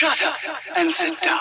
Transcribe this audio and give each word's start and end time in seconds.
Shut 0.00 0.22
up 0.22 0.36
and 0.76 0.94
sit 0.94 1.20
down. 1.20 1.40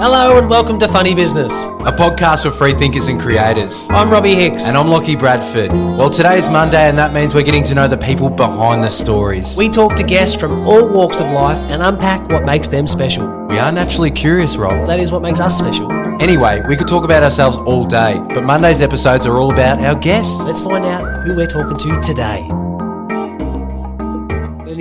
Hello 0.00 0.38
and 0.38 0.50
welcome 0.50 0.76
to 0.80 0.88
Funny 0.88 1.14
Business. 1.14 1.66
a 1.66 1.92
podcast 1.92 2.42
for 2.42 2.50
free 2.50 2.72
thinkers 2.72 3.06
and 3.06 3.20
creators. 3.20 3.86
I'm 3.90 4.10
Robbie 4.10 4.34
Hicks. 4.34 4.66
And 4.66 4.76
I'm 4.76 4.88
Lockie 4.88 5.14
Bradford. 5.14 5.70
Well, 5.70 6.10
today 6.10 6.36
is 6.36 6.50
Monday, 6.50 6.88
and 6.88 6.98
that 6.98 7.14
means 7.14 7.32
we're 7.32 7.44
getting 7.44 7.62
to 7.62 7.76
know 7.76 7.86
the 7.86 7.96
people 7.96 8.28
behind 8.28 8.82
the 8.82 8.90
stories. 8.90 9.56
we 9.56 9.68
talk 9.68 9.94
to 9.94 10.02
guests 10.02 10.34
from 10.34 10.50
all 10.66 10.92
walks 10.92 11.20
of 11.20 11.30
life 11.30 11.58
and 11.70 11.80
unpack 11.80 12.28
what 12.28 12.44
makes 12.44 12.66
them 12.66 12.88
special. 12.88 13.28
We 13.46 13.60
are 13.60 13.70
naturally 13.70 14.10
curious, 14.10 14.56
Rob. 14.56 14.88
That 14.88 14.98
is 14.98 15.12
what 15.12 15.22
makes 15.22 15.38
us 15.38 15.56
special. 15.56 15.92
Anyway, 16.20 16.60
we 16.66 16.74
could 16.74 16.88
talk 16.88 17.04
about 17.04 17.22
ourselves 17.22 17.56
all 17.56 17.86
day, 17.86 18.20
but 18.30 18.42
Monday's 18.42 18.80
episodes 18.80 19.26
are 19.26 19.38
all 19.38 19.52
about 19.52 19.78
our 19.78 19.94
guests. 19.94 20.40
Let's 20.40 20.60
find 20.60 20.84
out 20.84 21.22
who 21.22 21.36
we're 21.36 21.46
talking 21.46 21.76
to 21.76 22.00
today. 22.00 22.48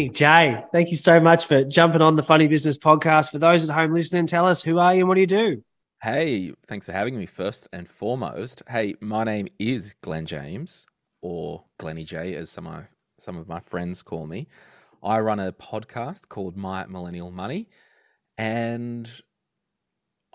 Jay, 0.10 0.64
thank 0.72 0.90
you 0.90 0.98
so 0.98 1.20
much 1.20 1.46
for 1.46 1.64
jumping 1.64 2.02
on 2.02 2.16
the 2.16 2.24
Funny 2.24 2.48
Business 2.48 2.78
podcast. 2.78 3.32
For 3.32 3.40
those 3.40 3.70
at 3.70 3.76
home 3.76 3.94
listening, 3.94 4.26
tell 4.26 4.48
us 4.48 4.64
who 4.64 4.80
are 4.80 4.94
you 4.94 5.02
and 5.02 5.08
what 5.08 5.16
do 5.16 5.22
you 5.22 5.28
do? 5.28 5.64
Hey, 6.02 6.54
thanks 6.68 6.88
for 6.88 6.92
having 6.92 7.16
me 7.16 7.26
first 7.26 7.68
and 7.72 7.88
foremost. 7.88 8.64
Hey, 8.68 8.96
my 9.02 9.24
name 9.24 9.48
is 9.60 9.94
Glen 10.02 10.26
James, 10.26 10.88
or 11.22 11.66
Glenny 11.78 12.04
J, 12.04 12.36
as 12.36 12.50
some 12.50 12.66
of 12.66 12.86
some 13.20 13.38
of 13.38 13.48
my 13.48 13.60
friends 13.60 14.02
call 14.02 14.26
me. 14.26 14.48
I 15.04 15.20
run 15.20 15.40
a 15.40 15.52
podcast 15.52 16.30
called 16.30 16.58
My 16.58 16.86
Millennial 16.88 17.32
Money, 17.32 17.70
and 18.38 19.12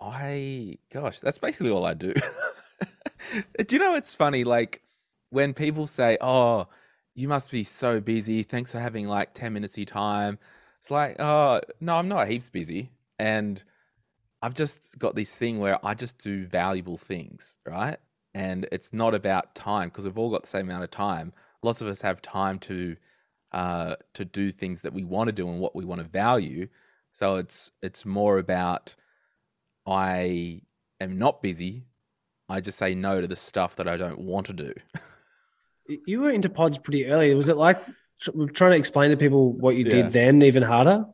I, 0.01 0.79
gosh, 0.93 1.19
that's 1.21 1.38
basically 1.38 1.71
all 1.71 1.85
I 1.85 1.95
do. 1.95 2.15
do 3.66 3.74
you 3.74 3.79
know 3.79 3.95
it's 3.95 4.15
funny? 4.15 4.45
Like 4.45 4.83
when 5.30 5.55
people 5.55 5.87
say, 5.87 6.19
"Oh, 6.21 6.69
you 7.16 7.29
must 7.29 7.51
be 7.51 7.65
so 7.65 8.01
busy. 8.01 8.45
Thanks 8.45 8.73
for 8.73 8.79
having 8.79 9.09
like 9.09 9.34
ten 9.34 9.52
minutes 9.52 9.74
of 9.74 9.79
your 9.79 9.87
time." 9.87 10.38
It's 10.79 10.91
like, 10.91 11.16
"Oh, 11.19 11.61
no, 11.80 11.97
I'm 11.97 12.09
not 12.09 12.29
heaps 12.29 12.49
busy," 12.51 12.93
and 13.18 13.63
I've 14.43 14.54
just 14.54 14.99
got 14.99 15.15
this 15.16 15.35
thing 15.35 15.59
where 15.59 15.85
I 15.85 15.95
just 15.95 16.18
do 16.18 16.46
valuable 16.46 16.99
things, 16.99 17.59
right? 17.66 17.99
And 18.35 18.68
it's 18.71 18.93
not 18.93 19.15
about 19.15 19.54
time 19.54 19.88
because 19.88 20.04
we've 20.04 20.18
all 20.18 20.30
got 20.30 20.43
the 20.43 20.49
same 20.49 20.66
amount 20.66 20.85
of 20.85 20.91
time. 20.91 21.32
Lots 21.63 21.80
of 21.80 21.88
us 21.88 22.02
have 22.02 22.23
time 22.23 22.59
to 22.60 22.96
uh, 23.52 23.96
to 24.15 24.24
do 24.24 24.52
things 24.52 24.82
that 24.82 24.93
we 24.93 25.04
want 25.04 25.29
to 25.29 25.32
do 25.32 25.48
and 25.48 25.60
what 25.60 25.74
we 25.74 25.85
want 25.85 26.01
to 26.01 26.07
value. 26.07 26.69
So 27.13 27.37
it's 27.37 27.71
it's 27.82 28.04
more 28.04 28.38
about 28.38 28.95
I 29.87 30.63
am 31.01 31.19
not 31.19 31.43
busy. 31.43 31.87
I 32.48 32.60
just 32.60 32.79
say 32.79 32.95
no 32.95 33.21
to 33.21 33.26
the 33.26 33.37
stuff 33.37 33.76
that 33.76 33.88
I 33.88 33.96
don't 33.96 34.21
want 34.21 34.46
to 34.46 34.52
do. 34.52 34.73
You 36.06 36.20
were 36.20 36.30
into 36.30 36.48
pods 36.48 36.79
pretty 36.79 37.06
early. 37.06 37.34
Was 37.34 37.48
it 37.48 37.56
like 37.56 37.82
trying 38.54 38.73
to 38.73 38.76
explain 38.79 39.10
to 39.10 39.16
people 39.16 39.52
what 39.52 39.76
you 39.76 39.84
Yeah. 39.84 39.90
did 39.90 40.12
then 40.12 40.42
even 40.42 40.62
harder? 40.62 41.06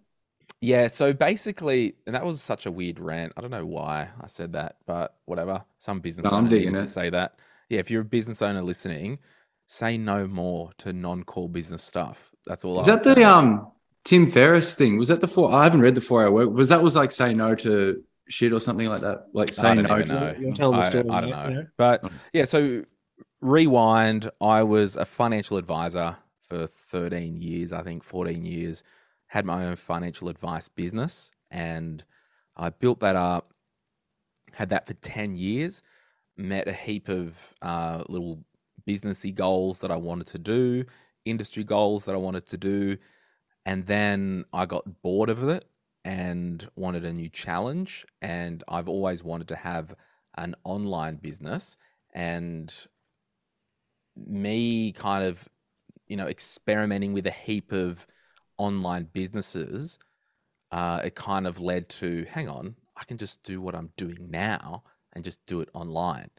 Yeah, 0.60 0.86
so 0.86 1.12
basically, 1.12 1.96
and 2.06 2.14
that 2.14 2.24
was 2.24 2.40
such 2.40 2.66
a 2.66 2.70
weird 2.70 3.00
rant. 3.00 3.32
I 3.36 3.40
don't 3.40 3.50
know 3.50 3.66
why 3.66 4.10
I 4.20 4.28
said 4.28 4.52
that, 4.52 4.76
but 4.86 5.16
whatever. 5.24 5.64
Some 5.78 5.98
business 6.00 6.30
No, 6.30 6.36
I'm 6.36 6.44
owner 6.44 6.50
digging 6.50 6.72
needed 6.72 6.84
to 6.84 6.88
say 6.88 7.10
that. 7.10 7.40
Yeah, 7.68 7.80
if 7.80 7.90
you're 7.90 8.02
a 8.02 8.04
business 8.04 8.42
owner 8.42 8.62
listening, 8.62 9.18
say 9.66 9.98
no 9.98 10.28
more 10.28 10.70
to 10.78 10.92
non-core 10.92 11.48
business 11.48 11.82
stuff. 11.82 12.30
That's 12.46 12.64
all. 12.64 12.80
Is 12.82 12.88
I 12.88 12.96
that 12.96 13.16
the 13.16 13.24
um 13.24 13.72
Tim 14.04 14.30
Ferriss 14.30 14.74
thing? 14.76 14.98
Was 14.98 15.08
that 15.08 15.20
the 15.20 15.26
four? 15.28 15.52
I 15.52 15.64
haven't 15.64 15.80
read 15.80 15.96
the 15.96 16.00
four 16.00 16.22
hour 16.22 16.30
work. 16.30 16.50
Was 16.50 16.68
that 16.68 16.82
was 16.82 16.94
like 16.94 17.10
say 17.10 17.34
no 17.34 17.56
to 17.56 18.02
shit 18.28 18.52
or 18.52 18.60
something 18.60 18.86
like 18.86 19.00
that? 19.02 19.26
Like 19.32 19.52
say 19.54 19.68
I 19.68 19.74
don't 19.74 19.84
no 19.88 19.94
even 19.96 20.06
to 20.08 20.14
know. 20.14 20.34
You're 20.38 20.54
telling 20.54 20.78
the 20.78 20.86
I, 20.86 20.90
story, 20.90 21.04
I 21.10 21.20
don't 21.22 21.30
mate, 21.30 21.36
know. 21.36 21.48
yeah. 21.60 21.62
But 21.76 22.04
yeah, 22.32 22.44
so 22.44 22.84
rewind. 23.42 24.30
I 24.40 24.62
was 24.62 24.96
a 24.96 25.04
financial 25.04 25.58
advisor 25.58 26.16
for 26.40 26.66
13 26.66 27.36
years, 27.36 27.72
I 27.72 27.82
think 27.82 28.04
14 28.04 28.44
years. 28.44 28.82
Had 29.26 29.44
my 29.44 29.66
own 29.66 29.76
financial 29.76 30.28
advice 30.28 30.68
business, 30.68 31.30
and 31.50 32.04
I 32.56 32.70
built 32.70 33.00
that 33.00 33.16
up. 33.16 33.52
Had 34.52 34.70
that 34.70 34.86
for 34.86 34.94
10 34.94 35.36
years. 35.36 35.82
Met 36.36 36.68
a 36.68 36.72
heap 36.72 37.08
of 37.08 37.36
uh, 37.60 38.04
little 38.08 38.44
businessy 38.86 39.34
goals 39.34 39.80
that 39.80 39.90
I 39.90 39.96
wanted 39.96 40.26
to 40.28 40.38
do, 40.38 40.84
industry 41.24 41.64
goals 41.64 42.04
that 42.04 42.14
I 42.14 42.18
wanted 42.18 42.46
to 42.46 42.58
do, 42.58 42.96
and 43.64 43.86
then 43.86 44.44
I 44.52 44.66
got 44.66 45.02
bored 45.02 45.30
of 45.30 45.48
it 45.48 45.64
and 46.04 46.68
wanted 46.76 47.04
a 47.04 47.12
new 47.12 47.28
challenge. 47.28 48.04
And 48.20 48.62
I've 48.68 48.88
always 48.88 49.22
wanted 49.22 49.48
to 49.48 49.56
have 49.56 49.94
an 50.36 50.54
online 50.64 51.16
business. 51.16 51.76
And 52.14 52.74
me 54.16 54.92
kind 54.92 55.24
of, 55.24 55.48
you 56.06 56.16
know, 56.16 56.26
experimenting 56.26 57.12
with 57.12 57.26
a 57.26 57.30
heap 57.30 57.72
of 57.72 58.06
online 58.58 59.08
businesses, 59.12 59.98
uh, 60.70 61.00
it 61.04 61.14
kind 61.14 61.46
of 61.46 61.60
led 61.60 61.88
to 61.88 62.26
hang 62.30 62.48
on, 62.48 62.76
I 62.96 63.04
can 63.04 63.18
just 63.18 63.42
do 63.42 63.60
what 63.60 63.74
I'm 63.74 63.90
doing 63.96 64.28
now 64.30 64.84
and 65.12 65.24
just 65.24 65.44
do 65.46 65.60
it 65.60 65.68
online. 65.74 66.30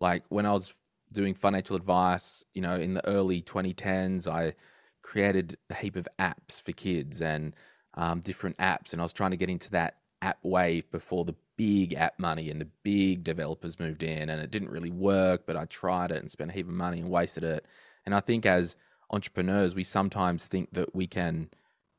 Like 0.00 0.24
when 0.28 0.46
I 0.46 0.52
was 0.52 0.74
doing 1.12 1.34
financial 1.34 1.76
advice, 1.76 2.44
you 2.54 2.62
know, 2.62 2.76
in 2.76 2.94
the 2.94 3.06
early 3.06 3.42
2010s, 3.42 4.26
I 4.28 4.54
created 5.02 5.56
a 5.70 5.74
heap 5.74 5.96
of 5.96 6.08
apps 6.18 6.60
for 6.62 6.72
kids 6.72 7.22
and 7.22 7.54
um, 7.94 8.20
different 8.20 8.58
apps, 8.58 8.92
and 8.92 9.00
I 9.00 9.04
was 9.04 9.12
trying 9.12 9.30
to 9.30 9.36
get 9.36 9.48
into 9.48 9.70
that 9.70 9.96
app 10.22 10.38
wave 10.42 10.90
before 10.90 11.24
the 11.24 11.34
big 11.56 11.94
app 11.94 12.18
money 12.18 12.50
and 12.50 12.60
the 12.60 12.68
big 12.82 13.24
developers 13.24 13.78
moved 13.78 14.02
in, 14.02 14.28
and 14.28 14.40
it 14.40 14.50
didn't 14.50 14.70
really 14.70 14.90
work. 14.90 15.46
But 15.46 15.56
I 15.56 15.64
tried 15.66 16.10
it 16.10 16.20
and 16.20 16.30
spent 16.30 16.50
a 16.50 16.54
heap 16.54 16.68
of 16.68 16.74
money 16.74 17.00
and 17.00 17.08
wasted 17.08 17.44
it. 17.44 17.64
And 18.04 18.14
I 18.14 18.20
think 18.20 18.46
as 18.46 18.76
entrepreneurs, 19.10 19.74
we 19.74 19.84
sometimes 19.84 20.44
think 20.44 20.72
that 20.72 20.94
we 20.94 21.06
can 21.06 21.50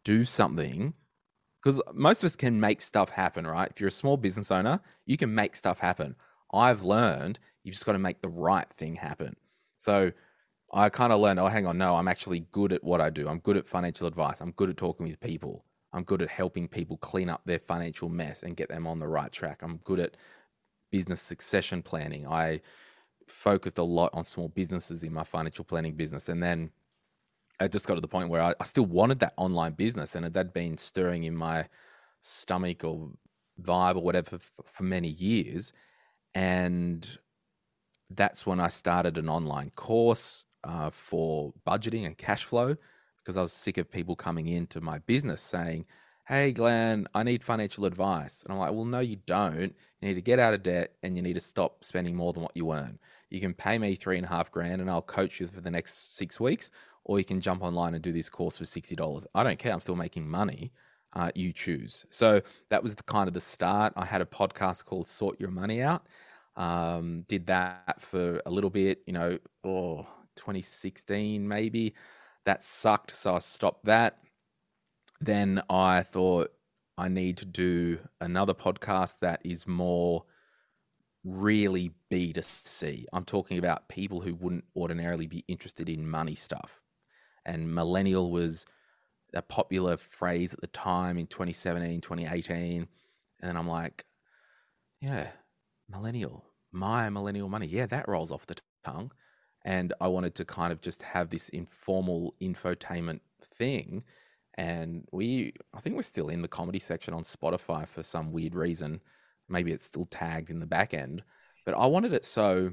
do 0.04 0.26
something 0.26 0.94
because 1.62 1.82
most 1.94 2.24
of 2.24 2.28
us 2.28 2.36
can 2.36 2.60
make 2.60 2.82
stuff 2.82 3.10
happen, 3.10 3.46
right? 3.46 3.70
If 3.70 3.82
you're 3.82 3.90
a 3.90 3.92
small 3.92 4.16
business 4.16 4.52
owner, 4.52 4.80
you 5.06 5.18
can 5.18 5.34
make 5.34 5.56
stuff 5.56 5.80
happen. 5.80 6.16
I've 6.54 6.84
learned 6.84 7.40
you've 7.64 7.74
just 7.74 7.86
got 7.86 7.94
to 7.94 8.00
make 8.00 8.22
the 8.22 8.30
right 8.30 8.72
thing 8.74 8.96
happen. 8.96 9.36
So 9.78 10.12
I 10.72 10.90
kind 10.90 11.12
of 11.12 11.20
learned, 11.20 11.40
oh, 11.40 11.48
hang 11.48 11.68
on, 11.68 11.78
no, 11.78 11.96
I'm 11.96 12.08
actually 12.08 12.42
good 12.52 12.72
at 12.72 12.84
what 12.84 13.02
I 13.02 13.10
do. 13.10 13.28
I'm 13.28 13.40
good 13.40 13.58
at 13.58 13.68
financial 13.68 14.08
advice. 14.08 14.40
I'm 14.40 14.52
good 14.52 14.70
at 14.70 14.78
talking 14.78 15.08
with 15.08 15.20
people. 15.20 15.66
I'm 15.98 16.04
good 16.04 16.22
at 16.22 16.30
helping 16.30 16.68
people 16.68 16.98
clean 16.98 17.28
up 17.28 17.42
their 17.46 17.60
financial 17.60 18.08
mess 18.08 18.44
and 18.44 18.56
get 18.56 18.70
them 18.70 18.86
on 18.86 19.00
the 19.00 19.08
right 19.08 19.32
track. 19.32 19.62
I'm 19.64 19.78
good 19.78 20.00
at 20.00 20.16
business 20.92 21.22
succession 21.22 21.82
planning. 21.82 22.28
I 22.28 22.62
focused 23.28 23.80
a 23.80 23.84
lot 23.84 24.12
on 24.14 24.24
small 24.24 24.48
businesses 24.48 25.04
in 25.04 25.12
my 25.12 25.24
financial 25.24 25.66
planning 25.66 25.96
business. 25.96 26.30
And 26.30 26.42
then 26.42 26.70
I 27.60 27.68
just 27.68 27.88
got 27.88 27.96
to 27.96 28.02
the 28.02 28.08
point 28.08 28.30
where 28.30 28.42
I, 28.42 28.54
I 28.60 28.64
still 28.64 28.86
wanted 28.86 29.20
that 29.20 29.34
online 29.38 29.74
business 29.74 30.16
and 30.16 30.24
it 30.24 30.36
had 30.36 30.54
been 30.54 30.78
stirring 30.78 31.24
in 31.24 31.36
my 31.36 31.68
stomach 32.22 32.84
or 32.84 33.10
vibe 33.62 33.96
or 33.96 34.04
whatever 34.04 34.36
f- 34.36 34.52
for 34.66 34.84
many 34.84 35.10
years. 35.10 35.74
And 36.36 37.18
that's 38.12 38.46
when 38.46 38.60
I 38.60 38.68
started 38.68 39.18
an 39.18 39.30
online 39.30 39.72
course 39.72 40.46
uh, 40.64 40.92
for 40.92 41.54
budgeting 41.66 42.06
and 42.06 42.16
cash 42.18 42.44
flow 42.44 42.78
because 43.28 43.36
I 43.36 43.42
was 43.42 43.52
sick 43.52 43.78
of 43.78 43.92
people 43.92 44.16
coming 44.16 44.48
into 44.48 44.80
my 44.80 45.00
business 45.00 45.42
saying, 45.42 45.86
Hey, 46.30 46.54
Glen, 46.54 47.10
I 47.14 47.24
need 47.24 47.44
financial 47.44 47.84
advice. 47.84 48.42
And 48.42 48.54
I'm 48.54 48.58
like, 48.58 48.72
Well, 48.72 48.86
no, 48.86 49.02
you 49.02 49.18
don't. 49.26 49.76
You 50.00 50.08
need 50.08 50.14
to 50.14 50.22
get 50.22 50.40
out 50.40 50.54
of 50.54 50.64
debt 50.64 50.94
and 51.04 51.18
you 51.18 51.22
need 51.22 51.34
to 51.34 51.42
stop 51.42 51.84
spending 51.84 52.16
more 52.16 52.32
than 52.32 52.42
what 52.42 52.56
you 52.56 52.72
earn. 52.72 53.00
You 53.30 53.42
can 53.42 53.54
pay 53.54 53.80
me 53.80 53.96
three 53.96 54.16
and 54.16 54.26
a 54.26 54.30
half 54.30 54.50
grand 54.50 54.80
and 54.80 54.90
I'll 54.90 55.02
coach 55.02 55.42
you 55.42 55.48
for 55.48 55.60
the 55.60 55.70
next 55.70 56.16
six 56.16 56.40
weeks, 56.40 56.70
or 57.04 57.20
you 57.20 57.26
can 57.26 57.42
jump 57.42 57.64
online 57.64 57.96
and 57.96 58.02
do 58.02 58.14
this 58.14 58.30
course 58.30 58.60
for 58.60 58.64
$60. 58.64 59.26
I 59.36 59.44
don't 59.44 59.60
care. 59.60 59.74
I'm 59.74 59.82
still 59.82 59.98
making 59.98 60.26
money. 60.30 60.72
Uh, 61.12 61.30
you 61.36 61.52
choose. 61.52 62.06
So 62.10 62.42
that 62.70 62.82
was 62.82 62.96
the 62.96 63.04
kind 63.04 63.28
of 63.28 63.34
the 63.34 63.42
start. 63.42 63.92
I 63.98 64.06
had 64.06 64.22
a 64.22 64.26
podcast 64.26 64.86
called 64.86 65.10
Sort 65.10 65.38
Your 65.38 65.52
Money 65.52 65.82
Out. 65.82 66.06
Um, 66.56 67.26
did 67.28 67.48
that 67.48 68.02
for 68.02 68.42
a 68.46 68.50
little 68.50 68.70
bit, 68.70 69.02
you 69.06 69.12
know, 69.12 69.38
oh, 69.66 70.08
2016 70.38 71.46
maybe. 71.46 71.94
That 72.48 72.64
sucked, 72.64 73.12
so 73.12 73.36
I 73.36 73.40
stopped 73.40 73.84
that. 73.88 74.20
Then 75.20 75.62
I 75.70 76.02
thought 76.02 76.50
I 76.98 77.10
need 77.10 77.36
to 77.40 77.46
do 77.46 78.00
another 78.22 78.54
podcast 78.54 79.16
that 79.20 79.42
is 79.44 79.68
more 79.68 80.24
really 81.26 81.92
B2C. 82.10 83.04
I'm 83.12 83.26
talking 83.26 83.58
about 83.58 83.90
people 83.90 84.22
who 84.22 84.34
wouldn't 84.34 84.64
ordinarily 84.78 85.28
be 85.28 85.44
interested 85.50 85.90
in 85.90 86.10
money 86.10 86.36
stuff. 86.36 86.82
And 87.46 87.76
millennial 87.76 88.32
was 88.32 88.66
a 89.34 89.42
popular 89.42 89.98
phrase 89.98 90.54
at 90.54 90.62
the 90.62 90.68
time 90.68 91.18
in 91.18 91.28
2017, 91.28 92.00
2018. 92.00 92.88
And 93.42 93.58
I'm 93.58 93.68
like, 93.68 94.06
yeah, 95.02 95.28
millennial, 95.90 96.46
my 96.72 97.10
millennial 97.10 97.50
money. 97.50 97.68
Yeah, 97.68 97.88
that 97.88 98.08
rolls 98.08 98.32
off 98.32 98.46
the 98.46 98.56
tongue. 98.86 99.12
And 99.68 99.94
I 100.00 100.08
wanted 100.08 100.34
to 100.36 100.46
kind 100.46 100.72
of 100.72 100.80
just 100.80 101.04
have 101.04 101.30
this 101.30 101.50
informal 101.50 102.34
infotainment 102.42 103.20
thing. 103.44 104.06
And 104.58 105.06
we, 105.12 105.52
I 105.74 105.82
think 105.82 105.98
we're 105.98 106.04
still 106.04 106.30
in 106.30 106.42
the 106.42 106.48
comedy 106.48 106.80
section 106.80 107.14
on 107.14 107.24
Spotify 107.24 107.86
for 107.86 108.02
some 108.02 108.32
weird 108.32 108.56
reason. 108.56 109.02
Maybe 109.50 109.74
it's 109.74 109.84
still 109.84 110.06
tagged 110.06 110.52
in 110.52 110.62
the 110.62 110.66
back 110.66 110.94
end. 110.94 111.22
But 111.66 111.76
I 111.76 111.86
wanted 111.86 112.14
it 112.14 112.24
so 112.24 112.72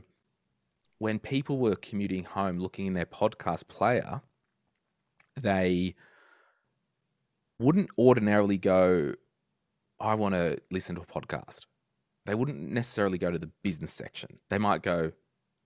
when 0.99 1.19
people 1.19 1.59
were 1.59 1.75
commuting 1.75 2.23
home 2.23 2.61
looking 2.61 2.87
in 2.87 2.95
their 2.95 3.07
podcast 3.07 3.67
player, 3.67 4.23
they 5.41 5.97
wouldn't 7.59 7.91
ordinarily 7.99 8.57
go, 8.57 9.15
I 9.99 10.15
want 10.15 10.37
to 10.37 10.59
listen 10.71 10.95
to 10.95 11.03
a 11.03 11.07
podcast. 11.07 11.67
They 12.25 12.37
wouldn't 12.37 12.71
necessarily 12.71 13.19
go 13.19 13.33
to 13.33 13.39
the 13.39 13.51
business 13.65 13.93
section. 13.93 14.39
They 14.49 14.59
might 14.59 14.83
go, 14.83 15.11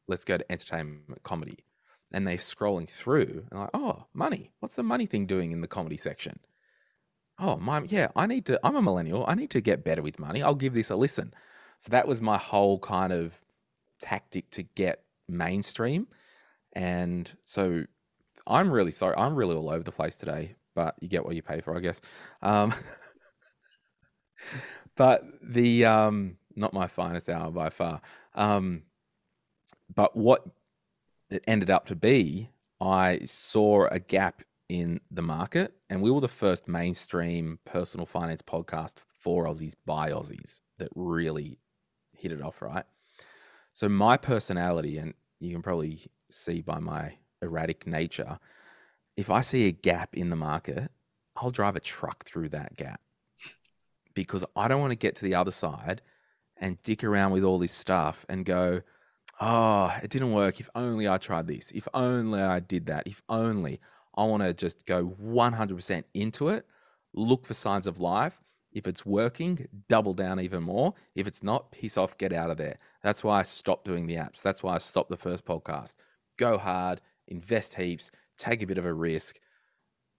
let's 0.08 0.25
go 0.25 0.37
to 0.38 0.52
entertainment 0.52 1.22
comedy. 1.22 1.64
And 2.10 2.26
they're 2.26 2.37
scrolling 2.38 2.88
through 2.90 3.46
and 3.50 3.60
like, 3.60 3.70
oh, 3.75 4.06
money. 4.14 4.50
What's 4.60 4.76
the 4.76 4.82
money 4.82 5.06
thing 5.06 5.26
doing 5.26 5.52
in 5.52 5.60
the 5.60 5.69
comedy 5.69 5.99
section? 5.99 6.40
Oh, 7.38 7.56
my, 7.58 7.82
yeah, 7.82 8.08
I 8.16 8.26
need 8.26 8.46
to, 8.46 8.58
I'm 8.64 8.76
a 8.76 8.82
millennial. 8.82 9.25
I 9.28 9.34
need 9.34 9.50
to 9.50 9.60
get 9.60 9.84
better 9.84 10.02
with 10.02 10.19
money. 10.19 10.43
I'll 10.43 10.55
give 10.55 10.75
this 10.75 10.90
a 10.90 10.96
listen. 10.96 11.34
So 11.76 11.90
that 11.90 12.08
was 12.08 12.22
my 12.22 12.38
whole 12.38 12.78
kind 12.78 13.12
of 13.12 13.38
tactic 14.00 14.50
to 14.52 14.62
get 14.62 15.05
mainstream. 15.28 16.08
And 16.72 17.31
so 17.44 17.84
I'm 18.46 18.70
really 18.70 18.90
sorry. 18.90 19.14
I'm 19.16 19.37
really 19.37 19.55
all 19.55 19.70
over 19.70 19.84
the 19.84 19.93
place 19.93 20.16
today, 20.16 20.56
but 20.75 20.96
you 21.00 21.08
get 21.08 21.25
what 21.25 21.37
you 21.37 21.43
pay 21.43 21.60
for, 21.60 21.76
I 21.76 21.81
guess. 21.81 22.00
Um, 22.43 22.75
but 24.96 25.25
the 25.43 25.84
um, 25.84 26.37
not 26.56 26.72
my 26.72 26.87
finest 26.87 27.28
hour 27.28 27.50
by 27.50 27.70
far. 27.70 28.00
Um, 28.34 28.82
but 29.99 30.17
what 30.17 30.47
it 31.29 31.43
ended 31.49 31.71
up 31.71 31.87
to 31.87 31.97
be, 31.97 32.50
I 32.81 33.19
saw 33.25 33.89
a 33.89 33.99
gap 33.99 34.45
in 34.69 35.00
the 35.11 35.23
market, 35.23 35.75
and 35.91 36.00
we 36.00 36.12
were 36.12 36.21
the 36.21 36.29
first 36.29 36.69
mainstream 36.69 37.59
personal 37.65 38.06
finance 38.06 38.41
podcast 38.41 38.99
for 39.09 39.47
Aussies 39.47 39.75
by 39.85 40.12
Aussies 40.12 40.61
that 40.79 40.91
really 40.95 41.59
hit 42.17 42.31
it 42.31 42.41
off 42.41 42.62
right. 42.62 42.85
So 43.73 43.89
my 43.89 44.17
personality, 44.17 44.99
and 44.99 45.15
you 45.41 45.53
can 45.53 45.62
probably 45.62 46.06
see 46.31 46.62
by 46.62 46.79
my 46.79 47.15
erratic 47.43 47.85
nature, 47.85 48.39
if 49.17 49.31
I 49.31 49.41
see 49.41 49.67
a 49.67 49.73
gap 49.73 50.15
in 50.15 50.31
the 50.31 50.37
market, 50.37 50.93
I'll 51.35 51.51
drive 51.51 51.75
a 51.75 51.81
truck 51.81 52.25
through 52.25 52.51
that 52.51 52.77
gap 52.77 53.01
because 54.15 54.44
I 54.55 54.69
don't 54.69 54.81
want 54.81 54.93
to 54.93 54.97
get 54.97 55.17
to 55.17 55.25
the 55.25 55.35
other 55.35 55.51
side 55.51 56.03
and 56.56 56.81
dick 56.83 57.03
around 57.03 57.33
with 57.33 57.43
all 57.43 57.59
this 57.59 57.73
stuff 57.73 58.25
and 58.29 58.44
go, 58.44 58.83
oh, 59.40 59.96
it 60.02 60.11
didn't 60.11 60.32
work. 60.32 60.61
If 60.61 60.69
only 60.75 61.08
I 61.08 61.19
tried 61.19 61.46
this. 61.46 61.70
If 61.70 61.88
only 61.94 62.40
I 62.40 62.61
did 62.61 62.87
that. 62.87 63.06
If 63.06 63.23
only. 63.29 63.81
I 64.17 64.25
want 64.25 64.43
to 64.43 64.52
just 64.52 64.85
go 64.85 65.14
100% 65.23 66.05
into 66.14 66.49
it, 66.49 66.67
look 67.14 67.46
for 67.46 67.55
signs 67.55 67.87
of 67.87 68.00
life. 68.00 68.40
If 68.73 68.87
it's 68.87 69.06
working, 69.06 69.67
double 69.88 70.12
down 70.12 70.40
even 70.40 70.64
more. 70.64 70.94
If 71.14 71.26
it's 71.26 71.43
not, 71.43 71.70
piss 71.70 71.96
off, 71.96 72.19
get 72.19 72.32
out 72.32 72.50
of 72.50 72.58
there. 72.58 72.76
That's 73.02 73.23
why 73.23 73.38
I 73.38 73.43
stopped 73.43 73.85
doing 73.85 74.06
the 74.06 74.17
apps. 74.17 74.43
That's 74.43 74.62
why 74.62 74.75
I 74.75 74.79
stopped 74.79 75.11
the 75.11 75.17
first 75.17 75.44
podcast. 75.44 75.94
Go 76.37 76.58
hard, 76.58 77.00
invest 77.29 77.76
heaps, 77.76 78.11
take 78.37 78.62
a 78.62 78.67
bit 78.67 78.79
of 78.79 78.84
a 78.84 78.93
risk. 78.93 79.38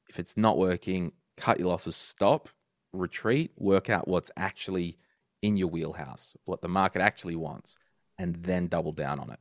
If 0.09 0.17
it's 0.17 0.37
not 0.37 0.57
working, 0.57 1.11
cut 1.37 1.59
your 1.59 1.67
losses, 1.69 1.95
stop, 1.95 2.49
retreat, 2.93 3.51
work 3.57 3.89
out 3.89 4.07
what's 4.07 4.31
actually 4.35 4.97
in 5.41 5.55
your 5.55 5.67
wheelhouse, 5.67 6.35
what 6.45 6.61
the 6.61 6.67
market 6.67 7.01
actually 7.01 7.35
wants, 7.35 7.77
and 8.19 8.35
then 8.43 8.67
double 8.67 8.91
down 8.91 9.19
on 9.19 9.31
it. 9.31 9.39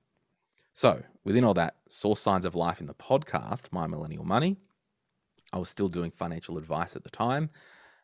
So, 0.72 1.02
within 1.24 1.44
all 1.44 1.54
that, 1.54 1.74
saw 1.88 2.14
signs 2.14 2.44
of 2.44 2.54
life 2.54 2.80
in 2.80 2.86
the 2.86 2.94
podcast, 2.94 3.72
My 3.72 3.88
Millennial 3.88 4.24
Money. 4.24 4.56
I 5.52 5.58
was 5.58 5.68
still 5.68 5.88
doing 5.88 6.12
financial 6.12 6.56
advice 6.56 6.94
at 6.94 7.02
the 7.02 7.10
time, 7.10 7.50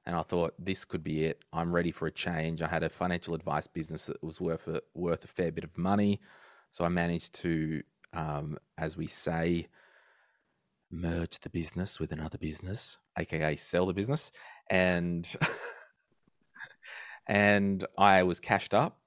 and 0.04 0.16
I 0.16 0.22
thought 0.22 0.54
this 0.58 0.84
could 0.84 1.04
be 1.04 1.24
it. 1.24 1.44
I'm 1.52 1.72
ready 1.72 1.92
for 1.92 2.06
a 2.06 2.10
change. 2.10 2.60
I 2.60 2.66
had 2.66 2.82
a 2.82 2.88
financial 2.88 3.34
advice 3.34 3.68
business 3.68 4.06
that 4.06 4.22
was 4.22 4.40
worth 4.40 4.66
a, 4.66 4.82
worth 4.94 5.24
a 5.24 5.28
fair 5.28 5.52
bit 5.52 5.62
of 5.62 5.78
money, 5.78 6.20
so 6.72 6.84
I 6.84 6.88
managed 6.88 7.34
to, 7.42 7.82
um, 8.12 8.58
as 8.76 8.96
we 8.96 9.06
say, 9.06 9.68
merge 10.90 11.38
the 11.40 11.50
business 11.50 12.00
with 12.00 12.10
another 12.10 12.38
business, 12.38 12.98
aka 13.16 13.54
sell 13.54 13.86
the 13.86 13.94
business, 13.94 14.32
and 14.68 15.30
and 17.28 17.86
I 17.96 18.24
was 18.24 18.40
cashed 18.40 18.74
up 18.74 18.98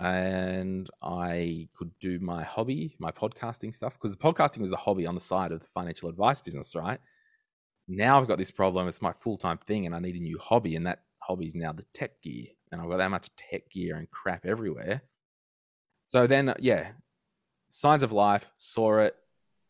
and 0.00 0.88
I 1.02 1.68
could 1.74 1.90
do 2.00 2.18
my 2.20 2.42
hobby, 2.42 2.96
my 2.98 3.10
podcasting 3.10 3.74
stuff, 3.74 3.94
because 3.94 4.10
the 4.10 4.16
podcasting 4.16 4.58
was 4.58 4.70
the 4.70 4.76
hobby 4.76 5.06
on 5.06 5.14
the 5.14 5.20
side 5.20 5.52
of 5.52 5.60
the 5.60 5.66
financial 5.66 6.08
advice 6.08 6.40
business, 6.40 6.74
right? 6.74 6.98
Now 7.86 8.18
I've 8.18 8.26
got 8.26 8.38
this 8.38 8.50
problem. 8.50 8.88
It's 8.88 9.02
my 9.02 9.12
full 9.12 9.36
time 9.36 9.58
thing, 9.66 9.84
and 9.84 9.94
I 9.94 9.98
need 9.98 10.16
a 10.16 10.20
new 10.20 10.38
hobby, 10.38 10.74
and 10.76 10.86
that 10.86 11.00
hobby 11.18 11.46
is 11.46 11.54
now 11.54 11.72
the 11.72 11.84
tech 11.92 12.22
gear. 12.22 12.46
And 12.72 12.80
I've 12.80 12.88
got 12.88 12.96
that 12.96 13.10
much 13.10 13.28
tech 13.36 13.70
gear 13.70 13.96
and 13.96 14.10
crap 14.10 14.46
everywhere. 14.46 15.02
So 16.04 16.26
then, 16.26 16.48
uh, 16.48 16.54
yeah, 16.58 16.92
signs 17.68 18.02
of 18.02 18.12
life, 18.12 18.52
saw 18.56 19.00
it, 19.00 19.14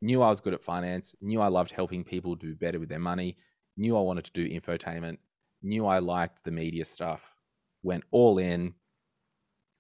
knew 0.00 0.23
I 0.23 0.29
was 0.29 0.41
good 0.41 0.55
at 0.55 0.65
finance, 0.65 1.15
knew 1.21 1.41
I 1.41 1.49
loved 1.49 1.73
helping 1.73 2.05
people 2.05 2.35
do 2.37 2.55
better 2.55 2.79
with 2.79 2.88
their 2.88 2.99
money, 2.99 3.37
knew 3.76 3.97
I 3.97 4.00
wanted 4.00 4.25
to 4.26 4.33
do 4.33 4.49
infotainment, 4.49 5.19
knew 5.62 5.87
I 5.87 5.99
liked 5.99 6.44
the 6.44 6.50
media 6.50 6.85
stuff, 6.85 7.35
went 7.83 8.05
all 8.11 8.38
in, 8.38 8.75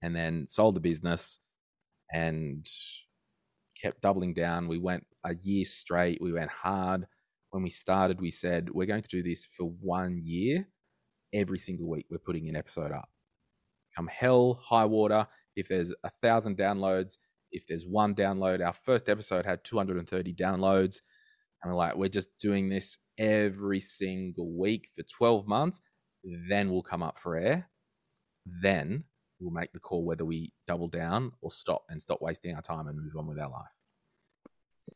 and 0.02 0.14
then 0.14 0.46
sold 0.46 0.74
the 0.74 0.80
business 0.80 1.38
and 2.12 2.66
kept 3.80 4.02
doubling 4.02 4.34
down. 4.34 4.68
We 4.68 4.78
went 4.78 5.06
a 5.24 5.34
year 5.34 5.64
straight, 5.64 6.20
we 6.20 6.32
went 6.32 6.50
hard. 6.50 7.06
When 7.50 7.62
we 7.62 7.70
started, 7.70 8.20
we 8.20 8.30
said, 8.30 8.70
we're 8.70 8.86
going 8.86 9.02
to 9.02 9.08
do 9.08 9.22
this 9.24 9.44
for 9.44 9.64
one 9.80 10.20
year. 10.22 10.68
Every 11.34 11.58
single 11.58 11.88
week, 11.88 12.06
we're 12.10 12.18
putting 12.18 12.48
an 12.48 12.56
episode 12.56 12.92
up. 12.92 13.08
Come 13.96 14.06
hell, 14.06 14.60
high 14.62 14.84
water. 14.84 15.26
If 15.56 15.68
there's 15.68 15.92
a 16.04 16.10
thousand 16.22 16.58
downloads, 16.58 17.16
if 17.50 17.66
there's 17.66 17.86
one 17.86 18.14
download, 18.14 18.64
our 18.64 18.74
first 18.84 19.08
episode 19.08 19.46
had 19.46 19.64
230 19.64 20.34
downloads. 20.34 20.98
And 21.62 21.72
we're 21.72 21.78
like, 21.78 21.96
we're 21.96 22.08
just 22.08 22.28
doing 22.40 22.68
this 22.68 22.98
every 23.18 23.80
single 23.80 24.56
week 24.56 24.88
for 24.94 25.02
12 25.02 25.46
months. 25.46 25.80
Then 26.48 26.70
we'll 26.70 26.82
come 26.82 27.02
up 27.02 27.18
for 27.18 27.36
air. 27.36 27.68
Then 28.62 29.04
we'll 29.40 29.50
make 29.50 29.72
the 29.72 29.80
call 29.80 30.04
whether 30.04 30.24
we 30.24 30.52
double 30.66 30.88
down 30.88 31.32
or 31.40 31.50
stop 31.50 31.84
and 31.88 32.00
stop 32.00 32.20
wasting 32.20 32.54
our 32.54 32.62
time 32.62 32.86
and 32.86 32.98
move 32.98 33.16
on 33.16 33.26
with 33.26 33.38
our 33.38 33.48
life. 33.50 33.68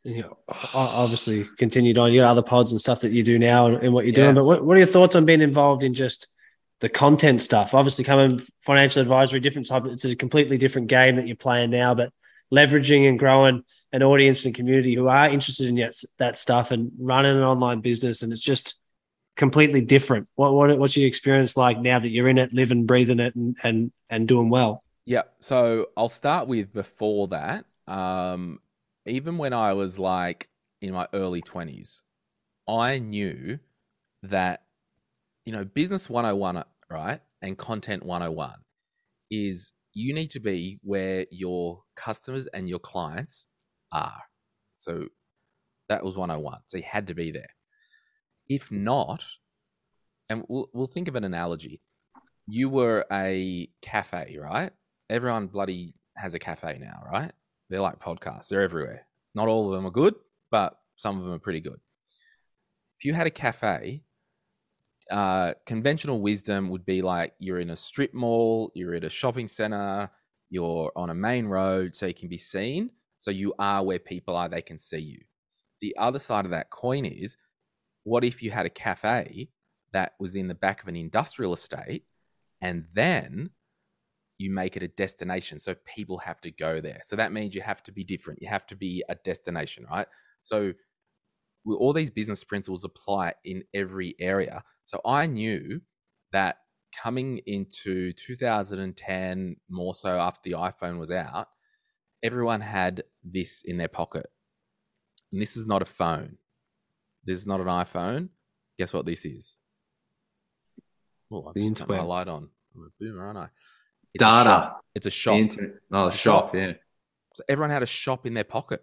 Yeah, 0.02 0.28
obviously 0.74 1.48
continued 1.56 1.98
on. 1.98 2.12
You 2.12 2.20
got 2.20 2.30
other 2.30 2.42
pods 2.42 2.72
and 2.72 2.80
stuff 2.80 3.00
that 3.00 3.12
you 3.12 3.22
do 3.22 3.38
now 3.38 3.66
and, 3.66 3.92
what 3.92 4.04
you're 4.04 4.12
Yeah. 4.14 4.24
doing. 4.24 4.34
But 4.34 4.44
what, 4.44 4.64
what 4.64 4.76
are 4.76 4.80
your 4.80 4.88
thoughts 4.88 5.14
on 5.14 5.24
being 5.24 5.40
involved 5.40 5.82
in 5.82 5.94
just 5.94 6.28
the 6.80 6.88
content 6.88 7.40
stuff? 7.40 7.74
Obviously, 7.74 8.04
coming 8.04 8.40
financial 8.62 9.00
advisory, 9.00 9.40
different 9.40 9.68
type. 9.68 9.84
It's 9.86 10.04
a 10.04 10.16
completely 10.16 10.58
different 10.58 10.88
game 10.88 11.16
that 11.16 11.26
you're 11.26 11.36
playing 11.36 11.70
now, 11.70 11.94
but 11.94 12.12
leveraging 12.52 13.08
and 13.08 13.18
growing 13.18 13.62
an 13.92 14.02
audience 14.02 14.44
and 14.44 14.54
community 14.54 14.94
who 14.94 15.08
are 15.08 15.28
interested 15.28 15.68
in 15.68 15.76
that, 15.76 15.94
that 16.18 16.36
stuff 16.36 16.70
and 16.70 16.90
running 16.98 17.36
an 17.36 17.42
online 17.42 17.80
business, 17.80 18.22
and 18.22 18.32
it's 18.32 18.42
just 18.42 18.74
completely 19.36 19.80
different. 19.80 20.28
What, 20.34 20.54
what 20.54 20.78
what's 20.78 20.96
your 20.96 21.06
experience 21.06 21.56
like 21.56 21.78
now 21.80 21.98
that 21.98 22.08
you're 22.08 22.28
in 22.28 22.38
it, 22.38 22.52
living, 22.52 22.86
breathing 22.86 23.20
it, 23.20 23.34
and 23.34 23.56
and 23.62 23.92
and 24.10 24.28
doing 24.28 24.50
well? 24.50 24.82
Yeah. 25.06 25.22
So 25.40 25.86
I'll 25.96 26.08
start 26.08 26.48
with 26.48 26.72
before 26.72 27.28
that. 27.28 27.66
Um, 27.86 28.60
even 29.06 29.36
when 29.36 29.52
I 29.52 29.74
was 29.74 29.98
like 29.98 30.48
in 30.80 30.92
my 30.92 31.06
early 31.12 31.42
20s, 31.42 32.02
I 32.66 32.98
knew 32.98 33.58
that, 34.22 34.62
you 35.44 35.52
know, 35.52 35.64
business 35.64 36.08
101, 36.08 36.64
right? 36.90 37.20
And 37.42 37.58
content 37.58 38.02
101 38.02 38.54
is 39.30 39.72
you 39.92 40.14
need 40.14 40.30
to 40.30 40.40
be 40.40 40.78
where 40.82 41.26
your 41.30 41.82
customers 41.96 42.46
and 42.46 42.68
your 42.68 42.78
clients 42.78 43.46
are. 43.92 44.22
So 44.76 45.08
that 45.88 46.02
was 46.02 46.16
101. 46.16 46.60
So 46.66 46.78
you 46.78 46.84
had 46.84 47.06
to 47.08 47.14
be 47.14 47.30
there. 47.30 47.50
If 48.48 48.70
not, 48.70 49.24
and 50.28 50.44
we'll, 50.48 50.68
we'll 50.72 50.86
think 50.86 51.08
of 51.08 51.16
an 51.16 51.24
analogy. 51.24 51.80
You 52.46 52.68
were 52.68 53.06
a 53.10 53.68
cafe, 53.80 54.36
right? 54.40 54.70
Everyone 55.08 55.46
bloody 55.46 55.94
has 56.16 56.34
a 56.34 56.38
cafe 56.38 56.78
now, 56.80 57.02
right? 57.10 57.32
They're 57.70 57.80
like 57.80 57.98
podcasts, 57.98 58.48
they're 58.48 58.62
everywhere. 58.62 59.06
Not 59.34 59.48
all 59.48 59.68
of 59.68 59.74
them 59.74 59.86
are 59.86 59.90
good, 59.90 60.14
but 60.50 60.78
some 60.96 61.18
of 61.18 61.24
them 61.24 61.32
are 61.32 61.38
pretty 61.38 61.60
good. 61.60 61.80
If 62.98 63.04
you 63.04 63.14
had 63.14 63.26
a 63.26 63.30
cafe, 63.30 64.02
uh, 65.10 65.54
conventional 65.66 66.20
wisdom 66.20 66.70
would 66.70 66.86
be 66.86 67.02
like 67.02 67.34
you're 67.38 67.60
in 67.60 67.70
a 67.70 67.76
strip 67.76 68.14
mall, 68.14 68.70
you're 68.74 68.94
at 68.94 69.04
a 69.04 69.10
shopping 69.10 69.48
center, 69.48 70.10
you're 70.50 70.92
on 70.96 71.10
a 71.10 71.14
main 71.14 71.46
road, 71.46 71.96
so 71.96 72.06
you 72.06 72.14
can 72.14 72.28
be 72.28 72.38
seen. 72.38 72.90
So 73.18 73.30
you 73.30 73.54
are 73.58 73.82
where 73.82 73.98
people 73.98 74.36
are, 74.36 74.48
they 74.48 74.62
can 74.62 74.78
see 74.78 74.98
you. 74.98 75.20
The 75.80 75.96
other 75.98 76.18
side 76.18 76.44
of 76.44 76.50
that 76.52 76.70
coin 76.70 77.04
is 77.04 77.36
what 78.04 78.24
if 78.24 78.42
you 78.42 78.50
had 78.50 78.66
a 78.66 78.70
cafe 78.70 79.48
that 79.92 80.12
was 80.18 80.34
in 80.34 80.48
the 80.48 80.54
back 80.54 80.82
of 80.82 80.88
an 80.88 80.96
industrial 80.96 81.52
estate 81.52 82.04
and 82.60 82.86
then 82.94 83.50
you 84.38 84.50
make 84.50 84.76
it 84.76 84.82
a 84.82 84.88
destination? 84.88 85.58
So 85.58 85.74
people 85.84 86.18
have 86.18 86.40
to 86.42 86.50
go 86.50 86.80
there. 86.80 87.00
So 87.04 87.16
that 87.16 87.32
means 87.32 87.54
you 87.54 87.62
have 87.62 87.82
to 87.84 87.92
be 87.92 88.04
different. 88.04 88.42
You 88.42 88.48
have 88.48 88.66
to 88.66 88.76
be 88.76 89.02
a 89.08 89.14
destination 89.14 89.86
right? 89.90 90.06
So 90.42 90.74
all 91.66 91.92
these 91.92 92.10
business 92.10 92.44
principles 92.44 92.84
apply 92.84 93.34
in 93.44 93.64
every 93.72 94.14
area? 94.20 94.62
So 94.84 95.00
i 95.04 95.26
knew 95.26 95.80
that 96.32 96.58
coming 96.94 97.40
into 97.46 98.12
2010 98.12 99.56
more 99.68 99.94
so 99.94 100.10
after 100.10 100.40
the 100.44 100.56
iphone 100.56 100.98
was 100.98 101.10
out 101.10 101.48
everyone 102.24 102.62
had 102.62 103.04
this 103.22 103.62
in 103.64 103.76
their 103.76 103.88
pocket. 103.88 104.26
And 105.30 105.42
this 105.42 105.56
is 105.56 105.66
not 105.66 105.82
a 105.82 105.84
phone 105.84 106.38
This 107.24 107.38
is 107.38 107.46
not 107.46 107.60
an 107.60 107.66
iPhone. 107.66 108.28
Guess 108.78 108.92
what 108.92 109.06
this 109.06 109.24
is? 109.24 109.58
Oh, 111.30 111.46
I've 111.48 111.54
The 111.54 111.62
just 111.62 111.76
turned 111.76 111.90
my 111.90 112.02
light 112.02 112.28
on. 112.28 112.48
I'm 112.74 112.82
a 112.82 112.88
boomer, 113.04 113.24
aren't 113.26 113.38
I? 113.38 113.48
It's 114.14 114.22
Data. 114.22 114.48
shop. 114.48 114.84
It's 114.94 115.06
a 115.06 115.10
shop. 115.10 115.34
internet. 115.36 115.70
Oh, 115.92 116.06
It's 116.06 116.14
a 116.14 116.18
shop. 116.18 116.46
shop. 116.46 116.54
Yeah. 116.54 116.72
So 117.32 117.42
everyone 117.48 117.70
had 117.70 117.82
a 117.82 117.86
shop 117.86 118.26
in 118.26 118.34
their 118.34 118.44
pocket. 118.44 118.80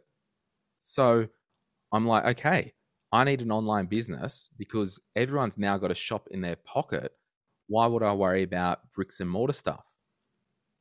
So 0.79 1.27
I'm 1.91 2.05
like, 2.05 2.25
okay, 2.37 2.73
I 3.11 3.23
need 3.23 3.41
an 3.41 3.51
online 3.51 3.85
business 3.85 4.49
because 4.57 4.99
everyone's 5.15 5.57
now 5.57 5.77
got 5.77 5.91
a 5.91 5.95
shop 5.95 6.27
in 6.31 6.41
their 6.41 6.55
pocket. 6.57 7.11
Why 7.67 7.87
would 7.87 8.03
I 8.03 8.13
worry 8.13 8.43
about 8.43 8.91
bricks 8.91 9.19
and 9.19 9.29
mortar 9.29 9.53
stuff? 9.53 9.85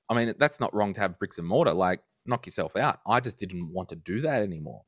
I 0.08 0.14
mean, 0.14 0.34
that's 0.38 0.58
not 0.58 0.74
wrong 0.74 0.92
to 0.94 1.00
have 1.00 1.18
bricks 1.18 1.38
and 1.38 1.46
mortar. 1.46 1.72
Like, 1.72 2.00
knock 2.26 2.46
yourself 2.46 2.74
out. 2.76 2.98
I 3.06 3.20
just 3.20 3.38
didn't 3.38 3.72
want 3.72 3.90
to 3.90 3.96
do 3.96 4.22
that 4.22 4.42
anymore. 4.42 4.82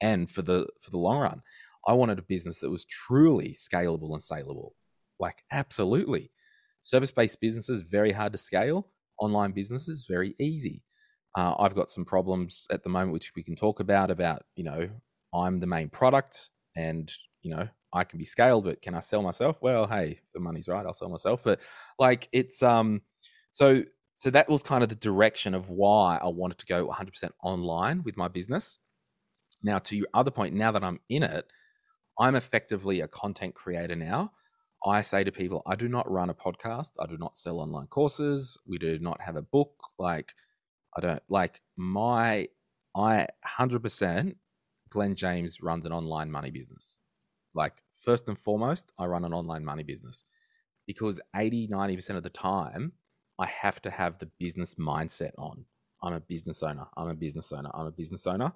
And 0.00 0.28
for 0.28 0.42
the 0.42 0.66
for 0.82 0.90
the 0.90 0.98
long 0.98 1.18
run, 1.20 1.42
I 1.86 1.92
wanted 1.92 2.18
a 2.18 2.22
business 2.22 2.60
that 2.60 2.70
was 2.70 2.84
truly 2.84 3.54
scalable 3.54 4.12
and 4.12 4.22
saleable. 4.22 4.74
Like, 5.18 5.42
absolutely. 5.52 6.30
Service 6.80 7.10
based 7.10 7.40
businesses 7.40 7.82
very 7.82 8.12
hard 8.12 8.32
to 8.32 8.38
scale. 8.38 8.88
Online 9.20 9.52
businesses 9.52 10.06
very 10.08 10.34
easy. 10.40 10.82
Uh, 11.36 11.54
I've 11.58 11.74
got 11.74 11.90
some 11.90 12.04
problems 12.04 12.66
at 12.70 12.82
the 12.82 12.90
moment, 12.90 13.12
which 13.12 13.32
we 13.34 13.42
can 13.42 13.56
talk 13.56 13.80
about. 13.80 14.10
About 14.10 14.42
you 14.54 14.64
know, 14.64 14.88
I'm 15.34 15.60
the 15.60 15.66
main 15.66 15.88
product, 15.88 16.50
and 16.76 17.10
you 17.42 17.54
know, 17.54 17.68
I 17.92 18.04
can 18.04 18.18
be 18.18 18.24
scaled, 18.24 18.64
but 18.64 18.82
can 18.82 18.94
I 18.94 19.00
sell 19.00 19.22
myself? 19.22 19.56
Well, 19.60 19.86
hey, 19.86 20.20
the 20.34 20.40
money's 20.40 20.68
right, 20.68 20.84
I'll 20.84 20.94
sell 20.94 21.08
myself. 21.08 21.42
But 21.42 21.60
like, 21.98 22.28
it's 22.32 22.62
um, 22.62 23.02
so 23.50 23.82
so 24.14 24.30
that 24.30 24.48
was 24.48 24.62
kind 24.62 24.82
of 24.82 24.88
the 24.88 24.94
direction 24.96 25.54
of 25.54 25.70
why 25.70 26.18
I 26.22 26.28
wanted 26.28 26.58
to 26.58 26.66
go 26.66 26.86
100% 26.88 27.30
online 27.42 28.02
with 28.04 28.16
my 28.16 28.28
business. 28.28 28.78
Now, 29.62 29.78
to 29.78 29.96
your 29.96 30.06
other 30.14 30.30
point, 30.30 30.54
now 30.54 30.70
that 30.72 30.84
I'm 30.84 31.00
in 31.08 31.24
it, 31.24 31.46
I'm 32.18 32.36
effectively 32.36 33.00
a 33.00 33.08
content 33.08 33.54
creator 33.54 33.96
now. 33.96 34.32
I 34.86 35.00
say 35.00 35.24
to 35.24 35.32
people, 35.32 35.62
I 35.66 35.76
do 35.76 35.88
not 35.88 36.10
run 36.10 36.30
a 36.30 36.34
podcast. 36.34 36.92
I 37.00 37.06
do 37.06 37.16
not 37.16 37.36
sell 37.36 37.60
online 37.60 37.86
courses. 37.86 38.58
We 38.66 38.78
do 38.78 38.98
not 38.98 39.20
have 39.20 39.36
a 39.36 39.42
book. 39.42 39.72
Like, 39.98 40.34
I 40.96 41.00
don't 41.00 41.22
like 41.28 41.60
my, 41.76 42.48
I 42.94 43.26
100% 43.58 44.34
Glen 44.90 45.14
James 45.14 45.62
runs 45.62 45.86
an 45.86 45.92
online 45.92 46.30
money 46.30 46.50
business. 46.50 47.00
Like, 47.54 47.74
first 47.92 48.28
and 48.28 48.38
foremost, 48.38 48.92
I 48.98 49.06
run 49.06 49.24
an 49.24 49.32
online 49.32 49.64
money 49.64 49.82
business 49.82 50.24
because 50.86 51.18
80, 51.34 51.68
90% 51.68 52.10
of 52.10 52.22
the 52.22 52.30
time, 52.30 52.92
I 53.38 53.46
have 53.46 53.80
to 53.82 53.90
have 53.90 54.18
the 54.18 54.28
business 54.38 54.74
mindset 54.74 55.32
on. 55.38 55.64
I'm 56.02 56.12
a 56.12 56.20
business 56.20 56.62
owner. 56.62 56.86
I'm 56.96 57.08
a 57.08 57.14
business 57.14 57.50
owner. 57.52 57.70
I'm 57.72 57.86
a 57.86 57.90
business 57.90 58.26
owner. 58.26 58.52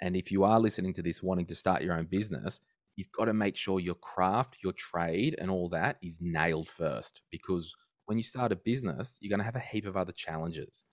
And 0.00 0.16
if 0.16 0.32
you 0.32 0.44
are 0.44 0.58
listening 0.58 0.94
to 0.94 1.02
this 1.02 1.22
wanting 1.22 1.46
to 1.46 1.54
start 1.54 1.82
your 1.82 1.94
own 1.94 2.06
business, 2.06 2.60
you've 2.98 3.12
got 3.12 3.26
to 3.26 3.32
make 3.32 3.56
sure 3.56 3.78
your 3.78 3.94
craft, 3.94 4.58
your 4.60 4.72
trade, 4.72 5.36
and 5.40 5.52
all 5.52 5.68
that 5.68 5.98
is 6.02 6.18
nailed 6.20 6.68
first. 6.68 7.22
Because 7.30 7.72
when 8.06 8.18
you 8.18 8.24
start 8.24 8.50
a 8.50 8.56
business, 8.56 9.18
you're 9.20 9.30
going 9.30 9.38
to 9.38 9.44
have 9.44 9.54
a 9.54 9.60
heap 9.60 9.86
of 9.86 9.96
other 9.96 10.10
challenges. 10.10 10.84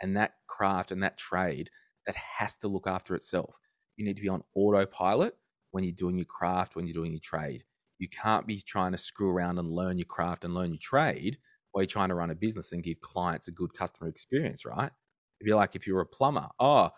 And 0.00 0.16
that 0.16 0.32
craft 0.48 0.90
and 0.90 1.00
that 1.04 1.18
trade, 1.18 1.70
that 2.04 2.16
has 2.16 2.56
to 2.56 2.68
look 2.68 2.88
after 2.88 3.14
itself. 3.14 3.60
You 3.96 4.04
need 4.04 4.16
to 4.16 4.22
be 4.22 4.28
on 4.28 4.42
autopilot 4.56 5.36
when 5.70 5.84
you're 5.84 5.92
doing 5.92 6.16
your 6.16 6.26
craft, 6.26 6.74
when 6.74 6.88
you're 6.88 6.94
doing 6.94 7.12
your 7.12 7.20
trade. 7.20 7.62
You 8.00 8.08
can't 8.08 8.44
be 8.44 8.60
trying 8.60 8.90
to 8.90 8.98
screw 8.98 9.30
around 9.30 9.60
and 9.60 9.70
learn 9.70 9.98
your 9.98 10.06
craft 10.06 10.42
and 10.42 10.54
learn 10.54 10.70
your 10.72 10.80
trade 10.82 11.38
while 11.70 11.82
you're 11.82 11.86
trying 11.86 12.08
to 12.08 12.16
run 12.16 12.30
a 12.30 12.34
business 12.34 12.72
and 12.72 12.82
give 12.82 13.00
clients 13.00 13.46
a 13.46 13.52
good 13.52 13.72
customer 13.72 14.08
experience, 14.08 14.64
right? 14.64 14.90
If 15.38 15.46
you're 15.46 15.56
like, 15.56 15.76
if 15.76 15.86
you're 15.86 16.00
a 16.00 16.06
plumber, 16.06 16.48
oh, 16.58 16.90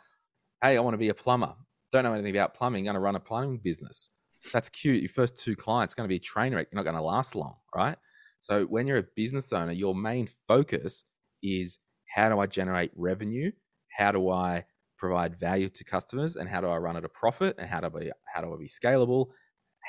hey, 0.62 0.78
I 0.78 0.80
want 0.80 0.94
to 0.94 0.98
be 0.98 1.10
a 1.10 1.14
plumber. 1.14 1.54
Don't 1.92 2.04
know 2.04 2.14
anything 2.14 2.34
about 2.34 2.54
plumbing, 2.54 2.84
going 2.84 2.94
to 2.94 3.00
run 3.00 3.14
a 3.14 3.20
plumbing 3.20 3.60
business. 3.62 4.08
That's 4.52 4.68
cute. 4.68 5.02
Your 5.02 5.08
first 5.08 5.36
two 5.36 5.56
clients 5.56 5.94
going 5.94 6.08
to 6.08 6.12
be 6.12 6.18
train 6.18 6.54
wreck. 6.54 6.68
You're 6.70 6.78
not 6.78 6.84
going 6.84 6.96
to 6.96 7.02
last 7.02 7.34
long, 7.34 7.56
right? 7.74 7.96
So 8.40 8.64
when 8.64 8.86
you're 8.86 8.98
a 8.98 9.06
business 9.16 9.52
owner, 9.52 9.72
your 9.72 9.94
main 9.94 10.28
focus 10.46 11.04
is 11.42 11.78
how 12.14 12.28
do 12.28 12.38
I 12.38 12.46
generate 12.46 12.90
revenue? 12.94 13.50
How 13.96 14.12
do 14.12 14.30
I 14.30 14.64
provide 14.98 15.38
value 15.38 15.68
to 15.70 15.84
customers? 15.84 16.36
And 16.36 16.48
how 16.48 16.60
do 16.60 16.68
I 16.68 16.76
run 16.76 16.96
at 16.96 17.04
a 17.04 17.08
profit? 17.08 17.56
And 17.58 17.68
how 17.68 17.80
do 17.80 17.86
I 17.98 18.10
how 18.32 18.42
do 18.42 18.52
I 18.52 18.56
be 18.58 18.68
scalable? 18.68 19.28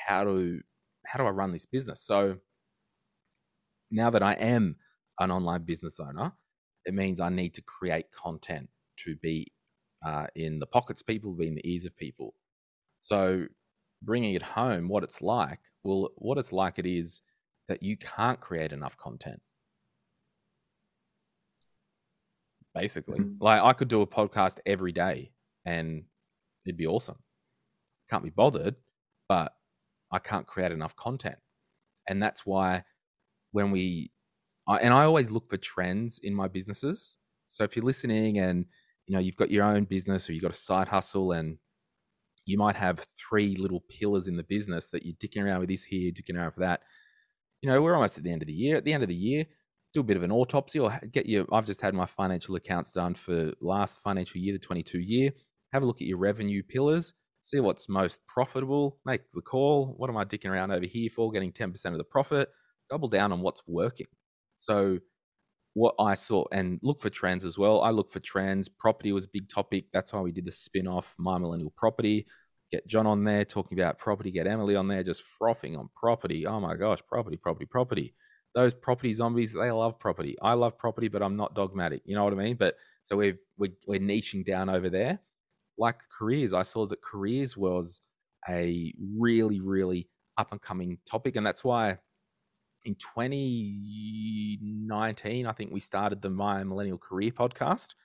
How 0.06 0.24
do 0.24 0.60
how 1.04 1.18
do 1.18 1.26
I 1.26 1.30
run 1.30 1.52
this 1.52 1.66
business? 1.66 2.00
So 2.02 2.38
now 3.90 4.10
that 4.10 4.22
I 4.22 4.32
am 4.34 4.76
an 5.20 5.30
online 5.30 5.62
business 5.64 6.00
owner, 6.00 6.32
it 6.84 6.94
means 6.94 7.20
I 7.20 7.28
need 7.28 7.54
to 7.54 7.62
create 7.62 8.10
content 8.10 8.68
to 8.98 9.16
be 9.16 9.52
uh, 10.04 10.26
in 10.34 10.58
the 10.58 10.66
pockets 10.66 11.02
people, 11.02 11.32
be 11.32 11.48
in 11.48 11.54
the 11.54 11.70
ears 11.70 11.84
of 11.84 11.96
people. 11.96 12.34
So 12.98 13.46
bringing 14.06 14.34
it 14.34 14.42
home, 14.42 14.88
what 14.88 15.02
it's 15.02 15.20
like, 15.20 15.60
well, 15.84 16.10
what 16.16 16.38
it's 16.38 16.52
like 16.52 16.78
it 16.78 16.86
is 16.86 17.20
that 17.68 17.82
you 17.82 17.96
can't 17.96 18.40
create 18.40 18.72
enough 18.72 18.96
content. 18.96 19.40
Basically, 22.74 23.18
mm-hmm. 23.18 23.42
like 23.42 23.60
I 23.60 23.72
could 23.72 23.88
do 23.88 24.02
a 24.02 24.06
podcast 24.06 24.60
every 24.64 24.92
day 24.92 25.32
and 25.64 26.04
it'd 26.64 26.76
be 26.76 26.86
awesome. 26.86 27.18
Can't 28.08 28.22
be 28.22 28.30
bothered, 28.30 28.76
but 29.28 29.52
I 30.12 30.18
can't 30.20 30.46
create 30.46 30.72
enough 30.72 30.94
content. 30.94 31.38
And 32.08 32.22
that's 32.22 32.46
why 32.46 32.84
when 33.50 33.70
we, 33.70 34.12
I, 34.68 34.76
and 34.78 34.94
I 34.94 35.04
always 35.04 35.30
look 35.30 35.50
for 35.50 35.56
trends 35.56 36.20
in 36.20 36.34
my 36.34 36.48
businesses. 36.48 37.16
So 37.48 37.64
if 37.64 37.74
you're 37.74 37.84
listening 37.84 38.38
and 38.38 38.66
you 39.06 39.14
know 39.14 39.20
you've 39.20 39.36
got 39.36 39.50
your 39.50 39.64
own 39.64 39.84
business 39.84 40.28
or 40.28 40.32
you've 40.32 40.42
got 40.42 40.52
a 40.52 40.54
side 40.54 40.88
hustle 40.88 41.32
and 41.32 41.58
you 42.46 42.56
might 42.56 42.76
have 42.76 43.04
three 43.18 43.56
little 43.56 43.82
pillars 43.90 44.28
in 44.28 44.36
the 44.36 44.44
business 44.44 44.88
that 44.90 45.04
you're 45.04 45.16
dicking 45.16 45.44
around 45.44 45.60
with 45.60 45.68
this 45.68 45.84
here, 45.84 46.12
dicking 46.12 46.38
around 46.38 46.52
for 46.52 46.60
that. 46.60 46.80
You 47.60 47.70
know, 47.70 47.82
we're 47.82 47.94
almost 47.94 48.16
at 48.16 48.24
the 48.24 48.30
end 48.30 48.42
of 48.42 48.46
the 48.46 48.54
year. 48.54 48.76
At 48.76 48.84
the 48.84 48.92
end 48.92 49.02
of 49.02 49.08
the 49.08 49.14
year, 49.14 49.44
do 49.92 50.00
a 50.00 50.04
bit 50.04 50.16
of 50.16 50.22
an 50.22 50.30
autopsy 50.30 50.78
or 50.78 50.98
get 51.12 51.26
your. 51.26 51.44
I've 51.52 51.66
just 51.66 51.80
had 51.80 51.94
my 51.94 52.06
financial 52.06 52.54
accounts 52.54 52.92
done 52.92 53.14
for 53.14 53.52
last 53.60 54.00
financial 54.02 54.40
year, 54.40 54.52
the 54.52 54.58
22 54.60 55.00
year. 55.00 55.32
Have 55.72 55.82
a 55.82 55.86
look 55.86 56.00
at 56.00 56.06
your 56.06 56.18
revenue 56.18 56.62
pillars. 56.62 57.12
See 57.42 57.60
what's 57.60 57.88
most 57.88 58.26
profitable. 58.26 58.98
Make 59.04 59.30
the 59.32 59.40
call. 59.40 59.94
What 59.96 60.08
am 60.08 60.16
I 60.16 60.24
dicking 60.24 60.50
around 60.50 60.70
over 60.70 60.86
here 60.86 61.10
for? 61.10 61.30
Getting 61.32 61.52
10% 61.52 61.86
of 61.86 61.98
the 61.98 62.04
profit. 62.04 62.48
Double 62.90 63.08
down 63.08 63.32
on 63.32 63.40
what's 63.40 63.62
working. 63.66 64.06
So 64.56 64.98
what 65.76 65.94
I 65.98 66.14
saw 66.14 66.46
and 66.52 66.78
look 66.82 67.02
for 67.02 67.10
trends 67.10 67.44
as 67.44 67.58
well. 67.58 67.82
I 67.82 67.90
look 67.90 68.10
for 68.10 68.18
trends. 68.18 68.66
Property 68.66 69.12
was 69.12 69.26
a 69.26 69.28
big 69.30 69.46
topic. 69.46 69.84
That's 69.92 70.10
why 70.10 70.22
we 70.22 70.32
did 70.32 70.46
the 70.46 70.50
spin 70.50 70.88
off 70.88 71.14
My 71.18 71.36
Millennial 71.36 71.74
Property. 71.76 72.26
Get 72.72 72.86
John 72.86 73.06
on 73.06 73.24
there 73.24 73.44
talking 73.44 73.78
about 73.78 73.98
property. 73.98 74.30
Get 74.30 74.46
Emily 74.46 74.74
on 74.74 74.88
there 74.88 75.02
just 75.02 75.22
frothing 75.22 75.76
on 75.76 75.90
property. 75.94 76.46
Oh 76.46 76.60
my 76.60 76.76
gosh, 76.76 77.00
property, 77.06 77.36
property, 77.36 77.66
property. 77.66 78.14
Those 78.54 78.72
property 78.72 79.12
zombies, 79.12 79.52
they 79.52 79.70
love 79.70 79.98
property. 79.98 80.34
I 80.40 80.54
love 80.54 80.78
property, 80.78 81.08
but 81.08 81.22
I'm 81.22 81.36
not 81.36 81.54
dogmatic. 81.54 82.00
You 82.06 82.14
know 82.14 82.24
what 82.24 82.32
I 82.32 82.36
mean? 82.36 82.56
But 82.56 82.76
so 83.02 83.18
we've, 83.18 83.36
we're, 83.58 83.72
we're 83.86 84.00
niching 84.00 84.46
down 84.46 84.70
over 84.70 84.88
there. 84.88 85.18
Like 85.76 86.00
careers, 86.10 86.54
I 86.54 86.62
saw 86.62 86.86
that 86.86 87.02
careers 87.02 87.54
was 87.54 88.00
a 88.48 88.94
really, 89.14 89.60
really 89.60 90.08
up 90.38 90.52
and 90.52 90.62
coming 90.62 90.96
topic. 91.04 91.36
And 91.36 91.46
that's 91.46 91.62
why 91.62 91.98
in 92.86 92.94
2019, 92.94 95.46
I 95.46 95.52
think 95.52 95.72
we 95.72 95.80
started 95.80 96.22
the 96.22 96.30
My 96.30 96.62
Millennial 96.62 96.98
Career 96.98 97.32
podcast 97.32 97.96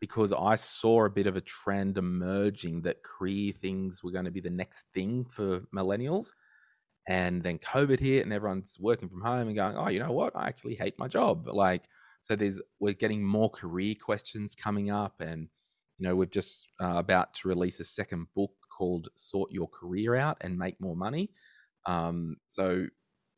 because 0.00 0.32
I 0.32 0.54
saw 0.54 1.04
a 1.04 1.10
bit 1.10 1.26
of 1.26 1.34
a 1.34 1.40
trend 1.40 1.98
emerging 1.98 2.82
that 2.82 3.02
career 3.02 3.52
things 3.52 4.04
were 4.04 4.12
going 4.12 4.26
to 4.26 4.30
be 4.30 4.40
the 4.40 4.50
next 4.50 4.84
thing 4.94 5.24
for 5.24 5.62
millennials. 5.74 6.30
And 7.08 7.42
then 7.42 7.58
COVID 7.58 7.98
hit 7.98 8.22
and 8.22 8.32
everyone's 8.32 8.78
working 8.78 9.08
from 9.08 9.20
home 9.20 9.48
and 9.48 9.56
going, 9.56 9.76
oh, 9.76 9.88
you 9.88 9.98
know 9.98 10.12
what? 10.12 10.36
I 10.36 10.46
actually 10.46 10.76
hate 10.76 10.96
my 10.96 11.08
job. 11.08 11.48
Like, 11.48 11.82
so 12.20 12.36
there's, 12.36 12.60
we're 12.78 12.92
getting 12.92 13.24
more 13.24 13.50
career 13.50 13.96
questions 14.00 14.54
coming 14.54 14.92
up. 14.92 15.20
And, 15.20 15.48
you 15.98 16.06
know, 16.06 16.14
we're 16.14 16.26
just 16.26 16.68
uh, 16.80 16.98
about 16.98 17.34
to 17.34 17.48
release 17.48 17.80
a 17.80 17.84
second 17.84 18.28
book 18.36 18.52
called 18.70 19.08
Sort 19.16 19.50
Your 19.50 19.66
Career 19.68 20.14
Out 20.14 20.36
and 20.40 20.56
Make 20.56 20.80
More 20.80 20.96
Money. 20.96 21.30
Um, 21.86 22.36
so, 22.46 22.86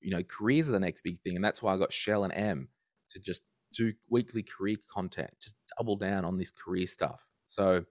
you 0.06 0.12
know, 0.12 0.22
careers 0.22 0.68
are 0.68 0.72
the 0.72 0.78
next 0.78 1.02
big 1.02 1.20
thing. 1.22 1.34
And 1.34 1.44
that's 1.44 1.60
why 1.60 1.74
I 1.74 1.78
got 1.78 1.92
Shell 1.92 2.22
and 2.22 2.32
M 2.32 2.68
to 3.10 3.18
just 3.18 3.42
do 3.76 3.92
weekly 4.08 4.44
career 4.44 4.76
content, 4.88 5.30
just 5.42 5.56
double 5.76 5.96
down 5.96 6.24
on 6.24 6.38
this 6.38 6.52
career 6.52 6.86
stuff. 6.86 7.20
So 7.48 7.84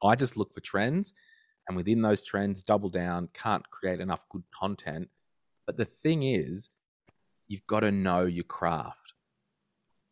I 0.00 0.14
just 0.14 0.36
look 0.36 0.54
for 0.54 0.60
trends 0.60 1.12
and 1.66 1.76
within 1.76 2.02
those 2.02 2.22
trends, 2.22 2.62
double 2.62 2.88
down, 2.88 3.28
can't 3.34 3.68
create 3.70 3.98
enough 3.98 4.24
good 4.30 4.44
content. 4.54 5.08
But 5.66 5.76
the 5.76 5.84
thing 5.84 6.22
is, 6.22 6.70
you've 7.48 7.66
got 7.66 7.80
to 7.80 7.90
know 7.90 8.24
your 8.24 8.44
craft. 8.44 9.14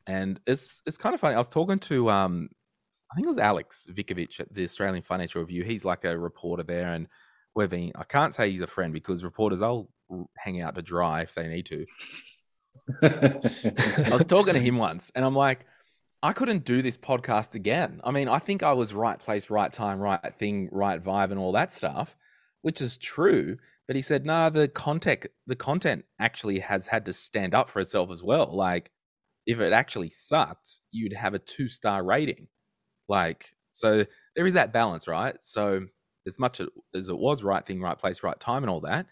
And 0.08 0.40
it's 0.44 0.82
it's 0.86 0.98
kind 0.98 1.14
of 1.14 1.20
funny. 1.20 1.36
I 1.36 1.38
was 1.38 1.46
talking 1.46 1.78
to 1.78 2.10
um 2.10 2.48
I 3.12 3.14
think 3.14 3.26
it 3.26 3.28
was 3.28 3.36
Aleks 3.36 3.88
Vickovich 3.92 4.40
at 4.40 4.52
the 4.52 4.64
Australian 4.64 5.04
Financial 5.04 5.40
Review. 5.40 5.62
He's 5.62 5.84
like 5.84 6.04
a 6.04 6.18
reporter 6.18 6.64
there 6.64 6.88
and 6.94 7.06
we've 7.54 7.70
been 7.70 7.92
I 7.94 8.04
can't 8.04 8.34
say 8.34 8.50
he's 8.50 8.60
a 8.60 8.66
friend 8.66 8.92
because 8.92 9.24
reporters 9.24 9.60
they'll 9.60 9.88
hang 10.36 10.60
out 10.60 10.74
to 10.74 10.82
dry 10.82 11.22
if 11.22 11.34
they 11.34 11.48
need 11.48 11.66
to. 11.66 11.86
I 13.02 14.10
was 14.10 14.24
talking 14.24 14.54
to 14.54 14.60
him 14.60 14.76
once 14.88 15.10
and 15.14 15.24
I'm 15.24 15.36
like, 15.36 15.66
I 16.22 16.32
couldn't 16.32 16.64
do 16.64 16.82
this 16.82 16.98
podcast 16.98 17.54
again. 17.54 18.00
I 18.04 18.10
mean, 18.10 18.28
I 18.28 18.38
think 18.38 18.62
I 18.62 18.72
was 18.74 18.92
right 18.94 19.18
place, 19.18 19.48
right 19.50 19.72
time, 19.72 19.98
right 20.00 20.34
thing, 20.38 20.68
right 20.72 21.02
vibe, 21.02 21.30
and 21.30 21.38
all 21.38 21.52
that 21.52 21.72
stuff. 21.72 22.14
which 22.62 22.80
is 22.80 22.96
true. 22.96 23.56
But 23.86 23.96
he 23.96 24.02
said, 24.02 24.24
nah, 24.24 24.50
the 24.50 24.68
content, 24.68 25.26
the 25.46 25.56
content 25.56 26.04
actually 26.20 26.60
has 26.60 26.86
had 26.86 27.06
to 27.06 27.12
stand 27.12 27.54
up 27.54 27.68
for 27.68 27.80
itself 27.80 28.10
as 28.10 28.22
well. 28.22 28.54
Like, 28.54 28.90
if 29.46 29.58
it 29.60 29.72
actually 29.72 30.10
sucked, 30.10 30.78
you'd 30.92 31.12
have 31.14 31.34
a 31.34 31.38
two 31.40 31.68
star 31.68 32.04
rating. 32.04 32.48
Like, 33.08 33.50
so 33.72 34.04
there 34.36 34.46
is 34.46 34.54
that 34.54 34.72
balance, 34.72 35.08
right? 35.08 35.36
So, 35.42 35.86
as 36.26 36.38
much 36.38 36.60
as 36.94 37.08
it 37.08 37.18
was 37.18 37.42
right 37.42 37.64
thing, 37.64 37.80
right 37.80 37.98
place, 37.98 38.22
right 38.22 38.38
time, 38.40 38.62
and 38.62 38.70
all 38.70 38.80
that. 38.82 39.06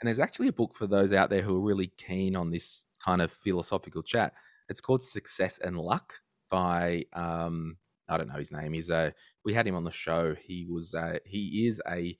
And 0.00 0.08
there's 0.08 0.18
actually 0.18 0.48
a 0.48 0.52
book 0.52 0.74
for 0.74 0.86
those 0.86 1.12
out 1.12 1.30
there 1.30 1.42
who 1.42 1.56
are 1.56 1.60
really 1.60 1.92
keen 1.96 2.34
on 2.34 2.50
this 2.50 2.86
kind 3.04 3.22
of 3.22 3.32
philosophical 3.32 4.02
chat. 4.02 4.32
It's 4.68 4.80
called 4.80 5.02
Success 5.02 5.58
and 5.58 5.78
Luck 5.78 6.14
by 6.50 7.04
um, 7.12 7.76
I 8.08 8.16
don't 8.16 8.28
know 8.28 8.38
his 8.38 8.52
name. 8.52 8.72
He's 8.72 8.90
a 8.90 9.14
we 9.44 9.54
had 9.54 9.66
him 9.66 9.74
on 9.74 9.84
the 9.84 9.90
show. 9.90 10.34
He 10.34 10.66
was 10.68 10.94
a, 10.94 11.20
he 11.24 11.66
is 11.66 11.80
a 11.88 12.18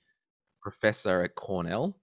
professor 0.61 1.21
at 1.21 1.35
Cornell 1.35 1.97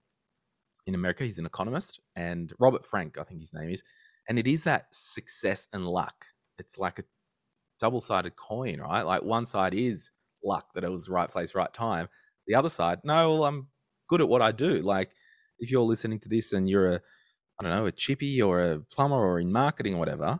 in 0.87 0.95
America. 0.95 1.23
He's 1.23 1.39
an 1.39 1.45
economist, 1.45 1.99
and 2.15 2.53
Robert 2.59 2.85
Frank, 2.85 3.17
I 3.19 3.23
think 3.23 3.39
his 3.39 3.53
name 3.53 3.69
is. 3.69 3.83
And 4.29 4.37
it 4.39 4.47
is 4.47 4.63
that 4.63 4.87
success 4.91 5.67
and 5.73 5.87
luck. 5.87 6.25
It's 6.59 6.77
like 6.77 6.99
a 6.99 7.03
double 7.79 8.01
sided 8.01 8.35
coin, 8.35 8.79
right? 8.79 9.01
Like 9.01 9.23
one 9.23 9.45
side 9.45 9.73
is 9.73 10.11
luck 10.43 10.73
that 10.73 10.83
it 10.83 10.91
was 10.91 11.09
right 11.09 11.29
place, 11.29 11.55
right 11.55 11.73
time. 11.73 12.07
The 12.51 12.57
other 12.57 12.67
side, 12.67 12.99
no, 13.05 13.31
well, 13.31 13.45
I'm 13.45 13.67
good 14.09 14.19
at 14.19 14.27
what 14.27 14.41
I 14.41 14.51
do. 14.51 14.81
Like 14.81 15.11
if 15.57 15.71
you're 15.71 15.83
listening 15.83 16.19
to 16.19 16.27
this 16.27 16.51
and 16.51 16.69
you're 16.69 16.95
a, 16.95 17.01
I 17.57 17.63
don't 17.63 17.71
know, 17.71 17.85
a 17.85 17.93
chippy 17.93 18.41
or 18.41 18.59
a 18.59 18.79
plumber 18.91 19.15
or 19.15 19.39
in 19.39 19.53
marketing 19.53 19.93
or 19.93 19.99
whatever, 19.99 20.37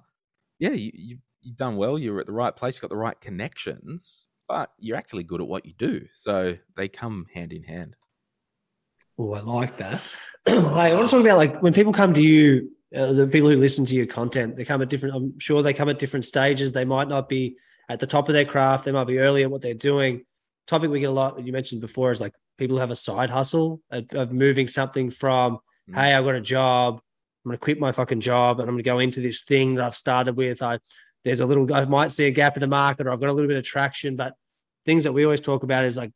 yeah, 0.59 0.71
you, 0.71 0.91
you 0.93 1.17
you've 1.39 1.55
done 1.55 1.77
well. 1.77 1.97
You're 1.97 2.19
at 2.19 2.25
the 2.25 2.33
right 2.33 2.53
place. 2.53 2.75
You've 2.75 2.81
got 2.81 2.89
the 2.89 2.97
right 2.97 3.17
connections, 3.21 4.27
but 4.49 4.71
you're 4.77 4.97
actually 4.97 5.23
good 5.23 5.39
at 5.39 5.47
what 5.47 5.65
you 5.65 5.71
do. 5.71 6.05
So 6.11 6.57
they 6.75 6.89
come 6.89 7.27
hand 7.33 7.53
in 7.53 7.63
hand. 7.63 7.95
Oh, 9.17 9.33
I 9.33 9.39
like 9.39 9.77
that. 9.77 10.01
I 10.47 10.93
want 10.93 11.09
to 11.09 11.15
talk 11.15 11.25
about 11.25 11.37
like 11.37 11.61
when 11.61 11.71
people 11.71 11.93
come 11.93 12.13
to 12.13 12.21
you, 12.21 12.71
uh, 12.93 13.13
the 13.13 13.25
people 13.25 13.49
who 13.49 13.55
listen 13.55 13.85
to 13.85 13.95
your 13.95 14.05
content, 14.05 14.57
they 14.57 14.65
come 14.65 14.81
at 14.81 14.89
different. 14.89 15.15
I'm 15.15 15.39
sure 15.39 15.63
they 15.63 15.73
come 15.73 15.87
at 15.87 15.97
different 15.97 16.25
stages. 16.25 16.73
They 16.73 16.83
might 16.83 17.07
not 17.07 17.29
be 17.29 17.55
at 17.87 18.01
the 18.01 18.07
top 18.07 18.27
of 18.27 18.33
their 18.33 18.43
craft. 18.43 18.83
They 18.83 18.91
might 18.91 19.07
be 19.07 19.19
early 19.19 19.43
at 19.43 19.49
what 19.49 19.61
they're 19.61 19.73
doing. 19.73 20.25
Topic 20.67 20.89
we 20.89 20.99
get 20.99 21.09
a 21.09 21.11
lot. 21.11 21.35
That 21.35 21.45
you 21.45 21.53
mentioned 21.53 21.81
before 21.81 22.11
is 22.11 22.21
like 22.21 22.33
people 22.57 22.77
who 22.77 22.81
have 22.81 22.91
a 22.91 22.95
side 22.95 23.29
hustle 23.29 23.81
of, 23.89 24.05
of 24.13 24.31
moving 24.31 24.67
something 24.67 25.09
from, 25.09 25.59
mm. 25.89 25.95
hey, 25.95 26.13
I've 26.13 26.25
got 26.25 26.35
a 26.35 26.41
job. 26.41 27.01
I'm 27.43 27.49
going 27.49 27.57
to 27.57 27.63
quit 27.63 27.79
my 27.79 27.91
fucking 27.91 28.21
job 28.21 28.59
and 28.59 28.69
I'm 28.69 28.75
going 28.75 28.83
to 28.83 28.89
go 28.89 28.99
into 28.99 29.19
this 29.19 29.43
thing 29.43 29.75
that 29.75 29.85
I've 29.85 29.95
started 29.95 30.37
with. 30.37 30.61
I 30.61 30.79
there's 31.23 31.39
a 31.39 31.45
little, 31.45 31.71
I 31.73 31.85
might 31.85 32.11
see 32.11 32.25
a 32.25 32.31
gap 32.31 32.55
in 32.55 32.61
the 32.61 32.67
market 32.67 33.05
or 33.05 33.11
I've 33.11 33.19
got 33.19 33.29
a 33.29 33.33
little 33.33 33.47
bit 33.47 33.57
of 33.57 33.63
traction. 33.63 34.15
But 34.15 34.33
things 34.85 35.03
that 35.03 35.13
we 35.13 35.23
always 35.23 35.41
talk 35.41 35.63
about 35.63 35.85
is 35.85 35.97
like, 35.97 36.11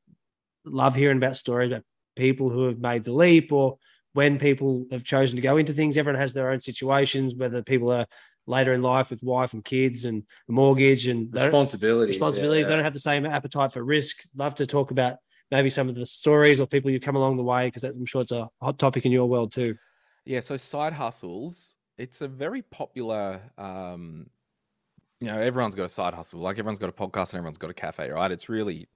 love 0.65 0.95
hearing 0.95 1.17
about 1.17 1.37
stories 1.37 1.71
about 1.71 1.83
people 2.15 2.49
who 2.49 2.65
have 2.65 2.79
made 2.79 3.03
the 3.03 3.13
leap 3.13 3.51
or 3.51 3.77
when 4.13 4.39
people 4.39 4.85
have 4.91 5.03
chosen 5.03 5.35
to 5.35 5.41
go 5.41 5.57
into 5.57 5.73
things. 5.73 5.97
Everyone 5.97 6.19
has 6.19 6.33
their 6.33 6.49
own 6.49 6.61
situations, 6.61 7.35
whether 7.35 7.61
people 7.61 7.91
are 7.91 8.07
later 8.47 8.73
in 8.73 8.81
life 8.81 9.09
with 9.09 9.23
wife 9.23 9.53
and 9.53 9.63
kids 9.63 10.05
and 10.05 10.23
mortgage 10.47 11.07
and 11.07 11.33
responsibilities. 11.33 12.15
Responsibilities. 12.15 12.65
Yeah. 12.65 12.69
They 12.69 12.75
don't 12.75 12.83
have 12.83 12.93
the 12.93 12.99
same 12.99 13.25
appetite 13.25 13.71
for 13.71 13.83
risk. 13.83 14.23
Love 14.35 14.55
to 14.55 14.65
talk 14.65 14.91
about 14.91 15.17
maybe 15.51 15.69
some 15.69 15.89
of 15.89 15.95
the 15.95 16.05
stories 16.05 16.59
or 16.59 16.67
people 16.67 16.91
you 16.91 16.99
come 16.99 17.15
along 17.15 17.37
the 17.37 17.43
way 17.43 17.67
because 17.67 17.83
I'm 17.83 18.05
sure 18.05 18.21
it's 18.21 18.31
a 18.31 18.49
hot 18.61 18.79
topic 18.79 19.05
in 19.05 19.11
your 19.11 19.25
world 19.25 19.51
too. 19.51 19.75
Yeah. 20.25 20.39
So 20.39 20.57
side 20.57 20.93
hustles. 20.93 21.77
It's 21.97 22.21
a 22.21 22.27
very 22.27 22.61
popular 22.61 23.39
um, 23.57 24.27
you 25.19 25.27
know, 25.27 25.37
everyone's 25.39 25.75
got 25.75 25.85
a 25.85 25.89
side 25.89 26.13
hustle. 26.13 26.39
Like 26.39 26.59
everyone's 26.59 26.79
got 26.79 26.89
a 26.89 26.93
podcast 26.93 27.31
and 27.31 27.35
everyone's 27.35 27.57
got 27.57 27.69
a 27.69 27.73
cafe, 27.73 28.09
right? 28.09 28.31
It's 28.31 28.49
really 28.49 28.87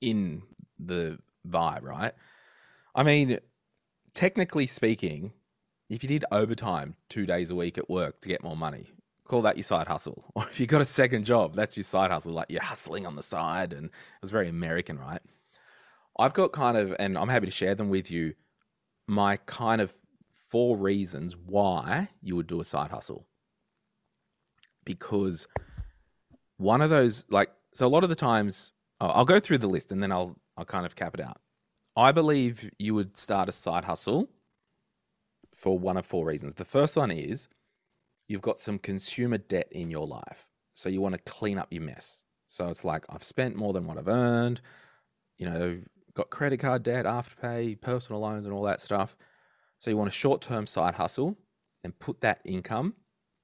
in 0.00 0.42
the 0.78 1.18
vibe, 1.48 1.82
right? 1.82 2.12
I 2.94 3.02
mean, 3.02 3.38
technically 4.12 4.66
speaking, 4.66 5.32
if 5.88 6.02
you 6.02 6.08
did 6.08 6.24
overtime 6.32 6.96
two 7.08 7.26
days 7.26 7.50
a 7.50 7.54
week 7.54 7.78
at 7.78 7.90
work 7.90 8.20
to 8.22 8.28
get 8.28 8.42
more 8.42 8.56
money, 8.56 8.90
call 9.26 9.42
that 9.42 9.56
your 9.56 9.64
side 9.64 9.86
hustle. 9.86 10.24
Or 10.34 10.44
if 10.44 10.58
you 10.58 10.66
got 10.66 10.80
a 10.80 10.86
second 10.86 11.24
job, 11.24 11.54
that's 11.54 11.76
your 11.76 11.84
side 11.84 12.10
hustle. 12.10 12.32
Like 12.32 12.50
you're 12.50 12.62
hustling 12.62 13.06
on 13.06 13.16
the 13.16 13.22
side. 13.22 13.72
And 13.72 13.86
it 13.86 13.92
was 14.20 14.30
very 14.30 14.48
American, 14.48 14.98
right? 14.98 15.20
I've 16.18 16.34
got 16.34 16.52
kind 16.52 16.76
of, 16.76 16.94
and 16.98 17.18
I'm 17.18 17.28
happy 17.28 17.46
to 17.46 17.52
share 17.52 17.74
them 17.74 17.90
with 17.90 18.10
you, 18.10 18.34
my 19.06 19.36
kind 19.38 19.80
of 19.80 19.92
four 20.50 20.76
reasons 20.76 21.36
why 21.36 22.08
you 22.22 22.36
would 22.36 22.46
do 22.46 22.60
a 22.60 22.64
side 22.64 22.90
hustle 22.90 23.26
because 24.84 25.46
one 26.58 26.80
of 26.80 26.90
those 26.90 27.24
like 27.30 27.50
so 27.72 27.86
a 27.86 27.88
lot 27.88 28.04
of 28.04 28.10
the 28.10 28.16
times 28.16 28.72
oh, 29.00 29.08
I'll 29.08 29.24
go 29.24 29.40
through 29.40 29.58
the 29.58 29.66
list 29.66 29.90
and 29.92 30.02
then 30.02 30.12
I'll 30.12 30.36
I'll 30.56 30.64
kind 30.64 30.86
of 30.86 30.94
cap 30.94 31.14
it 31.14 31.20
out. 31.20 31.40
I 31.96 32.12
believe 32.12 32.70
you 32.78 32.94
would 32.94 33.16
start 33.16 33.48
a 33.48 33.52
side 33.52 33.84
hustle 33.84 34.28
for 35.64 35.78
one 35.78 35.96
of 35.96 36.04
four 36.04 36.26
reasons. 36.26 36.52
The 36.52 36.64
first 36.66 36.94
one 36.94 37.10
is 37.10 37.48
you've 38.28 38.42
got 38.42 38.58
some 38.58 38.78
consumer 38.78 39.38
debt 39.38 39.66
in 39.72 39.90
your 39.90 40.06
life. 40.06 40.46
So 40.74 40.90
you 40.90 41.00
want 41.00 41.14
to 41.14 41.32
clean 41.32 41.56
up 41.56 41.68
your 41.72 41.82
mess. 41.82 42.20
So 42.48 42.68
it's 42.68 42.84
like 42.84 43.06
I've 43.08 43.24
spent 43.24 43.56
more 43.56 43.72
than 43.72 43.86
what 43.86 43.96
I've 43.96 44.08
earned, 44.08 44.60
you 45.38 45.46
know, 45.48 45.80
got 46.12 46.28
credit 46.28 46.58
card 46.60 46.82
debt, 46.82 47.06
afterpay, 47.06 47.80
personal 47.80 48.20
loans 48.20 48.44
and 48.44 48.52
all 48.52 48.64
that 48.64 48.82
stuff. 48.82 49.16
So 49.78 49.90
you 49.90 49.96
want 49.96 50.08
a 50.08 50.12
short-term 50.12 50.66
side 50.66 50.96
hustle 50.96 51.34
and 51.82 51.98
put 51.98 52.20
that 52.20 52.40
income 52.44 52.92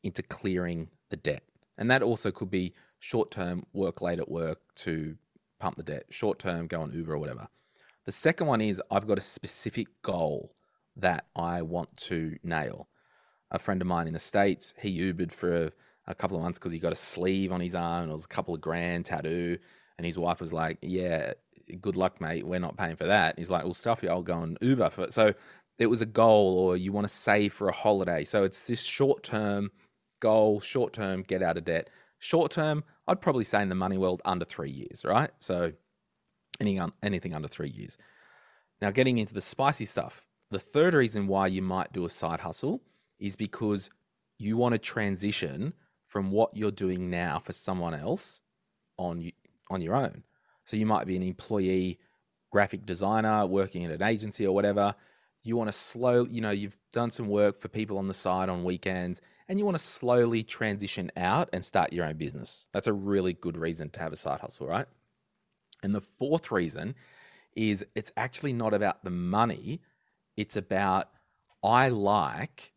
into 0.02 0.22
clearing 0.22 0.88
the 1.08 1.16
debt. 1.16 1.44
And 1.78 1.90
that 1.90 2.02
also 2.02 2.30
could 2.30 2.50
be 2.50 2.74
short 2.98 3.30
term 3.30 3.64
work 3.72 4.02
late 4.02 4.18
at 4.18 4.30
work 4.30 4.58
to 4.74 5.16
pump 5.58 5.78
the 5.78 5.84
debt, 5.84 6.04
short 6.10 6.38
term 6.38 6.66
go 6.66 6.82
on 6.82 6.92
Uber 6.92 7.14
or 7.14 7.18
whatever. 7.18 7.48
The 8.04 8.12
second 8.12 8.46
one 8.46 8.60
is 8.60 8.82
I've 8.90 9.06
got 9.06 9.16
a 9.16 9.22
specific 9.22 9.86
goal 10.02 10.54
that 11.00 11.26
I 11.36 11.62
want 11.62 11.96
to 11.96 12.38
nail. 12.42 12.88
A 13.50 13.58
friend 13.58 13.80
of 13.80 13.88
mine 13.88 14.06
in 14.06 14.14
the 14.14 14.20
States, 14.20 14.74
he 14.80 15.00
Ubered 15.00 15.32
for 15.32 15.64
a, 15.64 15.72
a 16.06 16.14
couple 16.14 16.36
of 16.36 16.42
months 16.42 16.58
because 16.58 16.72
he 16.72 16.78
got 16.78 16.92
a 16.92 16.96
sleeve 16.96 17.52
on 17.52 17.60
his 17.60 17.74
arm 17.74 18.04
and 18.04 18.10
it 18.10 18.14
was 18.14 18.24
a 18.24 18.28
couple 18.28 18.54
of 18.54 18.60
grand 18.60 19.06
tattoo. 19.06 19.58
And 19.98 20.06
his 20.06 20.18
wife 20.18 20.40
was 20.40 20.52
like, 20.52 20.78
Yeah, 20.82 21.32
good 21.80 21.96
luck, 21.96 22.20
mate. 22.20 22.46
We're 22.46 22.60
not 22.60 22.76
paying 22.76 22.96
for 22.96 23.06
that. 23.06 23.38
He's 23.38 23.50
like, 23.50 23.64
Well, 23.64 23.74
stuff 23.74 24.02
you, 24.02 24.08
I'll 24.08 24.22
go 24.22 24.34
on 24.34 24.56
Uber 24.60 24.90
for 24.90 25.04
it. 25.04 25.12
So 25.12 25.34
it 25.78 25.86
was 25.86 26.00
a 26.00 26.06
goal 26.06 26.58
or 26.58 26.76
you 26.76 26.92
want 26.92 27.08
to 27.08 27.12
save 27.12 27.52
for 27.52 27.68
a 27.68 27.72
holiday. 27.72 28.24
So 28.24 28.44
it's 28.44 28.62
this 28.64 28.82
short 28.82 29.22
term 29.22 29.70
goal, 30.20 30.60
short 30.60 30.92
term, 30.92 31.22
get 31.22 31.42
out 31.42 31.56
of 31.56 31.64
debt. 31.64 31.90
Short 32.18 32.50
term, 32.50 32.84
I'd 33.08 33.22
probably 33.22 33.44
say 33.44 33.62
in 33.62 33.70
the 33.70 33.74
money 33.74 33.96
world 33.96 34.20
under 34.26 34.44
three 34.44 34.70
years, 34.70 35.04
right? 35.04 35.30
So 35.38 35.72
anything, 36.60 36.92
anything 37.02 37.34
under 37.34 37.48
three 37.48 37.70
years. 37.70 37.96
Now, 38.80 38.90
getting 38.90 39.18
into 39.18 39.34
the 39.34 39.40
spicy 39.40 39.86
stuff, 39.86 40.26
the 40.50 40.58
third 40.58 40.94
reason 40.94 41.26
why 41.26 41.46
you 41.46 41.62
might 41.62 41.92
do 41.92 42.04
a 42.04 42.10
side 42.10 42.40
hustle 42.40 42.82
is 43.18 43.36
because 43.36 43.90
you 44.38 44.56
want 44.56 44.72
to 44.72 44.78
transition 44.78 45.74
from 46.06 46.30
what 46.30 46.56
you're 46.56 46.70
doing 46.70 47.10
now 47.10 47.38
for 47.38 47.52
someone 47.52 47.94
else 47.94 48.42
on 48.96 49.30
on 49.70 49.80
your 49.80 49.94
own. 49.94 50.24
So 50.64 50.76
you 50.76 50.86
might 50.86 51.06
be 51.06 51.16
an 51.16 51.22
employee 51.22 51.98
graphic 52.50 52.84
designer 52.84 53.46
working 53.46 53.84
at 53.84 53.92
an 53.92 54.02
agency 54.02 54.46
or 54.46 54.54
whatever. 54.54 54.94
You 55.42 55.56
want 55.56 55.68
to 55.68 55.72
slow, 55.72 56.26
you 56.26 56.40
know, 56.40 56.50
you've 56.50 56.76
done 56.92 57.10
some 57.10 57.28
work 57.28 57.58
for 57.58 57.68
people 57.68 57.96
on 57.96 58.08
the 58.08 58.14
side 58.14 58.48
on 58.48 58.64
weekends 58.64 59.22
and 59.48 59.58
you 59.58 59.64
want 59.64 59.78
to 59.78 59.82
slowly 59.82 60.42
transition 60.42 61.10
out 61.16 61.48
and 61.52 61.64
start 61.64 61.92
your 61.92 62.04
own 62.04 62.16
business. 62.16 62.66
That's 62.72 62.88
a 62.88 62.92
really 62.92 63.32
good 63.32 63.56
reason 63.56 63.88
to 63.90 64.00
have 64.00 64.12
a 64.12 64.16
side 64.16 64.40
hustle, 64.40 64.66
right? 64.66 64.86
And 65.82 65.94
the 65.94 66.00
fourth 66.00 66.50
reason 66.50 66.94
is 67.54 67.84
it's 67.94 68.12
actually 68.16 68.52
not 68.52 68.74
about 68.74 69.02
the 69.02 69.10
money, 69.10 69.80
it's 70.40 70.56
about 70.56 71.10
I 71.62 71.90
like 71.90 72.72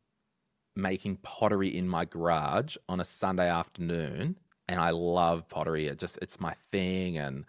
making 0.75 1.15
pottery 1.17 1.69
in 1.69 1.87
my 1.87 2.03
garage 2.03 2.75
on 2.89 2.99
a 2.99 3.05
Sunday 3.05 3.49
afternoon 3.49 4.37
and 4.67 4.81
I 4.81 4.89
love 4.89 5.47
pottery. 5.47 5.87
It 5.87 5.97
just 5.97 6.19
it's 6.21 6.41
my 6.41 6.51
thing 6.51 7.17
and 7.17 7.45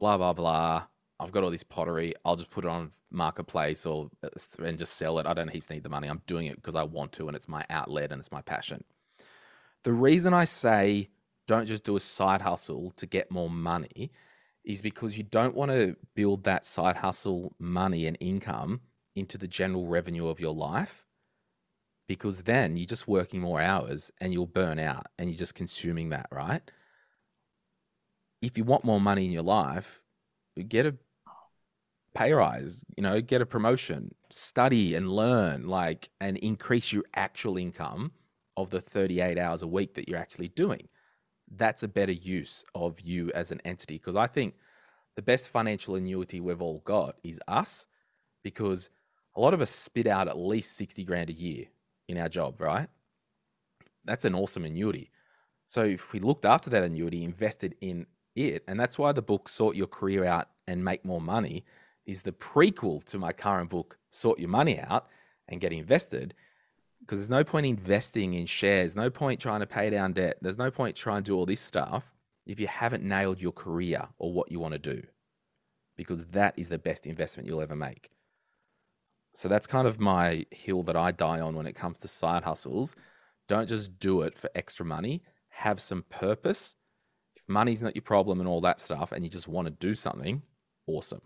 blah 0.00 0.16
blah 0.16 0.32
blah. 0.32 0.86
I've 1.20 1.30
got 1.30 1.44
all 1.44 1.50
this 1.50 1.62
pottery. 1.62 2.12
I'll 2.24 2.34
just 2.34 2.50
put 2.50 2.64
it 2.64 2.70
on 2.70 2.90
marketplace 3.12 3.86
or 3.86 4.10
uh, 4.24 4.28
and 4.64 4.76
just 4.76 4.94
sell 4.94 5.20
it. 5.20 5.26
I 5.26 5.32
don't 5.32 5.48
heaps 5.48 5.70
need 5.70 5.84
the 5.84 5.90
money. 5.90 6.08
I'm 6.08 6.22
doing 6.26 6.46
it 6.46 6.56
because 6.56 6.74
I 6.74 6.82
want 6.82 7.12
to, 7.12 7.28
and 7.28 7.36
it's 7.36 7.48
my 7.48 7.64
outlet 7.70 8.10
and 8.10 8.18
it's 8.18 8.32
my 8.32 8.42
passion. 8.42 8.82
The 9.84 9.92
reason 9.92 10.34
I 10.34 10.44
say 10.44 11.08
don't 11.46 11.66
just 11.66 11.84
do 11.84 11.94
a 11.94 12.00
side 12.00 12.40
hustle 12.40 12.90
to 12.96 13.06
get 13.06 13.30
more 13.30 13.48
money 13.48 14.10
is 14.64 14.82
because 14.82 15.16
you 15.16 15.22
don't 15.22 15.54
want 15.54 15.70
to 15.70 15.96
build 16.16 16.42
that 16.42 16.64
side 16.64 16.96
hustle 16.96 17.54
money 17.60 18.06
and 18.06 18.18
income 18.18 18.80
into 19.16 19.36
the 19.38 19.48
general 19.48 19.86
revenue 19.86 20.28
of 20.28 20.38
your 20.38 20.54
life 20.54 21.06
because 22.06 22.42
then 22.42 22.76
you're 22.76 22.86
just 22.86 23.08
working 23.08 23.40
more 23.40 23.60
hours 23.60 24.12
and 24.20 24.32
you'll 24.32 24.46
burn 24.46 24.78
out 24.78 25.06
and 25.18 25.28
you're 25.28 25.38
just 25.38 25.54
consuming 25.54 26.10
that, 26.10 26.28
right? 26.30 26.62
If 28.40 28.56
you 28.56 28.64
want 28.64 28.84
more 28.84 29.00
money 29.00 29.24
in 29.24 29.32
your 29.32 29.42
life, 29.42 30.02
get 30.68 30.86
a 30.86 30.94
pay 32.14 32.32
rise, 32.32 32.84
you 32.96 33.02
know, 33.02 33.20
get 33.20 33.42
a 33.42 33.46
promotion, 33.46 34.14
study 34.30 34.94
and 34.94 35.10
learn, 35.10 35.66
like, 35.66 36.10
and 36.20 36.36
increase 36.38 36.92
your 36.92 37.04
actual 37.14 37.56
income 37.56 38.12
of 38.56 38.70
the 38.70 38.80
38 38.80 39.38
hours 39.38 39.62
a 39.62 39.66
week 39.66 39.94
that 39.94 40.08
you're 40.08 40.18
actually 40.18 40.48
doing. 40.48 40.88
That's 41.50 41.82
a 41.82 41.88
better 41.88 42.12
use 42.12 42.64
of 42.74 43.00
you 43.00 43.30
as 43.34 43.52
an 43.52 43.60
entity. 43.64 43.96
Because 43.96 44.16
I 44.16 44.26
think 44.26 44.54
the 45.16 45.22
best 45.22 45.50
financial 45.50 45.94
annuity 45.94 46.40
we've 46.40 46.62
all 46.62 46.80
got 46.84 47.16
is 47.22 47.40
us 47.48 47.86
because 48.42 48.90
a 49.36 49.40
lot 49.40 49.54
of 49.54 49.60
us 49.60 49.70
spit 49.70 50.06
out 50.06 50.28
at 50.28 50.38
least 50.38 50.76
60 50.76 51.04
grand 51.04 51.30
a 51.30 51.34
year 51.34 51.66
in 52.08 52.18
our 52.18 52.28
job, 52.28 52.60
right? 52.60 52.88
That's 54.04 54.24
an 54.24 54.34
awesome 54.34 54.64
annuity. 54.64 55.10
So 55.66 55.82
if 55.82 56.12
we 56.12 56.20
looked 56.20 56.44
after 56.44 56.70
that 56.70 56.84
annuity, 56.84 57.22
invested 57.24 57.74
in 57.80 58.06
it, 58.34 58.64
and 58.66 58.78
that's 58.78 58.98
why 58.98 59.12
the 59.12 59.22
book 59.22 59.48
Sort 59.48 59.76
Your 59.76 59.88
Career 59.88 60.24
Out 60.24 60.48
and 60.66 60.84
Make 60.84 61.04
More 61.04 61.20
Money 61.20 61.64
is 62.06 62.22
the 62.22 62.32
prequel 62.32 63.04
to 63.04 63.18
my 63.18 63.32
current 63.32 63.68
book, 63.68 63.98
Sort 64.10 64.38
Your 64.38 64.48
Money 64.48 64.78
Out 64.78 65.08
and 65.48 65.60
Get 65.60 65.72
Invested. 65.72 66.34
Because 67.00 67.18
there's 67.18 67.28
no 67.28 67.44
point 67.44 67.66
investing 67.66 68.34
in 68.34 68.46
shares, 68.46 68.96
no 68.96 69.10
point 69.10 69.40
trying 69.40 69.60
to 69.60 69.66
pay 69.66 69.90
down 69.90 70.12
debt, 70.12 70.38
there's 70.40 70.58
no 70.58 70.70
point 70.70 70.96
trying 70.96 71.22
to 71.24 71.30
do 71.30 71.36
all 71.36 71.46
this 71.46 71.60
stuff 71.60 72.14
if 72.46 72.58
you 72.58 72.68
haven't 72.68 73.02
nailed 73.02 73.42
your 73.42 73.52
career 73.52 74.08
or 74.18 74.32
what 74.32 74.50
you 74.50 74.60
want 74.60 74.72
to 74.72 74.78
do. 74.78 75.02
Because 75.96 76.24
that 76.26 76.54
is 76.56 76.68
the 76.68 76.78
best 76.78 77.06
investment 77.06 77.48
you'll 77.48 77.60
ever 77.60 77.76
make. 77.76 78.10
So 79.36 79.48
that's 79.48 79.66
kind 79.66 79.86
of 79.86 80.00
my 80.00 80.46
hill 80.50 80.82
that 80.84 80.96
I 80.96 81.12
die 81.12 81.40
on 81.40 81.56
when 81.56 81.66
it 81.66 81.74
comes 81.74 81.98
to 81.98 82.08
side 82.08 82.42
hustles. 82.42 82.96
Don't 83.48 83.68
just 83.68 83.98
do 83.98 84.22
it 84.22 84.38
for 84.38 84.48
extra 84.54 84.86
money, 84.86 85.22
have 85.50 85.78
some 85.78 86.04
purpose. 86.08 86.74
If 87.36 87.42
money's 87.46 87.82
not 87.82 87.94
your 87.94 88.02
problem 88.02 88.40
and 88.40 88.48
all 88.48 88.62
that 88.62 88.80
stuff, 88.80 89.12
and 89.12 89.22
you 89.22 89.28
just 89.30 89.46
want 89.46 89.66
to 89.66 89.72
do 89.72 89.94
something, 89.94 90.40
awesome. 90.86 91.20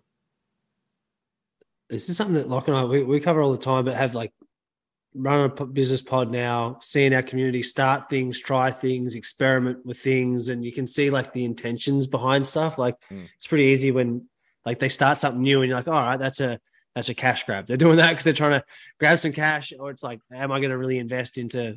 This 1.89 2.09
is 2.09 2.17
something 2.17 2.35
that 2.35 2.49
Locke 2.49 2.67
and 2.67 2.77
I 2.77 2.83
we, 2.83 3.05
we 3.05 3.21
cover 3.21 3.41
all 3.43 3.53
the 3.53 3.59
time, 3.59 3.85
but 3.85 3.95
have 3.95 4.13
like 4.13 4.33
run 5.15 5.49
a 5.49 5.65
business 5.67 6.03
pod 6.03 6.33
now, 6.33 6.81
seeing 6.83 7.15
our 7.15 7.23
community 7.23 7.63
start 7.63 8.11
things, 8.11 8.41
try 8.41 8.73
things, 8.73 9.15
experiment 9.15 9.87
with 9.87 10.01
things, 10.01 10.49
and 10.49 10.65
you 10.65 10.73
can 10.73 10.89
see 10.89 11.11
like 11.11 11.33
the 11.33 11.45
intentions 11.45 12.09
behind 12.09 12.45
stuff. 12.45 12.77
Like 12.77 12.97
Mm. 13.13 13.29
it's 13.37 13.47
pretty 13.47 13.67
easy 13.67 13.93
when 13.93 14.27
like 14.67 14.81
they 14.81 14.89
start 14.89 15.19
something 15.19 15.43
new 15.43 15.63
and 15.63 15.69
you're 15.69 15.79
like, 15.79 15.87
all 15.87 15.95
right, 15.95 16.19
that's 16.19 16.41
a 16.41 16.59
that's 16.95 17.09
a 17.09 17.15
cash 17.15 17.45
grab. 17.45 17.67
They're 17.67 17.77
doing 17.77 17.97
that 17.97 18.11
because 18.11 18.25
they're 18.25 18.33
trying 18.33 18.53
to 18.61 18.65
grab 18.99 19.19
some 19.19 19.33
cash, 19.33 19.73
or 19.79 19.91
it's 19.91 20.03
like, 20.03 20.21
am 20.33 20.53
I 20.53 20.59
going 20.59 20.71
to 20.71 20.79
really 20.79 20.99
invest 20.99 21.39
into 21.39 21.77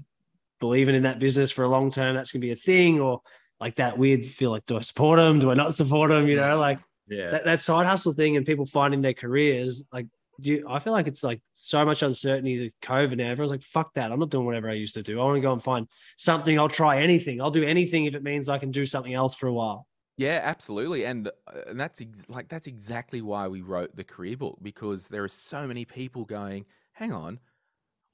believing 0.59 0.95
in 0.95 1.03
that 1.03 1.19
business 1.19 1.51
for 1.51 1.63
a 1.63 1.69
long 1.69 1.91
term? 1.91 2.15
That's 2.15 2.31
going 2.31 2.41
to 2.41 2.47
be 2.47 2.51
a 2.51 2.55
thing, 2.55 2.99
or 2.99 3.21
like 3.59 3.75
that 3.75 3.97
weird 3.97 4.25
feel 4.25 4.51
like, 4.51 4.65
do 4.65 4.77
I 4.77 4.81
support 4.81 5.19
them? 5.19 5.39
Do 5.39 5.51
I 5.51 5.53
not 5.53 5.75
support 5.75 6.09
them? 6.09 6.27
You 6.27 6.37
know, 6.37 6.57
like 6.57 6.79
Yeah. 7.07 7.31
that, 7.31 7.45
that 7.45 7.61
side 7.61 7.85
hustle 7.85 8.13
thing 8.13 8.37
and 8.37 8.45
people 8.45 8.65
finding 8.65 9.01
their 9.01 9.13
careers 9.13 9.83
like 9.91 10.07
do 10.41 10.51
you, 10.51 10.65
I 10.67 10.79
feel 10.79 10.93
like 10.93 11.07
it's 11.07 11.23
like 11.23 11.41
so 11.53 11.85
much 11.85 12.01
uncertainty 12.01 12.59
with 12.59 12.73
COVID 12.81 13.17
now. 13.17 13.29
Everyone's 13.29 13.51
like, 13.51 13.61
fuck 13.61 13.93
that. 13.93 14.11
I'm 14.11 14.19
not 14.19 14.31
doing 14.31 14.45
whatever 14.45 14.67
I 14.69 14.73
used 14.73 14.95
to 14.95 15.03
do. 15.03 15.21
I 15.21 15.23
want 15.23 15.37
to 15.37 15.41
go 15.41 15.53
and 15.53 15.61
find 15.61 15.87
something. 16.17 16.57
I'll 16.57 16.67
try 16.69 17.01
anything. 17.03 17.39
I'll 17.39 17.51
do 17.51 17.63
anything 17.63 18.05
if 18.05 18.15
it 18.15 18.23
means 18.23 18.49
I 18.49 18.57
can 18.57 18.71
do 18.71 18.83
something 18.85 19.13
else 19.13 19.35
for 19.35 19.45
a 19.45 19.53
while. 19.53 19.85
Yeah, 20.15 20.41
absolutely, 20.43 21.05
and 21.05 21.27
uh, 21.27 21.61
and 21.67 21.79
that's 21.79 21.99
ex- 21.99 22.23
like 22.27 22.47
that's 22.47 22.67
exactly 22.67 23.21
why 23.21 23.47
we 23.47 23.61
wrote 23.61 23.95
the 23.95 24.03
career 24.03 24.37
book 24.37 24.59
because 24.61 25.07
there 25.07 25.23
are 25.23 25.27
so 25.27 25.65
many 25.67 25.85
people 25.85 26.23
going, 26.23 26.65
hang 26.93 27.11
on, 27.11 27.39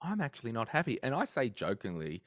I'm 0.01 0.21
actually 0.21 0.53
not 0.53 0.69
happy, 0.69 0.99
and 1.03 1.15
I 1.15 1.25
say 1.25 1.49
jokingly, 1.49 2.23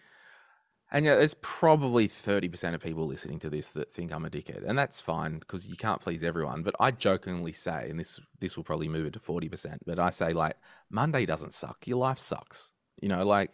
and 0.93 1.05
yeah, 1.07 1.17
there's 1.17 1.35
probably 1.35 2.09
thirty 2.09 2.49
percent 2.49 2.75
of 2.75 2.83
people 2.83 3.07
listening 3.07 3.39
to 3.41 3.51
this 3.51 3.71
that 3.71 3.91
think 3.91 4.13
I'm 4.13 4.25
a 4.27 4.31
dickhead, 4.31 4.65
and 4.69 4.79
that's 4.79 5.01
fine 5.01 5.39
because 5.41 5.67
you 5.69 5.77
can't 5.77 6.01
please 6.03 6.23
everyone. 6.25 6.63
But 6.63 6.77
I 6.81 6.91
jokingly 6.93 7.53
say, 7.53 7.89
and 7.91 7.99
this 8.01 8.21
this 8.41 8.57
will 8.57 8.65
probably 8.65 8.89
move 8.89 9.07
it 9.07 9.15
to 9.15 9.21
forty 9.21 9.49
percent, 9.49 9.83
but 9.87 9.99
I 9.99 10.11
say 10.11 10.33
like 10.35 10.57
Monday 10.91 11.27
doesn't 11.27 11.55
suck, 11.55 11.87
your 11.87 11.99
life 11.99 12.19
sucks, 12.19 12.73
you 13.03 13.09
know, 13.09 13.27
like. 13.27 13.53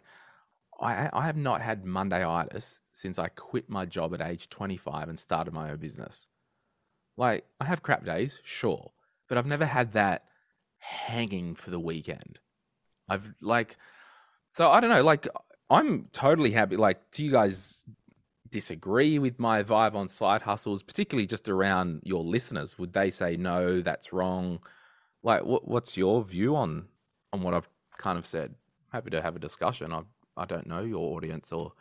I, 0.81 1.09
I 1.11 1.25
have 1.25 1.37
not 1.37 1.61
had 1.61 1.83
Mondayitis 1.83 2.79
since 2.93 3.19
I 3.19 3.27
quit 3.29 3.69
my 3.69 3.85
job 3.85 4.13
at 4.13 4.21
age 4.21 4.49
25 4.49 5.09
and 5.09 5.19
started 5.19 5.53
my 5.53 5.71
own 5.71 5.77
business. 5.77 6.27
Like, 7.17 7.45
I 7.59 7.65
have 7.65 7.83
crap 7.83 8.05
days, 8.05 8.39
sure, 8.43 8.91
but 9.27 9.37
I've 9.37 9.45
never 9.45 9.65
had 9.65 9.93
that 9.93 10.25
hanging 10.77 11.55
for 11.55 11.69
the 11.69 11.79
weekend. 11.79 12.39
I've 13.09 13.33
like, 13.41 13.75
so 14.51 14.69
I 14.69 14.79
don't 14.79 14.89
know, 14.89 15.03
like, 15.03 15.27
I'm 15.69 16.07
totally 16.11 16.51
happy. 16.51 16.77
Like, 16.77 17.11
do 17.11 17.23
you 17.23 17.31
guys 17.31 17.83
disagree 18.49 19.19
with 19.19 19.37
my 19.39 19.63
vibe 19.63 19.95
on 19.95 20.07
side 20.07 20.41
hustles, 20.41 20.81
particularly 20.81 21.27
just 21.27 21.49
around 21.49 22.01
your 22.03 22.23
listeners? 22.23 22.79
Would 22.79 22.93
they 22.93 23.11
say, 23.11 23.35
no, 23.35 23.81
that's 23.81 24.13
wrong? 24.13 24.59
Like, 25.23 25.43
what, 25.43 25.67
what's 25.67 25.97
your 25.97 26.23
view 26.23 26.55
on, 26.55 26.85
on 27.33 27.41
what 27.41 27.53
I've 27.53 27.69
kind 27.97 28.17
of 28.17 28.25
said? 28.25 28.55
Happy 28.91 29.09
to 29.09 29.21
have 29.21 29.35
a 29.35 29.39
discussion. 29.39 29.93
I, 29.93 30.01
I 30.39 30.45
don't 30.45 30.67
know 30.67 30.83
your 30.83 31.15
audience 31.15 31.51
or 31.51 31.73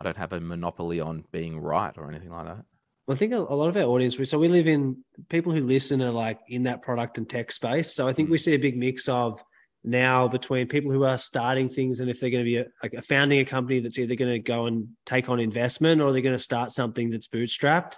I 0.00 0.04
don't 0.04 0.16
have 0.16 0.32
a 0.32 0.40
monopoly 0.40 1.00
on 1.00 1.24
being 1.30 1.60
right 1.60 1.96
or 1.96 2.10
anything 2.10 2.30
like 2.30 2.46
that. 2.46 2.64
I 3.08 3.14
think 3.14 3.32
a, 3.32 3.38
lot 3.38 3.68
of 3.68 3.76
our 3.76 3.82
audience, 3.82 4.16
so 4.28 4.38
we 4.38 4.48
live 4.48 4.68
in 4.68 5.04
people 5.28 5.52
who 5.52 5.60
listen 5.60 6.02
are 6.02 6.10
like 6.10 6.38
in 6.48 6.64
that 6.64 6.82
product 6.82 7.18
and 7.18 7.28
tech 7.28 7.50
space. 7.50 7.92
So 7.92 8.06
I 8.08 8.12
think 8.12 8.30
we 8.30 8.36
mm. 8.36 8.40
see 8.40 8.54
a 8.54 8.58
big 8.58 8.76
mix 8.76 9.08
of 9.08 9.42
now 9.84 10.28
between 10.28 10.68
people 10.68 10.92
who 10.92 11.04
are 11.04 11.18
starting 11.18 11.68
things 11.68 12.00
and 12.00 12.08
if 12.08 12.20
they're 12.20 12.30
going 12.30 12.44
to 12.44 12.48
be 12.48 12.58
a, 12.58 12.66
like 12.82 12.94
a 12.94 13.02
founding 13.02 13.40
a 13.40 13.44
company 13.44 13.80
that's 13.80 13.98
either 13.98 14.14
going 14.14 14.30
to 14.30 14.38
go 14.38 14.66
and 14.66 14.88
take 15.04 15.28
on 15.28 15.40
investment 15.40 16.00
or 16.00 16.12
they're 16.12 16.22
going 16.22 16.36
to 16.36 16.42
start 16.42 16.72
something 16.72 17.10
that's 17.10 17.26
bootstrapped. 17.26 17.96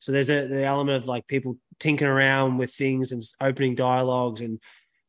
So 0.00 0.12
there's 0.12 0.30
a 0.30 0.46
the 0.46 0.64
element 0.64 1.02
of 1.02 1.06
like 1.06 1.26
people 1.26 1.58
tinkering 1.78 2.10
around 2.10 2.58
with 2.58 2.74
things 2.74 3.12
and 3.12 3.22
opening 3.40 3.74
dialogues 3.74 4.40
and 4.40 4.58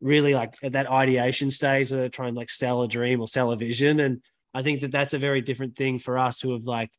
really 0.01 0.33
like 0.33 0.55
at 0.61 0.73
that 0.73 0.89
ideation 0.89 1.51
stage 1.51 1.91
where 1.91 2.01
they're 2.01 2.09
trying 2.09 2.33
to 2.33 2.39
like 2.39 2.49
sell 2.49 2.83
a 2.83 2.87
dream 2.87 3.21
or 3.21 3.27
sell 3.27 3.51
a 3.51 3.57
vision. 3.57 3.99
And 3.99 4.21
I 4.57 4.63
think 4.63 4.81
that 4.81 4.91
that's 4.91 5.13
a 5.13 5.19
very 5.19 5.41
different 5.41 5.75
thing 5.75 5.99
for 5.99 6.17
us 6.17 6.41
who 6.41 6.53
have 6.53 6.63
like 6.63 6.89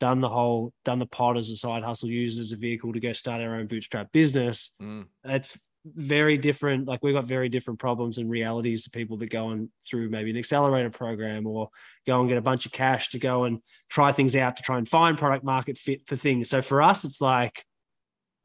done 0.00 0.20
the 0.20 0.28
whole 0.28 0.74
done 0.84 0.98
the 0.98 1.06
pod 1.06 1.38
as 1.38 1.48
a 1.48 1.56
side 1.56 1.82
hustle, 1.82 2.10
used 2.10 2.38
as 2.38 2.52
a 2.52 2.58
vehicle 2.58 2.92
to 2.92 3.00
go 3.00 3.14
start 3.14 3.40
our 3.40 3.54
own 3.54 3.68
bootstrap 3.68 4.12
business. 4.12 4.74
Mm. 4.82 5.06
It's 5.24 5.58
very 5.86 6.36
different. 6.36 6.86
Like 6.86 7.02
we've 7.02 7.14
got 7.14 7.24
very 7.24 7.48
different 7.48 7.80
problems 7.80 8.18
and 8.18 8.28
realities 8.28 8.84
to 8.84 8.90
people 8.90 9.16
that 9.16 9.30
go 9.30 9.46
on 9.46 9.70
through 9.88 10.10
maybe 10.10 10.28
an 10.28 10.36
accelerator 10.36 10.90
program 10.90 11.46
or 11.46 11.70
go 12.06 12.20
and 12.20 12.28
get 12.28 12.36
a 12.36 12.42
bunch 12.42 12.66
of 12.66 12.72
cash 12.72 13.08
to 13.10 13.18
go 13.18 13.44
and 13.44 13.60
try 13.88 14.12
things 14.12 14.36
out 14.36 14.58
to 14.58 14.62
try 14.62 14.76
and 14.76 14.86
find 14.86 15.16
product 15.16 15.42
market 15.42 15.78
fit 15.78 16.06
for 16.06 16.16
things. 16.16 16.50
So 16.50 16.60
for 16.60 16.82
us, 16.82 17.02
it's 17.02 17.22
like 17.22 17.64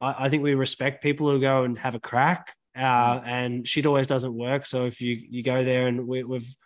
I, 0.00 0.14
I 0.18 0.28
think 0.30 0.42
we 0.42 0.54
respect 0.54 1.02
people 1.02 1.30
who 1.30 1.42
go 1.42 1.64
and 1.64 1.78
have 1.78 1.94
a 1.94 2.00
crack. 2.00 2.54
Uh, 2.74 3.20
and 3.26 3.68
shit 3.68 3.84
always 3.84 4.06
doesn't 4.06 4.32
work. 4.32 4.64
So 4.64 4.86
if 4.86 5.02
you 5.02 5.20
you 5.28 5.42
go 5.42 5.62
there 5.62 5.88
and 5.88 6.08
we, 6.08 6.22
we've 6.22 6.56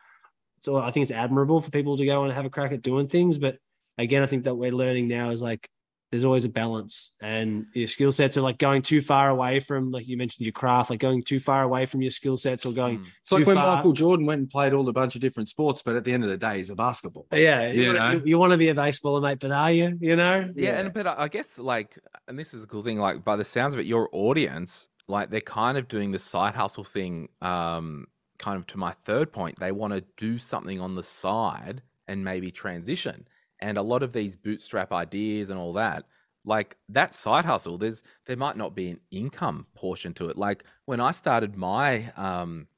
so 0.67 0.79
I 0.79 0.91
think 0.91 1.05
it's 1.05 1.13
admirable 1.13 1.61
for 1.61 1.71
people 1.71 1.97
to 1.97 2.05
go 2.05 2.25
and 2.25 2.33
have 2.33 2.45
a 2.45 2.51
crack 2.51 2.73
at 2.73 2.83
doing 2.83 3.07
things. 3.07 3.39
But 3.39 3.59
again, 3.99 4.25
I 4.25 4.27
think 4.27 4.43
that 4.45 4.57
we're 4.57 4.73
learning 4.73 5.07
now 5.07 5.31
is 5.31 5.41
like 5.41 5.71
there's 6.11 6.25
always 6.25 6.45
a 6.45 6.49
balance, 6.49 7.15
and 7.23 7.67
your 7.73 7.87
skill 7.87 8.11
sets 8.11 8.37
are 8.37 8.41
like 8.41 8.59
going 8.59 8.83
too 8.83 9.01
far 9.01 9.29
away 9.29 9.61
from, 9.61 9.93
like 9.93 10.09
you 10.09 10.17
mentioned, 10.17 10.45
your 10.45 10.53
craft, 10.53 10.91
like 10.91 10.99
going 10.99 11.23
too 11.23 11.39
far 11.39 11.63
away 11.63 11.87
from 11.87 12.03
your 12.03 12.11
skill 12.11 12.37
sets 12.37 12.67
or 12.67 12.73
going. 12.73 12.99
Mm. 12.99 13.07
It's 13.23 13.31
like 13.31 13.47
when 13.47 13.55
far- 13.55 13.77
Michael 13.77 13.93
Jordan 13.93 14.27
went 14.27 14.41
and 14.41 14.51
played 14.51 14.73
all 14.73 14.89
a 14.89 14.93
bunch 14.93 15.15
of 15.15 15.21
different 15.21 15.49
sports, 15.49 15.83
but 15.85 15.95
at 15.95 16.03
the 16.03 16.13
end 16.13 16.25
of 16.25 16.31
the 16.31 16.37
day, 16.37 16.57
he's 16.57 16.71
a 16.71 16.75
basketball. 16.75 17.29
Yeah, 17.33 17.71
you, 17.71 17.83
You 17.83 17.87
wanna, 17.89 17.99
know? 17.99 18.11
you, 18.13 18.23
you 18.25 18.39
want 18.39 18.51
to 18.53 18.59
be 18.59 18.71
a 18.71 18.75
baseballer, 18.75 19.23
mate, 19.23 19.39
but 19.39 19.53
are 19.53 19.71
you? 19.71 19.97
You 20.01 20.17
know? 20.17 20.51
Yeah, 20.57 20.81
and 20.81 20.93
but 20.93 21.07
I 21.07 21.15
I 21.19 21.29
guess 21.29 21.61
like, 21.61 21.97
and 22.27 22.37
this 22.37 22.55
is 22.55 22.65
a 22.65 22.67
cool 22.67 22.83
thing. 22.83 22.99
Like 22.99 23.25
by 23.25 23.37
the 23.37 23.45
sounds 23.45 23.75
of 23.75 23.81
it, 23.81 23.87
your 23.87 24.09
audience, 24.11 24.89
like 25.07 25.31
they're 25.31 25.41
kind 25.41 25.79
of 25.79 25.87
doing 25.87 26.11
the 26.11 26.19
side 26.19 26.57
hustle 26.57 26.85
thing. 26.85 27.29
Um, 27.41 28.09
kind 28.39 28.59
of 28.59 28.67
to 28.69 28.79
my 28.79 28.93
third 29.05 29.33
point, 29.33 29.59
they 29.59 29.73
want 29.73 29.93
to 29.93 30.05
do 30.17 30.39
something 30.39 30.81
on 30.81 30.95
the 30.95 31.03
side 31.03 31.83
and 32.09 32.25
maybe 32.25 32.51
transition. 32.51 33.27
And 33.61 33.79
a 33.79 33.83
lot 33.83 34.03
of 34.03 34.13
these 34.13 34.37
bootstrap 34.37 34.93
ideas 34.93 35.51
and 35.51 35.59
all 35.59 35.73
that, 35.75 36.05
like 36.45 36.77
that 36.89 37.15
side 37.15 37.45
hustle, 37.45 37.79
there's 37.79 38.03
there 38.27 38.37
might 38.37 38.57
not 38.57 38.75
be 38.75 38.89
an 38.89 39.01
income 39.11 39.67
portion 39.75 40.15
to 40.15 40.29
it. 40.29 40.37
Like 40.37 40.65
when 40.85 41.01
I 41.01 41.11
started 41.11 41.57
my 41.57 42.13
um 42.17 42.69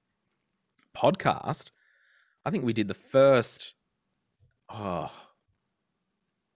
podcast, 0.96 1.70
I 2.44 2.50
think 2.50 2.64
we 2.64 2.72
did 2.72 2.88
the 2.88 2.94
first 2.94 3.74
oh 4.70 5.10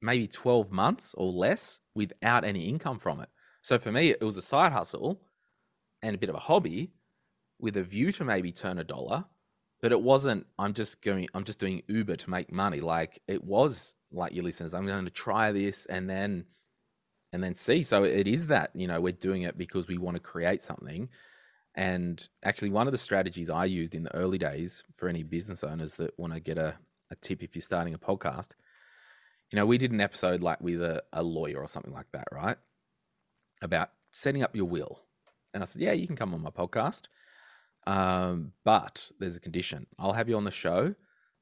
maybe 0.01 0.27
12 0.27 0.73
months 0.73 1.15
or 1.17 1.31
less 1.31 1.79
without 1.95 2.45
any 2.45 2.63
income 2.63 2.99
from 2.99 3.21
it. 3.21 3.29
So 3.63 3.79
for 3.79 3.93
me, 3.93 4.11
it 4.11 4.23
was 4.23 4.37
a 4.37 4.43
side 4.43 4.73
hustle 4.73 5.23
and 6.03 6.15
a 6.15 6.19
bit 6.19 6.29
of 6.29 6.35
a 6.35 6.41
hobby 6.41 6.91
with 7.63 7.77
a 7.79 7.83
view 7.83 8.13
to 8.13 8.25
maybe 8.25 8.53
turn 8.53 8.79
a 8.79 8.85
dollar, 8.85 9.25
but 9.81 9.93
it 9.93 10.03
wasn't, 10.03 10.47
I'm 10.59 10.75
just 10.75 11.01
going, 11.01 11.29
I'm 11.33 11.45
just 11.45 11.61
doing 11.61 11.83
Uber 11.87 12.17
to 12.17 12.31
make 12.31 12.53
money. 12.53 12.81
Like 12.81 13.23
it 13.29 13.43
was 13.43 13.95
like 14.11 14.35
your 14.35 14.45
listeners, 14.45 14.75
I'm 14.75 14.85
going 14.85 15.05
to 15.05 15.11
try 15.11 15.53
this 15.53 15.87
and 15.87 16.11
then, 16.11 16.45
and 17.33 17.43
then 17.43 17.55
see. 17.55 17.83
So 17.85 18.05
it 18.05 18.27
is 18.27 18.49
that, 18.49 18.71
you 18.75 18.87
know, 18.87 19.01
we're 19.01 19.13
doing 19.13 19.43
it 19.43 19.57
because 19.57 19.87
we 19.87 19.97
want 19.97 20.17
to 20.17 20.21
create 20.21 20.61
something. 20.61 21.09
And 21.75 22.29
actually, 22.45 22.69
one 22.69 22.87
of 22.87 22.93
the 22.93 22.99
strategies 22.99 23.49
I 23.49 23.65
used 23.65 23.95
in 23.95 24.03
the 24.03 24.15
early 24.15 24.37
days 24.37 24.83
for 24.99 25.09
any 25.09 25.23
business 25.23 25.65
owners 25.65 25.95
that 25.95 26.19
want 26.19 26.35
to 26.35 26.41
get 26.41 26.59
a, 26.59 26.77
a 27.11 27.15
tip 27.17 27.43
if 27.43 27.55
you're 27.55 27.63
starting 27.63 27.95
a 27.95 27.99
podcast, 27.99 28.51
you 29.51 29.57
know, 29.57 29.65
we 29.65 29.79
did 29.79 29.93
an 29.93 30.01
episode 30.01 30.43
like 30.43 30.61
with 30.61 30.83
a, 30.83 31.03
a 31.13 31.23
lawyer 31.23 31.59
or 31.59 31.69
something 31.69 31.93
like 31.93 32.11
that, 32.13 32.27
right? 32.31 32.59
About 33.63 33.91
setting 34.13 34.43
up 34.43 34.55
your 34.55 34.67
will. 34.67 35.01
And 35.55 35.63
I 35.63 35.67
said, 35.67 35.81
yeah, 35.81 35.93
you 35.93 36.07
can 36.07 36.17
come 36.17 36.35
on 36.35 36.43
my 36.43 36.51
podcast. 36.51 37.09
Um, 37.87 38.53
but 38.65 39.11
there's 39.19 39.37
a 39.37 39.41
condition. 39.41 39.87
I'll 39.99 40.13
have 40.13 40.29
you 40.29 40.37
on 40.37 40.45
the 40.45 40.51
show, 40.51 40.95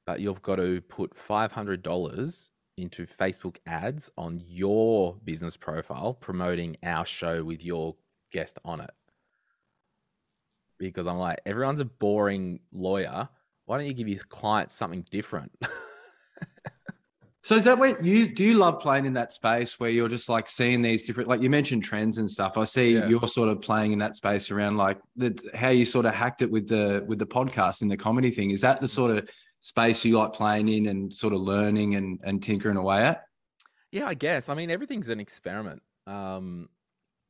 but 0.06 0.20
you've 0.20 0.42
got 0.42 0.56
to 0.56 0.80
put 0.82 1.14
$500 1.14 2.50
into 2.76 3.06
Facebook 3.06 3.58
ads 3.66 4.10
on 4.16 4.42
your 4.46 5.16
business 5.24 5.56
profile 5.56 6.14
promoting 6.14 6.76
our 6.82 7.04
show 7.04 7.44
with 7.44 7.64
your 7.64 7.96
guest 8.32 8.58
on 8.64 8.80
it 8.80 8.90
because 10.80 11.06
I'm 11.06 11.18
like, 11.18 11.40
everyone's 11.46 11.80
a 11.80 11.84
boring 11.84 12.60
lawyer. 12.72 13.28
Why 13.66 13.76
don't 13.78 13.86
you 13.86 13.94
give 13.94 14.08
your 14.08 14.18
clients 14.24 14.74
something 14.74 15.06
different? 15.10 15.52
So 17.42 17.54
is 17.54 17.64
that 17.64 17.78
what 17.78 18.04
you 18.04 18.28
do? 18.34 18.44
You 18.44 18.54
love 18.54 18.80
playing 18.80 19.06
in 19.06 19.14
that 19.14 19.32
space 19.32 19.80
where 19.80 19.88
you're 19.88 20.08
just 20.10 20.28
like 20.28 20.48
seeing 20.48 20.82
these 20.82 21.06
different, 21.06 21.26
like 21.28 21.40
you 21.40 21.48
mentioned 21.48 21.82
trends 21.82 22.18
and 22.18 22.30
stuff. 22.30 22.58
I 22.58 22.64
see 22.64 22.94
Yeah. 22.94 23.08
you're 23.08 23.26
sort 23.28 23.48
of 23.48 23.62
playing 23.62 23.92
in 23.92 23.98
that 24.00 24.14
space 24.14 24.50
around 24.50 24.76
like 24.76 24.98
the 25.16 25.38
how 25.54 25.70
you 25.70 25.86
sort 25.86 26.04
of 26.04 26.14
hacked 26.14 26.42
it 26.42 26.50
with 26.50 26.68
the 26.68 27.02
with 27.06 27.18
the 27.18 27.26
podcast 27.26 27.80
and 27.80 27.90
the 27.90 27.96
comedy 27.96 28.30
thing. 28.30 28.50
Is 28.50 28.60
that 28.60 28.80
the 28.82 28.88
sort 28.88 29.16
of 29.16 29.28
space 29.62 30.04
you 30.04 30.18
like 30.18 30.34
playing 30.34 30.68
in 30.68 30.86
and 30.88 31.14
sort 31.14 31.32
of 31.32 31.40
learning 31.40 31.94
and 31.94 32.20
and 32.24 32.42
tinkering 32.42 32.76
away 32.76 33.04
at? 33.06 33.22
Yeah, 33.90 34.06
I 34.06 34.14
guess. 34.14 34.48
I 34.50 34.54
mean, 34.54 34.70
everything's 34.70 35.08
an 35.08 35.18
experiment. 35.18 35.82
Um, 36.06 36.68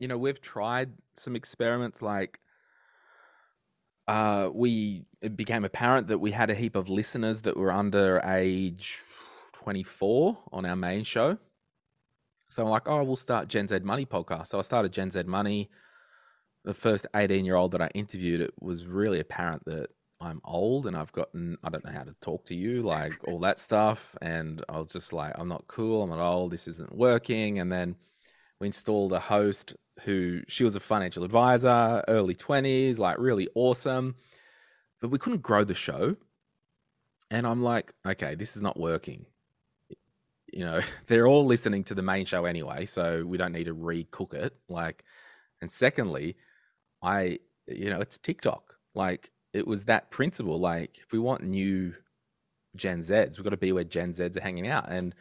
you 0.01 0.09
know, 0.09 0.19
we've 0.19 0.41
tried 0.41 0.91
some 1.15 1.37
experiments 1.37 2.03
like 2.03 2.41
uh, 4.09 4.51
we 4.53 5.05
it 5.23 5.37
became 5.37 5.65
apparent 5.65 6.09
that 6.09 6.19
we 6.19 6.33
had 6.33 6.51
a 6.51 6.55
heap 6.55 6.75
of 6.75 6.89
listeners 6.89 7.43
that 7.43 7.57
were 7.57 7.71
under 7.71 8.21
age 8.25 9.05
24 9.61 10.39
on 10.53 10.65
our 10.65 10.77
main 10.77 11.05
show. 11.05 11.37
So 12.49 12.65
I'm 12.65 12.71
like, 12.71 12.89
oh, 12.89 13.05
we'll 13.05 13.17
start 13.17 13.49
Gen 13.49 13.69
Z 13.69 13.79
Money 13.81 14.07
podcast. 14.07 14.49
So 14.49 14.59
I 14.59 14.63
started 14.63 14.93
Gen 14.93 15.11
Z 15.11 15.23
Money. 15.25 15.71
The 16.65 16.75
first 16.75 17.07
18 17.15 17.45
year 17.45 17.57
old 17.57 17.73
that 17.73 17.83
I 17.83 17.89
interviewed, 17.95 18.41
it 18.41 18.55
was 18.61 18.87
really 18.87 19.21
apparent 19.21 19.65
that 19.67 19.91
I'm 20.21 20.41
old 20.45 20.87
and 20.87 20.97
I've 20.97 21.13
gotten, 21.13 21.59
I 21.63 21.69
don't 21.69 21.85
know 21.85 21.93
how 21.93 22.05
to 22.05 22.15
talk 22.21 22.45
to 22.47 22.55
you, 22.55 22.83
like 22.83 23.13
all 23.29 23.39
that 23.41 23.59
stuff. 23.59 24.17
And 24.23 24.65
I 24.69 24.79
was 24.79 24.93
just 24.93 25.13
like, 25.13 25.33
I'm 25.39 25.49
not 25.49 25.67
cool. 25.69 26.03
I'm 26.03 26.11
not 26.11 26.21
old. 26.21 26.53
This 26.53 26.67
isn't 26.67 26.95
working. 26.95 27.59
And 27.59 27.71
then 27.71 27.97
we 28.61 28.67
installed 28.67 29.13
a 29.13 29.21
host 29.21 29.77
who, 30.05 30.41
she 30.49 30.65
was 30.65 30.75
a 30.75 30.81
financial 30.81 31.25
advisor, 31.25 32.03
early 32.09 32.35
20s, 32.35 32.99
like 32.99 33.19
really 33.19 33.49
awesome. 33.55 34.17
But 35.01 35.11
we 35.11 35.19
couldn't 35.19 35.43
grow 35.43 35.65
the 35.65 35.75
show. 35.75 36.17
And 37.31 37.47
I'm 37.47 37.63
like, 37.63 37.93
okay, 38.07 38.35
this 38.35 38.57
is 38.57 38.63
not 38.63 38.79
working. 38.79 39.27
You 40.53 40.65
know, 40.65 40.81
they're 41.07 41.27
all 41.27 41.47
listening 41.47 41.85
to 41.85 41.95
the 41.95 42.03
main 42.03 42.27
show 42.27 42.45
anyway, 42.45 42.87
so 42.87 43.25
we 43.25 43.39
don't 43.39 43.53
need 43.53 43.65
to 43.65 43.75
recook 43.75 44.35
it. 44.35 44.55
Like, 44.69 45.05
and 45.61 45.71
secondly, 45.71 46.37
I, 47.03 47.39
you 47.67 47.91
know, 47.91 48.01
it's 48.01 48.19
TikTok. 48.19 48.75
Like, 48.95 49.31
it 49.53 49.67
was 49.67 49.85
that 49.85 50.11
principle. 50.11 50.59
Like, 50.59 50.99
if 50.99 51.13
we 51.13 51.19
want 51.19 51.43
new 51.43 51.95
Gen 52.77 53.03
Zs, 53.03 53.37
we've 53.37 53.45
got 53.45 53.51
to 53.51 53.57
be 53.57 53.73
where 53.73 53.85
Gen 53.85 54.15
Zs 54.15 54.37
are 54.37 54.41
hanging 54.41 54.69
out. 54.69 54.91
And 54.91 55.15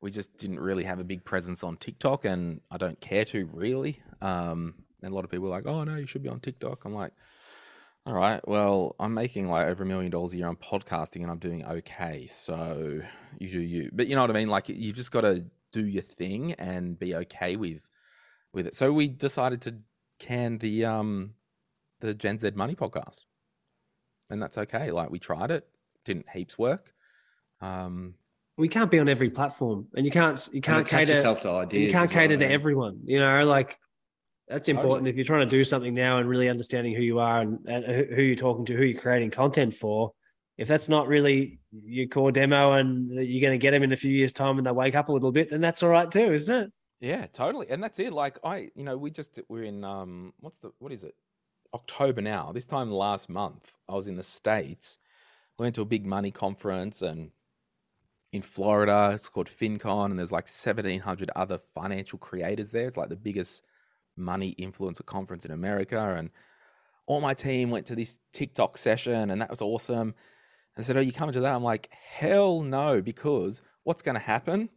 we 0.00 0.10
just 0.10 0.36
didn't 0.36 0.60
really 0.60 0.84
have 0.84 1.00
a 1.00 1.04
big 1.04 1.24
presence 1.24 1.64
on 1.64 1.76
TikTok, 1.76 2.24
and 2.24 2.60
I 2.70 2.76
don't 2.76 3.00
care 3.00 3.24
to 3.26 3.48
really. 3.52 4.00
Um, 4.20 4.74
and 5.02 5.12
a 5.12 5.14
lot 5.14 5.24
of 5.24 5.30
people 5.30 5.46
are 5.46 5.50
like, 5.50 5.66
oh, 5.66 5.84
no, 5.84 5.96
you 5.96 6.06
should 6.06 6.22
be 6.22 6.28
on 6.28 6.40
TikTok. 6.40 6.84
I'm 6.84 6.94
like, 6.94 7.12
all 8.06 8.14
right, 8.14 8.46
well, 8.46 8.96
I'm 9.00 9.14
making 9.14 9.48
like 9.48 9.66
over 9.66 9.82
a 9.82 9.86
million 9.86 10.10
dollars 10.10 10.34
a 10.34 10.36
year 10.36 10.48
on 10.48 10.56
podcasting 10.56 11.22
and 11.22 11.30
I'm 11.30 11.38
doing 11.38 11.64
okay. 11.64 12.26
So 12.26 13.00
you 13.38 13.48
do 13.48 13.60
you. 13.60 13.90
But 13.92 14.08
you 14.08 14.14
know 14.14 14.20
what 14.20 14.30
I 14.30 14.34
mean? 14.34 14.48
Like 14.48 14.68
you've 14.68 14.96
just 14.96 15.10
got 15.10 15.22
to 15.22 15.46
do 15.72 15.86
your 15.86 16.02
thing 16.02 16.52
and 16.54 16.98
be 16.98 17.14
okay 17.14 17.56
with 17.56 17.86
with 18.52 18.66
it. 18.66 18.74
So 18.74 18.92
we 18.92 19.08
decided 19.08 19.62
to 19.62 19.76
can 20.18 20.58
the 20.58 20.84
um 20.84 21.34
the 22.00 22.12
Gen 22.12 22.38
Z 22.38 22.50
Money 22.54 22.74
podcast. 22.74 23.22
And 24.28 24.42
that's 24.42 24.58
okay. 24.58 24.90
Like 24.90 25.10
we 25.10 25.18
tried 25.18 25.50
it, 25.50 25.66
didn't 26.04 26.26
heaps 26.32 26.58
work. 26.58 26.92
Um 27.62 28.14
we 28.56 28.68
can't 28.68 28.90
be 28.90 29.00
on 29.00 29.08
every 29.08 29.30
platform, 29.30 29.88
and 29.94 30.04
you 30.04 30.12
can't 30.12 30.48
you 30.52 30.60
can't 30.60 30.86
cater 30.86 31.14
yourself 31.14 31.40
to 31.40 31.50
ideas. 31.50 31.84
you 31.86 31.90
can't 31.90 32.10
cater 32.10 32.36
to 32.36 32.48
everyone. 32.48 33.00
You 33.04 33.20
know, 33.20 33.44
like 33.44 33.78
that's 34.48 34.68
important 34.68 35.06
Totally. 35.06 35.10
if 35.10 35.16
you're 35.16 35.24
trying 35.24 35.48
to 35.48 35.56
do 35.56 35.64
something 35.64 35.94
now 35.94 36.18
and 36.18 36.28
really 36.28 36.48
understanding 36.48 36.94
who 36.94 37.02
you 37.02 37.18
are 37.18 37.40
and, 37.40 37.58
and 37.66 37.84
who 38.14 38.22
you're 38.22 38.36
talking 38.36 38.64
to, 38.66 38.76
who 38.76 38.84
you're 38.84 39.00
creating 39.00 39.30
content 39.30 39.74
for. 39.74 40.12
If 40.56 40.68
that's 40.68 40.88
not 40.88 41.08
really 41.08 41.58
your 41.72 42.06
core 42.06 42.30
demo 42.30 42.74
and 42.74 43.10
you're 43.10 43.40
going 43.40 43.58
to 43.58 43.62
get 43.62 43.72
them 43.72 43.82
in 43.82 43.92
a 43.92 43.96
few 43.96 44.12
years' 44.12 44.32
time 44.32 44.58
and 44.58 44.66
they 44.66 44.70
wake 44.70 44.94
up 44.94 45.08
a 45.08 45.12
little 45.12 45.32
bit, 45.32 45.50
then 45.50 45.60
that's 45.60 45.82
all 45.82 45.88
right 45.88 46.10
too, 46.10 46.32
isn't 46.32 46.54
it? 46.54 46.72
Yeah, 47.00 47.26
totally. 47.26 47.68
And 47.70 47.82
that's 47.82 47.98
it. 47.98 48.12
Like 48.12 48.38
I, 48.44 48.68
you 48.74 48.84
know, 48.84 48.96
we 48.96 49.10
just 49.10 49.40
we're 49.48 49.64
in 49.64 49.82
um 49.82 50.32
what's 50.40 50.58
the 50.58 50.70
what 50.78 50.92
is 50.92 51.04
it? 51.04 51.14
October 51.72 52.20
now. 52.20 52.52
This 52.52 52.66
time 52.66 52.90
last 52.90 53.28
month, 53.28 53.74
I 53.88 53.94
was 53.94 54.06
in 54.06 54.16
the 54.16 54.22
States. 54.22 54.98
We 55.58 55.64
went 55.64 55.74
to 55.74 55.82
a 55.82 55.86
big 55.86 56.06
money 56.06 56.30
conference 56.30 57.02
and 57.02 57.30
in 58.32 58.42
Florida, 58.42 59.12
it's 59.14 59.28
called 59.28 59.48
FinCon, 59.48 60.06
and 60.06 60.18
there's 60.18 60.32
like 60.32 60.48
1,700 60.48 61.30
other 61.36 61.58
financial 61.72 62.18
creators 62.18 62.68
there. 62.70 62.86
It's 62.86 62.96
like 62.96 63.08
the 63.08 63.14
biggest 63.14 63.62
money 64.16 64.54
influencer 64.58 65.04
conference 65.04 65.44
in 65.44 65.50
America. 65.50 66.14
And 66.16 66.30
all 67.06 67.20
my 67.20 67.34
team 67.34 67.70
went 67.70 67.86
to 67.86 67.96
this 67.96 68.18
TikTok 68.32 68.78
session, 68.78 69.30
and 69.30 69.40
that 69.40 69.50
was 69.50 69.62
awesome. 69.62 70.14
I 70.76 70.82
said, 70.82 70.96
Are 70.96 71.02
you 71.02 71.12
coming 71.12 71.32
to 71.34 71.40
that? 71.40 71.52
I'm 71.52 71.62
like, 71.62 71.90
Hell 71.92 72.62
no, 72.62 73.00
because 73.00 73.62
what's 73.84 74.02
going 74.02 74.16
to 74.16 74.20
happen? 74.20 74.68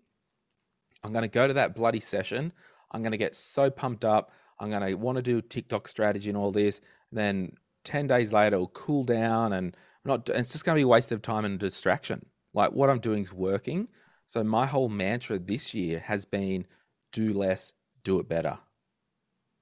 I'm 1.03 1.11
going 1.11 1.23
to 1.23 1.29
go 1.29 1.47
to 1.47 1.53
that 1.53 1.75
bloody 1.75 1.99
session. 1.99 2.51
I'm 2.91 3.01
going 3.01 3.11
to 3.11 3.17
get 3.17 3.35
so 3.35 3.69
pumped 3.69 4.05
up. 4.05 4.31
I'm 4.59 4.69
going 4.69 4.81
to 4.81 4.93
want 4.95 5.17
to 5.17 5.21
do 5.21 5.41
TikTok 5.41 5.87
strategy 5.87 6.29
and 6.29 6.37
all 6.37 6.51
this. 6.51 6.81
Then 7.11 7.53
10 7.83 8.07
days 8.07 8.33
later, 8.33 8.55
it'll 8.55 8.67
cool 8.69 9.03
down 9.03 9.53
and 9.53 9.75
not, 10.03 10.29
and 10.29 10.39
it's 10.39 10.51
just 10.51 10.65
going 10.65 10.75
to 10.75 10.79
be 10.79 10.83
a 10.83 10.87
waste 10.87 11.11
of 11.11 11.21
time 11.21 11.45
and 11.45 11.59
distraction. 11.59 12.25
Like 12.53 12.71
what 12.71 12.89
I'm 12.89 12.99
doing 12.99 13.21
is 13.21 13.33
working. 13.33 13.87
So 14.25 14.43
my 14.43 14.65
whole 14.65 14.89
mantra 14.89 15.39
this 15.39 15.73
year 15.73 15.99
has 15.99 16.25
been 16.25 16.65
do 17.11 17.33
less, 17.33 17.73
do 18.03 18.19
it 18.19 18.27
better. 18.27 18.57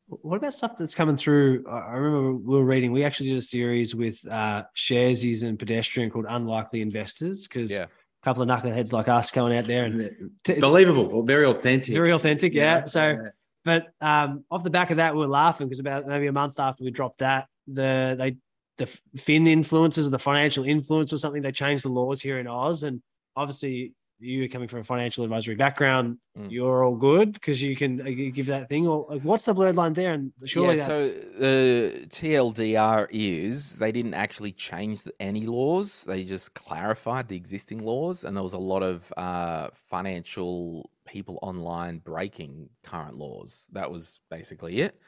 What 0.08 0.38
about 0.38 0.54
stuff 0.54 0.78
that's 0.78 0.94
coming 0.94 1.18
through? 1.18 1.65
I 1.68 1.94
remember 1.94 2.34
we 2.36 2.56
were 2.58 2.63
reading. 2.65 2.91
We 2.91 3.04
actually 3.04 3.30
did 3.30 3.38
a 3.39 3.41
series 3.41 3.96
with 3.96 4.26
uh, 4.28 4.63
Sharesies 4.76 5.44
and 5.44 5.58
Pedestrian 5.58 6.12
called 6.12 6.26
Unlikely 6.30 6.82
Investors 6.82 7.48
because 7.48 7.72
Yeah. 7.72 7.84
a 7.86 7.88
couple 8.24 8.44
of 8.44 8.48
knuckleheads 8.50 8.94
like 8.94 9.08
us 9.08 9.32
going 9.32 9.58
out 9.58 9.65
there 9.65 9.86
and 9.86 10.32
t- 10.44 10.60
Believable 10.60 11.08
or 11.08 11.24
very 11.24 11.46
authentic. 11.48 11.94
very 11.94 12.12
authentic. 12.12 12.54
Yeah. 12.54 12.80
Yeah. 12.80 12.86
So, 12.86 13.30
but 13.63 13.88
um, 14.00 14.46
off 14.52 14.63
the 14.63 14.70
back 14.70 14.91
of 14.91 14.98
that, 14.98 15.15
we 15.15 15.22
were 15.22 15.28
laughing 15.28 15.68
because 15.68 15.80
about 15.80 16.08
maybe 16.08 16.28
a 16.28 16.32
month 16.32 16.60
after 16.60 16.84
we 16.84 16.91
dropped 16.91 17.18
that, 17.20 17.48
the 17.68 18.15
they 18.18 18.38
the 18.78 18.86
fin 19.18 19.48
influences 19.48 20.06
or 20.06 20.12
the 20.12 20.20
financial 20.20 20.65
influence 20.65 21.12
or 21.13 21.18
something, 21.18 21.41
they 21.41 21.52
changed 21.52 21.84
the 21.84 21.89
laws 21.89 22.22
here 22.22 22.38
in 22.38 22.46
Oz, 22.46 22.84
and 22.84 23.02
obviously 23.36 23.94
you 24.19 24.47
coming 24.49 24.67
from 24.67 24.80
a 24.80 24.84
financial 24.84 25.23
advisory 25.23 25.56
background, 25.56 26.17
Mm. 26.38 26.51
you're 26.51 26.84
all 26.84 26.97
good 26.97 27.32
because 27.32 27.63
you 27.63 27.78
can 27.78 28.01
uh, 28.01 28.32
give 28.34 28.47
that 28.47 28.67
thing. 28.67 28.86
Or 28.88 29.06
like, 29.10 29.21
what's 29.21 29.45
the 29.45 29.54
blurred 29.54 29.78
line 29.78 29.93
there? 29.93 30.12
And 30.12 30.34
surely 30.43 30.75
yeah, 30.75 30.86
so 30.86 31.08
the 31.08 32.06
TLDR 32.10 33.08
is 33.10 33.75
they 33.75 33.93
didn't 33.93 34.15
actually 34.15 34.51
change 34.51 35.04
any 35.21 35.45
laws; 35.45 36.04
they 36.04 36.25
just 36.25 36.54
clarified 36.54 37.30
the 37.30 37.38
existing 37.38 37.80
laws, 37.80 38.25
and 38.25 38.36
there 38.36 38.43
was 38.43 38.51
a 38.51 38.58
lot 38.58 38.84
of 38.84 39.13
uh, 39.15 39.69
financial 39.73 40.89
people 41.06 41.39
online 41.41 41.99
breaking 41.99 42.67
current 42.84 43.15
laws. 43.15 43.67
That 43.71 43.89
was 43.89 44.19
basically 44.30 44.82
it. 44.82 44.99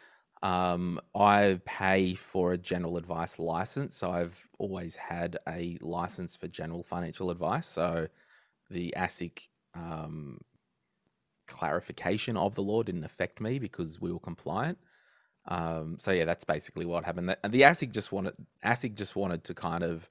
Um, 0.44 1.00
I 1.16 1.60
pay 1.66 2.14
for 2.14 2.54
a 2.54 2.58
general 2.58 2.96
advice 2.96 3.38
license, 3.40 3.96
so 3.98 4.12
I've 4.12 4.48
always 4.60 4.96
had 4.96 5.38
a 5.50 5.78
license 5.82 6.36
for 6.36 6.48
general 6.48 6.84
financial 6.84 7.32
advice. 7.32 7.68
So 7.68 8.08
the 8.70 8.94
ASIC 8.98 9.48
um, 9.76 10.40
clarification 11.48 12.36
of 12.38 12.56
the 12.56 12.62
law 12.64 12.84
didn't 12.84 13.04
affect 13.04 13.40
me 13.40 13.60
because 13.60 14.02
we 14.02 14.12
were 14.12 14.20
compliant. 14.20 14.78
Um, 15.48 15.96
so 15.98 16.12
yeah, 16.12 16.26
that's 16.26 16.44
basically 16.44 16.86
what 16.86 17.06
happened. 17.06 17.30
The, 17.30 17.38
the 17.50 17.62
ASIC 17.62 17.92
just 17.92 18.12
wanted 18.12 18.34
ASIC 18.66 18.96
just 18.96 19.16
wanted 19.16 19.44
to 19.46 19.54
kind 19.54 19.84
of 19.84 20.10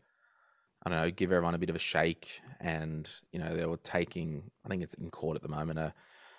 I 0.85 0.91
don't 0.91 0.99
know 1.01 1.11
give 1.11 1.33
everyone 1.33 1.55
a 1.55 1.59
bit 1.59 1.69
of 1.71 1.77
a 1.77 1.81
shake, 1.81 2.41
and 2.61 3.11
you 3.33 3.39
know 3.39 3.55
they 3.55 3.67
were 3.67 3.77
taking 3.79 4.45
I 4.65 4.69
think 4.69 4.83
it's 4.83 4.95
in 4.95 5.11
court 5.11 5.37
at 5.37 5.43
the 5.43 5.49
moment 5.49 5.79
uh, 5.79 5.91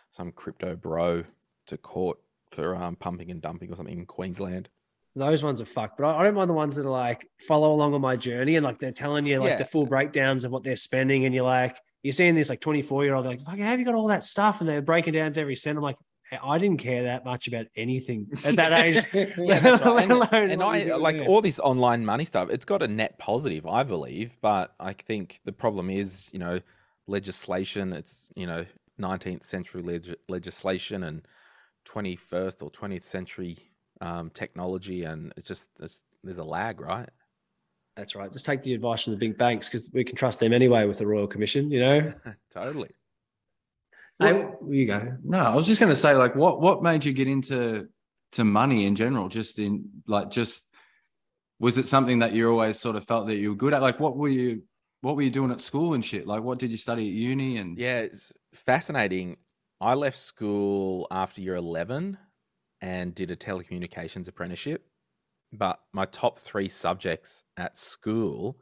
some 0.10 0.32
crypto 0.32 0.76
bro 0.76 1.24
to 1.68 1.78
court 1.78 2.18
for 2.52 2.76
um, 2.76 2.96
pumping 2.96 3.30
and 3.30 3.42
dumping 3.42 3.72
or 3.72 3.76
something 3.76 4.00
in 4.00 4.06
Queensland. 4.06 4.70
those 5.16 5.44
ones 5.44 5.60
are 5.62 5.66
fucked. 5.66 5.98
But 5.98 6.06
I, 6.06 6.22
I 6.22 6.24
don't 6.24 6.34
mind 6.36 6.50
the 6.50 6.54
ones 6.54 6.78
that 6.78 6.86
are 6.86 6.90
like 6.90 7.28
follow 7.48 7.72
along 7.74 7.94
on 7.94 8.02
my 8.02 8.16
journey 8.16 8.56
and 8.56 8.64
like 8.66 8.80
they're 8.80 8.92
telling 8.92 9.26
you 9.28 9.40
like 9.40 9.50
Yeah. 9.50 9.58
the 9.58 9.66
full 9.66 9.86
breakdowns 9.86 10.44
of 10.44 10.52
what 10.52 10.64
they're 10.64 10.76
spending, 10.76 11.26
and 11.26 11.36
you're 11.36 11.44
like 11.44 11.78
you're 12.04 12.14
seeing 12.14 12.36
this 12.36 12.50
like 12.50 12.62
24 12.62 13.06
year 13.06 13.16
old 13.16 13.26
like, 13.26 13.44
fucking, 13.44 13.64
have 13.64 13.80
you 13.80 13.86
got 13.86 13.96
all 13.96 14.08
that 14.08 14.24
stuff? 14.24 14.60
And 14.60 14.70
they're 14.70 14.82
breaking 14.82 15.14
down 15.14 15.34
to 15.34 15.42
every 15.42 15.56
cent. 15.56 15.78
I'm 15.78 15.84
like, 15.84 15.98
I 16.44 16.58
didn't 16.58 16.80
care 16.80 17.04
that 17.04 17.24
much 17.24 17.48
about 17.48 17.68
anything 17.76 18.28
at 18.44 18.58
that 18.58 18.74
age. 18.86 19.04
Yeah, 19.38 19.60
that's 19.60 19.84
right. 19.84 20.10
And, 20.32 20.52
and 20.52 20.64
I 20.64 20.84
doing 20.84 21.02
like 21.02 21.22
all 21.26 21.42
this 21.42 21.60
online 21.60 22.06
money 22.06 22.26
stuff. 22.26 22.50
It's 22.50 22.66
got 22.66 22.82
a 22.82 22.88
net 22.88 23.18
positive, 23.18 23.66
I 23.66 23.84
believe, 23.84 24.38
but 24.42 24.74
I 24.80 24.94
think 24.94 25.40
the 25.46 25.54
problem 25.54 25.90
is, 25.90 26.30
you 26.34 26.40
know, 26.40 26.60
legislation. 27.08 27.94
It's 27.94 28.30
you 28.36 28.46
know, 28.46 28.66
19th 29.00 29.44
century 29.44 29.82
leg- 29.82 30.16
legislation 30.28 31.04
and 31.04 31.26
21st 31.88 32.62
or 32.62 32.72
20th 32.72 33.04
century 33.04 33.58
um, 34.02 34.30
technology, 34.30 35.04
and 35.04 35.34
it's 35.38 35.48
just 35.48 35.70
there's, 35.78 36.04
there's 36.24 36.38
a 36.38 36.44
lag, 36.44 36.82
right? 36.82 37.10
That's 37.98 38.16
right. 38.16 38.32
Just 38.32 38.46
take 38.46 38.62
the 38.62 38.76
advice 38.76 39.04
from 39.04 39.14
the 39.14 39.18
big 39.18 39.38
banks 39.38 39.68
because 39.68 39.90
we 39.92 40.04
can 40.04 40.16
trust 40.16 40.40
them 40.40 40.54
anyway 40.54 40.86
with 40.86 41.00
the 41.00 41.08
Royal 41.08 41.28
Commission, 41.28 41.72
you 41.72 41.80
know? 41.80 42.14
totally. 42.54 42.92
hey, 44.20 44.48
you 44.68 44.86
go. 44.86 45.18
No, 45.24 45.40
I 45.40 45.56
was 45.56 45.66
just 45.66 45.80
going 45.80 45.90
to 45.90 45.96
say, 45.96 46.14
like, 46.14 46.36
what 46.36 46.62
what 46.62 46.84
made 46.84 47.04
you 47.04 47.12
get 47.12 47.28
into 47.28 47.90
to 48.34 48.44
money 48.44 48.86
in 48.86 48.96
general? 48.96 49.30
Just 49.30 49.58
in 49.58 49.90
like 50.06 50.30
just 50.30 50.68
was 51.60 51.80
it 51.80 51.88
something 51.88 52.20
that 52.20 52.34
you 52.34 52.50
always 52.50 52.80
sort 52.80 52.96
of 52.96 53.06
felt 53.06 53.28
that 53.28 53.38
you 53.38 53.50
were 53.50 53.56
good 53.56 53.74
at? 53.74 53.82
Like 53.82 54.00
what 54.00 54.16
were 54.16 54.30
you 54.30 54.62
what 55.02 55.16
were 55.16 55.24
you 55.24 55.32
doing 55.32 55.52
at 55.52 55.62
school 55.62 55.96
and 55.96 56.06
shit? 56.06 56.28
Like 56.28 56.44
what 56.44 56.60
did 56.60 56.72
you 56.72 56.78
study 56.78 57.08
at 57.08 57.14
uni 57.14 57.58
and 57.58 57.78
Yeah, 57.78 58.00
it's 58.00 58.32
fascinating. 58.54 59.38
I 59.82 59.96
left 59.96 60.18
school 60.18 61.08
after 61.10 61.42
year 61.42 61.56
11 61.56 62.18
and 62.82 63.16
did 63.16 63.32
a 63.32 63.36
telecommunications 63.36 64.28
apprenticeship. 64.28 64.86
But 65.54 65.80
my 65.94 66.06
top 66.06 66.38
three 66.40 66.68
subjects 66.68 67.44
at 67.56 67.78
school 67.78 68.60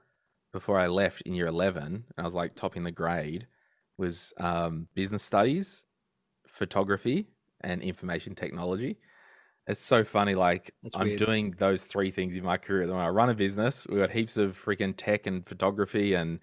before 0.53 0.79
I 0.79 0.87
left 0.87 1.21
in 1.21 1.33
year 1.33 1.47
11, 1.47 1.85
and 1.85 2.03
I 2.17 2.23
was 2.23 2.33
like 2.33 2.55
topping 2.55 2.83
the 2.83 2.91
grade, 2.91 3.47
was 3.97 4.33
um, 4.37 4.87
business 4.93 5.23
studies, 5.23 5.85
photography, 6.47 7.27
and 7.61 7.81
information 7.81 8.35
technology. 8.35 8.97
It's 9.67 9.81
so 9.81 10.03
funny. 10.03 10.35
Like 10.35 10.71
That's 10.83 10.95
I'm 10.95 11.07
weird. 11.07 11.19
doing 11.19 11.51
those 11.57 11.83
three 11.83 12.11
things 12.11 12.35
in 12.35 12.43
my 12.43 12.57
career. 12.57 12.87
When 12.87 12.97
I 12.97 13.09
run 13.09 13.29
a 13.29 13.33
business, 13.33 13.87
we've 13.87 13.99
got 13.99 14.11
heaps 14.11 14.37
of 14.37 14.57
freaking 14.57 14.93
tech 14.95 15.25
and 15.27 15.47
photography 15.47 16.13
and 16.13 16.39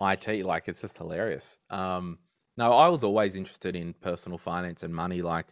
IT. 0.00 0.44
Like 0.46 0.68
it's 0.68 0.80
just 0.80 0.96
hilarious. 0.96 1.58
Um, 1.68 2.18
no, 2.56 2.72
I 2.72 2.88
was 2.88 3.02
always 3.02 3.34
interested 3.34 3.74
in 3.74 3.92
personal 3.94 4.38
finance 4.38 4.84
and 4.84 4.94
money. 4.94 5.20
Like 5.20 5.48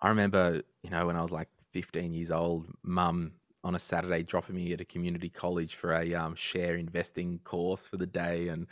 I 0.00 0.08
remember, 0.08 0.62
you 0.82 0.90
know, 0.90 1.06
when 1.06 1.16
I 1.16 1.22
was 1.22 1.32
like 1.32 1.48
15 1.72 2.12
years 2.12 2.30
old, 2.30 2.66
mum 2.82 3.32
on 3.62 3.74
a 3.74 3.78
Saturday 3.78 4.22
dropping 4.22 4.56
me 4.56 4.72
at 4.72 4.80
a 4.80 4.84
community 4.84 5.28
college 5.28 5.74
for 5.74 5.92
a 5.92 6.14
um, 6.14 6.34
share 6.34 6.76
investing 6.76 7.38
course 7.44 7.86
for 7.86 7.96
the 7.96 8.06
day 8.06 8.48
and 8.48 8.66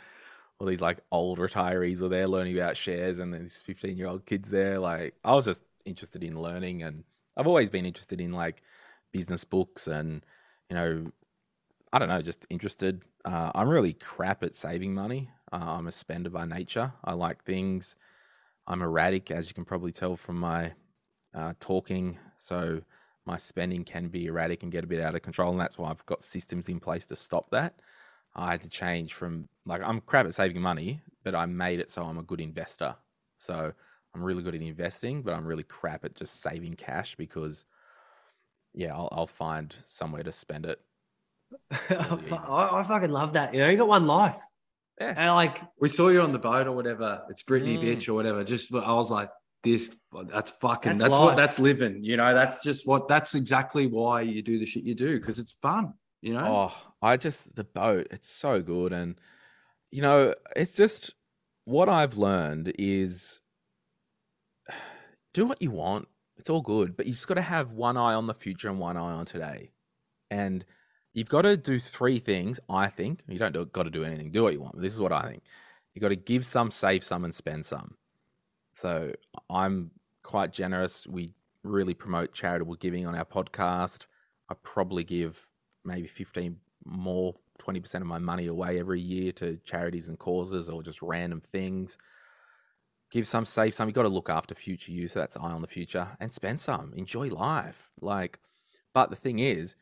all 0.59 0.67
these 0.67 0.81
like 0.81 0.99
old 1.11 1.39
retirees 1.39 2.01
were 2.01 2.09
there 2.09 2.27
learning 2.27 2.57
about 2.57 2.75
shares 2.75 3.19
and 3.19 3.33
these 3.33 3.61
15 3.61 3.95
year 3.95 4.07
old 4.07 4.25
kids 4.25 4.49
there 4.49 4.79
like 4.79 5.15
i 5.23 5.33
was 5.33 5.45
just 5.45 5.61
interested 5.85 6.23
in 6.23 6.39
learning 6.39 6.83
and 6.83 7.03
i've 7.37 7.47
always 7.47 7.69
been 7.69 7.85
interested 7.85 8.19
in 8.19 8.31
like 8.31 8.61
business 9.11 9.43
books 9.43 9.87
and 9.87 10.25
you 10.69 10.75
know 10.75 11.11
i 11.93 11.99
don't 11.99 12.09
know 12.09 12.21
just 12.21 12.45
interested. 12.49 13.01
Uh, 13.25 13.51
i'm 13.55 13.67
really 13.67 13.93
crap 13.93 14.43
at 14.43 14.55
saving 14.55 14.93
money. 14.93 15.29
Uh, 15.51 15.75
i'm 15.77 15.87
a 15.87 15.91
spender 15.91 16.29
by 16.29 16.45
nature. 16.45 16.93
I 17.03 17.13
like 17.13 17.43
things. 17.43 17.95
I'm 18.67 18.81
erratic 18.81 19.31
as 19.31 19.47
you 19.47 19.53
can 19.53 19.65
probably 19.65 19.91
tell 19.91 20.15
from 20.15 20.39
my 20.39 20.73
uh, 21.33 21.53
talking 21.59 22.17
so 22.37 22.81
my 23.29 23.37
spending 23.37 23.83
can 23.83 24.07
be 24.07 24.25
erratic 24.25 24.63
and 24.63 24.71
get 24.71 24.83
a 24.83 24.87
bit 24.87 25.01
out 25.01 25.15
of 25.15 25.21
control 25.21 25.51
and 25.51 25.61
that's 25.61 25.77
why 25.77 25.89
i've 25.89 26.05
got 26.05 26.21
systems 26.21 26.67
in 26.67 26.79
place 26.79 27.05
to 27.05 27.15
stop 27.15 27.49
that 27.51 27.73
I 28.35 28.51
had 28.51 28.61
to 28.61 28.69
change 28.69 29.13
from 29.13 29.47
like 29.65 29.81
I'm 29.83 30.01
crap 30.01 30.25
at 30.25 30.33
saving 30.33 30.61
money, 30.61 31.01
but 31.23 31.35
I 31.35 31.45
made 31.45 31.79
it 31.79 31.91
so 31.91 32.03
I'm 32.03 32.17
a 32.17 32.23
good 32.23 32.41
investor. 32.41 32.95
So 33.37 33.73
I'm 34.13 34.23
really 34.23 34.43
good 34.43 34.55
at 34.55 34.61
investing, 34.61 35.21
but 35.21 35.33
I'm 35.33 35.45
really 35.45 35.63
crap 35.63 36.05
at 36.05 36.15
just 36.15 36.41
saving 36.41 36.75
cash 36.75 37.15
because, 37.15 37.65
yeah, 38.73 38.93
I'll, 38.93 39.09
I'll 39.11 39.27
find 39.27 39.75
somewhere 39.85 40.23
to 40.23 40.31
spend 40.31 40.65
it. 40.65 40.79
Really. 41.89 42.31
I, 42.31 42.79
I 42.79 42.83
fucking 42.87 43.09
love 43.09 43.33
that. 43.33 43.53
You 43.53 43.61
know, 43.61 43.69
you 43.69 43.77
got 43.77 43.87
one 43.87 44.05
life. 44.05 44.37
Yeah. 45.01 45.13
And 45.15 45.33
like, 45.33 45.59
we 45.79 45.89
saw 45.89 46.09
you 46.09 46.21
on 46.21 46.31
the 46.31 46.39
boat 46.39 46.67
or 46.67 46.73
whatever. 46.73 47.23
It's 47.29 47.43
Britney 47.43 47.79
Mm. 47.79 47.83
bitch 47.83 48.07
or 48.09 48.13
whatever. 48.13 48.43
Just 48.43 48.71
I 48.73 48.93
was 48.93 49.09
like, 49.09 49.29
this 49.63 49.95
that's 50.31 50.51
fucking 50.51 50.93
That's 50.93 51.01
that's, 51.01 51.17
what 51.17 51.35
that's 51.35 51.59
living. 51.59 52.03
You 52.03 52.17
know, 52.17 52.33
that's 52.33 52.63
just 52.63 52.87
what 52.87 53.07
that's 53.07 53.35
exactly 53.35 53.87
why 53.87 54.21
you 54.21 54.41
do 54.41 54.57
the 54.57 54.65
shit 54.65 54.83
you 54.83 54.95
do 54.95 55.19
because 55.19 55.39
it's 55.39 55.53
fun. 55.61 55.93
You 56.21 56.33
know, 56.33 56.45
Oh, 56.45 56.91
I 57.01 57.17
just 57.17 57.55
the 57.55 57.63
boat. 57.63 58.07
It's 58.11 58.29
so 58.29 58.61
good, 58.61 58.93
and 58.93 59.19
you 59.91 60.01
know, 60.01 60.33
it's 60.55 60.71
just 60.71 61.13
what 61.65 61.89
I've 61.89 62.17
learned 62.17 62.73
is 62.79 63.41
do 65.33 65.45
what 65.45 65.61
you 65.61 65.71
want. 65.71 66.07
It's 66.37 66.49
all 66.49 66.61
good, 66.61 66.95
but 66.95 67.05
you 67.05 67.11
just 67.11 67.27
got 67.27 67.33
to 67.33 67.41
have 67.41 67.73
one 67.73 67.97
eye 67.97 68.13
on 68.13 68.25
the 68.25 68.33
future 68.33 68.69
and 68.69 68.79
one 68.79 68.95
eye 68.95 69.11
on 69.11 69.25
today, 69.25 69.71
and 70.31 70.65
you've 71.13 71.29
got 71.29 71.41
to 71.41 71.57
do 71.57 71.79
three 71.79 72.19
things. 72.19 72.61
I 72.69 72.87
think 72.87 73.23
you 73.27 73.39
don't 73.39 73.53
do, 73.53 73.65
got 73.65 73.83
to 73.83 73.89
do 73.89 74.05
anything. 74.05 74.31
Do 74.31 74.43
what 74.43 74.53
you 74.53 74.61
want. 74.61 74.79
This 74.79 74.93
is 74.93 75.01
what 75.01 75.11
I 75.11 75.23
think. 75.23 75.43
You 75.93 76.01
got 76.01 76.09
to 76.09 76.15
give 76.15 76.45
some, 76.45 76.71
save 76.71 77.03
some, 77.03 77.25
and 77.25 77.35
spend 77.35 77.65
some. 77.65 77.93
So 78.79 79.11
I'm 79.49 79.91
quite 80.23 80.53
generous. 80.53 81.05
We 81.05 81.33
really 81.63 81.93
promote 81.93 82.31
charitable 82.31 82.75
giving 82.75 83.05
on 83.05 83.13
our 83.13 83.25
podcast. 83.25 84.05
I 84.49 84.55
probably 84.63 85.03
give 85.03 85.45
maybe 85.83 86.07
15 86.07 86.55
more 86.85 87.35
20% 87.59 87.95
of 87.95 88.03
my 88.03 88.19
money 88.19 88.47
away 88.47 88.79
every 88.79 89.01
year 89.01 89.33
to 89.33 89.57
charities 89.65 90.07
and 90.07 90.17
causes 90.17 90.69
or 90.69 90.81
just 90.81 91.01
random 91.01 91.41
things. 91.41 91.97
Give 93.11 93.27
some 93.27 93.43
save 93.43 93.73
some. 93.73 93.89
You've 93.89 93.95
got 93.95 94.03
to 94.03 94.07
look 94.07 94.29
after 94.29 94.55
future 94.55 94.93
you 94.93 95.09
so 95.09 95.19
that's 95.19 95.35
eye 95.35 95.51
on 95.51 95.61
the 95.61 95.67
future 95.67 96.07
and 96.21 96.31
spend 96.31 96.61
some. 96.61 96.93
Enjoy 96.95 97.27
life. 97.27 97.89
Like 97.99 98.39
but 98.93 99.09
the 99.09 99.17
thing 99.17 99.39
is 99.39 99.75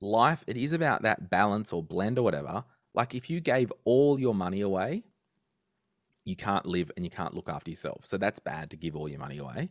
life 0.00 0.42
it 0.46 0.56
is 0.56 0.72
about 0.72 1.02
that 1.02 1.28
balance 1.28 1.70
or 1.70 1.82
blend 1.82 2.18
or 2.18 2.22
whatever. 2.22 2.64
Like 2.94 3.14
if 3.14 3.28
you 3.28 3.40
gave 3.40 3.70
all 3.84 4.18
your 4.18 4.34
money 4.34 4.62
away 4.62 5.02
you 6.26 6.36
can't 6.36 6.66
live 6.66 6.90
and 6.96 7.04
you 7.04 7.10
can't 7.10 7.34
look 7.34 7.48
after 7.48 7.70
yourself. 7.70 8.04
So 8.04 8.18
that's 8.18 8.38
bad 8.38 8.70
to 8.70 8.76
give 8.76 8.94
all 8.94 9.08
your 9.08 9.18
money 9.18 9.38
away. 9.38 9.70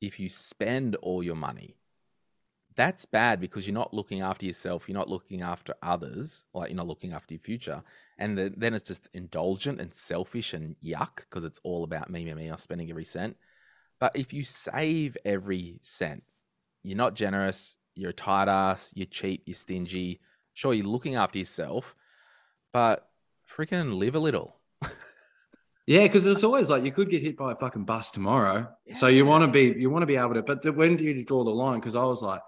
If 0.00 0.18
you 0.18 0.28
spend 0.28 0.96
all 0.96 1.22
your 1.22 1.36
money 1.36 1.76
that's 2.76 3.04
bad 3.04 3.40
because 3.40 3.66
you're 3.66 3.74
not 3.74 3.94
looking 3.94 4.20
after 4.20 4.46
yourself 4.46 4.88
you're 4.88 4.98
not 4.98 5.08
looking 5.08 5.42
after 5.42 5.74
others 5.82 6.44
like 6.54 6.70
you're 6.70 6.76
not 6.76 6.86
looking 6.86 7.12
after 7.12 7.34
your 7.34 7.40
future. 7.40 7.82
And 8.18 8.38
then 8.38 8.74
it's 8.74 8.82
just 8.82 9.08
indulgent 9.12 9.80
and 9.80 9.92
selfish 9.92 10.54
and 10.54 10.76
yuck 10.84 11.16
because 11.16 11.44
it's 11.44 11.60
all 11.62 11.84
about 11.84 12.10
me 12.10 12.24
me 12.24 12.34
me 12.34 12.48
i'm 12.48 12.56
spending 12.56 12.90
every 12.90 13.04
cent. 13.04 13.36
But 14.00 14.16
if 14.16 14.32
you 14.32 14.42
save 14.42 15.16
every 15.24 15.78
cent 15.82 16.22
you're 16.82 16.96
not 16.96 17.14
generous 17.14 17.76
you're 17.94 18.10
a 18.10 18.14
tight 18.14 18.48
ass 18.48 18.90
you're 18.94 19.06
cheap 19.06 19.42
you're 19.46 19.54
stingy 19.54 20.20
sure 20.52 20.74
you're 20.74 20.86
looking 20.86 21.14
after 21.14 21.38
yourself 21.38 21.94
but 22.72 23.08
freaking 23.48 23.96
live 23.96 24.16
a 24.16 24.18
little 24.18 24.56
yeah, 25.86 26.02
because 26.02 26.26
it's 26.26 26.44
always 26.44 26.70
like 26.70 26.84
you 26.84 26.92
could 26.92 27.10
get 27.10 27.22
hit 27.22 27.36
by 27.36 27.52
a 27.52 27.56
fucking 27.56 27.84
bus 27.84 28.10
tomorrow. 28.10 28.68
So 28.94 29.06
you 29.06 29.26
want 29.26 29.42
to 29.42 29.48
be 29.48 29.78
you 29.78 29.90
want 29.90 30.02
to 30.02 30.06
be 30.06 30.16
able 30.16 30.34
to. 30.34 30.42
But 30.42 30.64
when 30.74 30.96
do 30.96 31.04
you 31.04 31.24
draw 31.24 31.44
the 31.44 31.50
line? 31.50 31.80
Because 31.80 31.94
I 31.94 32.04
was 32.04 32.22
like, 32.22 32.40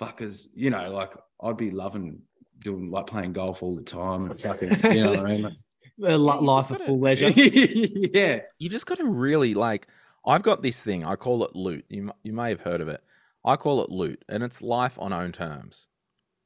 fuckers, 0.00 0.46
you 0.54 0.70
know, 0.70 0.90
like 0.92 1.12
I'd 1.42 1.56
be 1.56 1.70
loving 1.70 2.20
doing 2.60 2.90
like 2.90 3.06
playing 3.06 3.32
golf 3.32 3.62
all 3.62 3.74
the 3.74 3.82
time 3.82 4.30
and 4.30 4.38
fucking, 4.38 4.70
you 4.94 5.04
know 5.04 5.10
what 5.10 5.26
I 5.26 5.36
mean? 5.36 5.56
a 6.04 6.16
life 6.16 6.68
just 6.68 6.80
of 6.80 6.86
full 6.86 7.00
leisure. 7.00 7.28
yeah. 7.28 8.40
you 8.58 8.68
just 8.68 8.86
got 8.86 8.98
to 8.98 9.04
really 9.04 9.54
like 9.54 9.86
i've 10.26 10.42
got 10.42 10.62
this 10.62 10.82
thing 10.82 11.04
i 11.04 11.14
call 11.14 11.44
it 11.44 11.54
loot 11.54 11.84
you, 11.88 12.10
you 12.22 12.32
may 12.32 12.48
have 12.48 12.60
heard 12.60 12.80
of 12.80 12.88
it 12.88 13.02
i 13.44 13.56
call 13.56 13.82
it 13.82 13.90
loot 13.90 14.22
and 14.28 14.42
it's 14.42 14.62
life 14.62 14.98
on 14.98 15.12
own 15.12 15.32
terms 15.32 15.86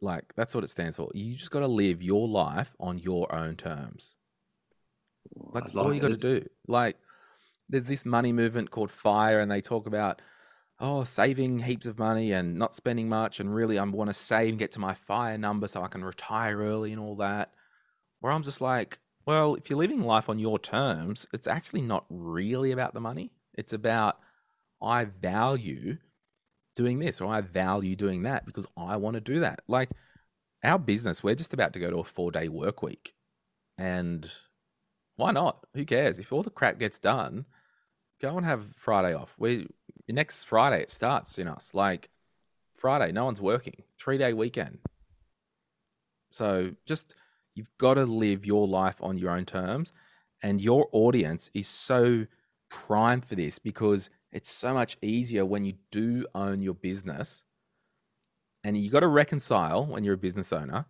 like 0.01 0.35
that's 0.35 0.55
what 0.55 0.65
it 0.65 0.69
stands 0.69 0.97
for 0.97 1.11
you 1.15 1.35
just 1.35 1.51
got 1.51 1.61
to 1.61 1.67
live 1.67 2.03
your 2.03 2.29
life 2.29 2.75
on 2.81 2.99
your 2.99 3.33
own 3.35 3.57
terms 3.57 4.17
that's 5.53 5.75
all 5.75 5.93
you 5.93 6.01
got 6.01 6.09
to 6.09 6.17
do? 6.17 6.47
Like 6.67 6.97
there's 7.69 7.87
this 7.87 8.05
money 8.05 8.33
movement 8.33 8.71
called 8.71 8.91
fire 8.91 9.41
and 9.41 9.51
they 9.51 9.61
talk 9.61 9.87
about 9.87 10.23
oh 10.79 11.05
saving 11.05 11.61
heaps 11.61 11.87
of 11.87 11.99
money 11.99 12.33
and 12.33 12.57
not 12.57 12.75
spending 12.75 13.09
much 13.09 13.41
and 13.41 13.55
really 13.55 13.79
i 13.79 13.85
want 13.85 14.09
to 14.09 14.15
save 14.15 14.51
and 14.51 14.59
get 14.59 14.73
to 14.73 14.81
my 14.81 14.95
fire 14.95 15.39
number 15.39 15.67
so 15.67 15.83
i 15.83 15.89
can 15.89 16.05
retire 16.05 16.59
early 16.59 16.93
and 16.93 17.01
all 17.01 17.17
that. 17.17 17.53
Where 18.21 18.33
i'm 18.33 18.43
just 18.43 18.61
like 18.61 18.99
well 19.27 19.55
if 19.55 19.69
you're 19.69 19.79
living 19.79 20.03
life 20.03 20.29
on 20.29 20.39
your 20.39 20.59
terms 20.59 21.27
it's 21.33 21.47
actually 21.47 21.83
not 21.83 22.05
really 22.09 22.73
about 22.73 22.95
the 22.95 23.01
money. 23.01 23.33
It's 23.55 23.73
about 23.73 24.19
i 24.83 25.05
value 25.05 25.97
doing 26.75 26.99
this 26.99 27.21
or 27.21 27.33
i 27.33 27.41
value 27.41 27.97
doing 27.97 28.23
that 28.23 28.45
because 28.45 28.67
i 28.77 28.97
want 28.97 29.15
to 29.15 29.21
do 29.21 29.41
that. 29.41 29.62
Like 29.67 29.91
our 30.62 30.79
business 30.79 31.23
we're 31.23 31.35
just 31.35 31.55
about 31.55 31.73
to 31.73 31.81
go 31.81 31.91
to 31.91 31.99
a 31.99 32.05
four 32.05 32.31
day 32.31 32.49
work 32.49 32.83
week 32.83 33.12
and 33.79 34.31
why 35.16 35.33
not? 35.33 35.66
Who 35.74 35.85
cares? 35.85 36.18
If 36.18 36.33
all 36.33 36.42
the 36.42 36.50
crap 36.50 36.79
gets 36.79 36.98
done 36.98 37.46
go 38.20 38.37
and 38.37 38.46
have 38.46 38.64
friday 38.76 39.14
off. 39.14 39.35
We 39.38 39.68
next 40.09 40.44
friday 40.44 40.81
it 40.83 40.90
starts 40.90 41.38
in 41.38 41.48
us. 41.48 41.75
Like 41.75 42.10
friday 42.75 43.12
no 43.12 43.25
one's 43.25 43.42
working. 43.42 43.83
Three 43.98 44.19
day 44.19 44.33
weekend. 44.33 44.79
So 46.31 46.73
just 46.87 47.17
you've 47.54 47.71
got 47.79 47.94
to 47.94 48.04
live 48.04 48.44
your 48.44 48.67
life 48.69 48.96
on 49.00 49.19
your 49.19 49.31
own 49.31 49.44
terms 49.44 49.92
and 50.42 50.60
your 50.60 50.88
audience 50.92 51.50
is 51.54 51.67
so 51.67 52.27
primed 52.71 53.25
for 53.25 53.35
this 53.35 53.58
because 53.58 54.10
it's 54.33 54.50
so 54.50 54.75
much 54.75 54.98
easier 55.00 55.46
when 55.46 55.64
you 55.64 55.75
do 55.90 56.27
own 56.35 56.60
your 56.60 56.75
business 56.75 57.44
and 58.64 58.77
you 58.77 58.90
got 58.90 59.00
to 59.00 59.06
reconcile 59.06 59.87
when 59.87 60.04
you're 60.04 60.14
a 60.14 60.19
business 60.19 60.52
owner 60.52 60.85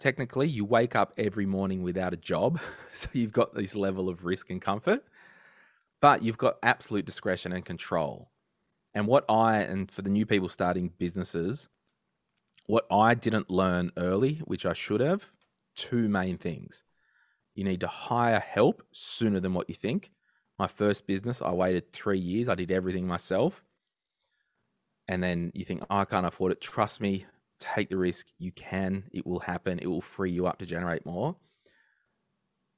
technically 0.00 0.48
you 0.48 0.64
wake 0.64 0.96
up 0.96 1.12
every 1.16 1.46
morning 1.46 1.82
without 1.82 2.12
a 2.12 2.16
job 2.16 2.58
so 2.92 3.08
you've 3.12 3.32
got 3.32 3.54
this 3.54 3.76
level 3.76 4.08
of 4.08 4.24
risk 4.24 4.50
and 4.50 4.60
comfort 4.60 5.04
but 6.00 6.22
you've 6.22 6.38
got 6.38 6.56
absolute 6.62 7.04
discretion 7.04 7.52
and 7.52 7.64
control. 7.64 8.30
And 8.94 9.06
what 9.06 9.24
i 9.28 9.58
and 9.58 9.90
for 9.90 10.02
the 10.02 10.10
new 10.10 10.26
people 10.26 10.48
starting 10.48 10.92
businesses 10.98 11.68
what 12.66 12.86
i 12.90 13.14
didn't 13.14 13.50
learn 13.50 13.92
early 13.96 14.36
which 14.44 14.66
i 14.66 14.72
should 14.72 15.00
have 15.00 15.30
two 15.76 16.08
main 16.08 16.38
things. 16.38 16.82
You 17.54 17.64
need 17.64 17.80
to 17.80 17.86
hire 17.86 18.40
help 18.40 18.82
sooner 18.92 19.38
than 19.38 19.54
what 19.54 19.68
you 19.68 19.74
think. 19.74 20.10
My 20.58 20.66
first 20.66 21.06
business 21.06 21.40
i 21.42 21.52
waited 21.52 21.92
three 21.92 22.18
years. 22.18 22.48
I 22.48 22.54
did 22.54 22.72
everything 22.72 23.06
myself. 23.06 23.62
And 25.06 25.22
then 25.22 25.50
you 25.54 25.64
think, 25.64 25.82
oh, 25.82 25.98
I 25.98 26.04
can't 26.04 26.26
afford 26.26 26.52
it. 26.52 26.60
Trust 26.60 27.00
me, 27.00 27.26
take 27.60 27.90
the 27.90 27.96
risk. 27.96 28.28
You 28.38 28.50
can. 28.52 29.04
It 29.12 29.26
will 29.26 29.40
happen. 29.40 29.78
It 29.78 29.86
will 29.86 30.00
free 30.00 30.32
you 30.32 30.46
up 30.46 30.58
to 30.58 30.66
generate 30.66 31.06
more. 31.06 31.36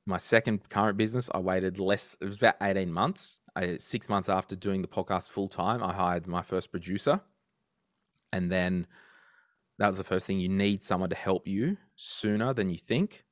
My 0.04 0.18
second 0.18 0.68
current 0.68 0.98
business, 0.98 1.30
I 1.32 1.38
waited 1.38 1.78
less. 1.78 2.16
It 2.20 2.26
was 2.26 2.36
about 2.36 2.56
eighteen 2.60 2.92
months. 2.92 3.38
I, 3.54 3.76
six 3.76 4.08
months 4.08 4.28
after 4.28 4.56
doing 4.56 4.82
the 4.82 4.88
podcast 4.88 5.28
full 5.30 5.48
time, 5.48 5.82
I 5.82 5.92
hired 5.92 6.26
my 6.26 6.42
first 6.42 6.70
producer, 6.70 7.20
and 8.32 8.50
then 8.50 8.86
that 9.78 9.86
was 9.86 9.96
the 9.96 10.04
first 10.04 10.26
thing. 10.26 10.40
You 10.40 10.48
need 10.48 10.82
someone 10.82 11.10
to 11.10 11.16
help 11.16 11.46
you 11.46 11.76
sooner 11.96 12.52
than 12.52 12.68
you 12.68 12.78
think. 12.78 13.24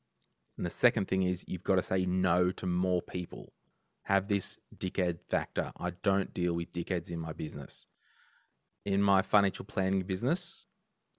And 0.57 0.67
the 0.67 0.71
second 0.71 1.09
thing 1.09 1.23
is 1.23 1.45
you've 1.49 1.65
got 1.65 1.77
to 1.77 1.83
say 1.83 2.05
no 2.07 2.51
to 2.53 2.67
more 2.67 3.03
people. 3.03 3.53
Have 4.05 4.29
this 4.29 4.59
dickhead 4.77 5.19
factor. 5.29 5.73
I 5.79 5.91
don't 6.03 6.35
deal 6.35 6.53
with 6.55 6.73
dickheads 6.73 7.11
in 7.11 7.19
my 7.19 7.33
business. 7.33 7.87
In 8.85 9.03
my 9.03 9.23
financial 9.23 9.65
planning 9.65 10.03
business, 10.03 10.67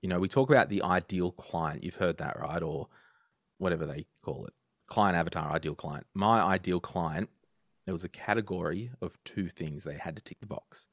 you 0.02 0.10
know, 0.10 0.20
we 0.20 0.28
talk 0.28 0.50
about 0.50 0.70
the 0.70 0.84
ideal 0.84 1.32
client. 1.32 1.84
You've 1.84 1.96
heard 1.96 2.18
that, 2.18 2.40
right? 2.40 2.62
Or 2.62 2.88
whatever 3.58 3.86
they 3.86 4.06
call 4.24 4.46
it 4.46 4.54
client 4.92 5.16
avatar, 5.16 5.50
ideal 5.52 5.74
client. 5.74 6.06
My 6.14 6.42
ideal 6.42 6.82
client, 6.82 7.30
there 7.86 7.94
was 7.94 8.04
a 8.04 8.10
category 8.10 8.92
of 9.02 9.18
two 9.24 9.48
things 9.48 9.84
they 9.84 9.96
had 9.96 10.18
to 10.18 10.22
tick 10.22 10.40
the 10.42 10.48
box. 10.48 10.88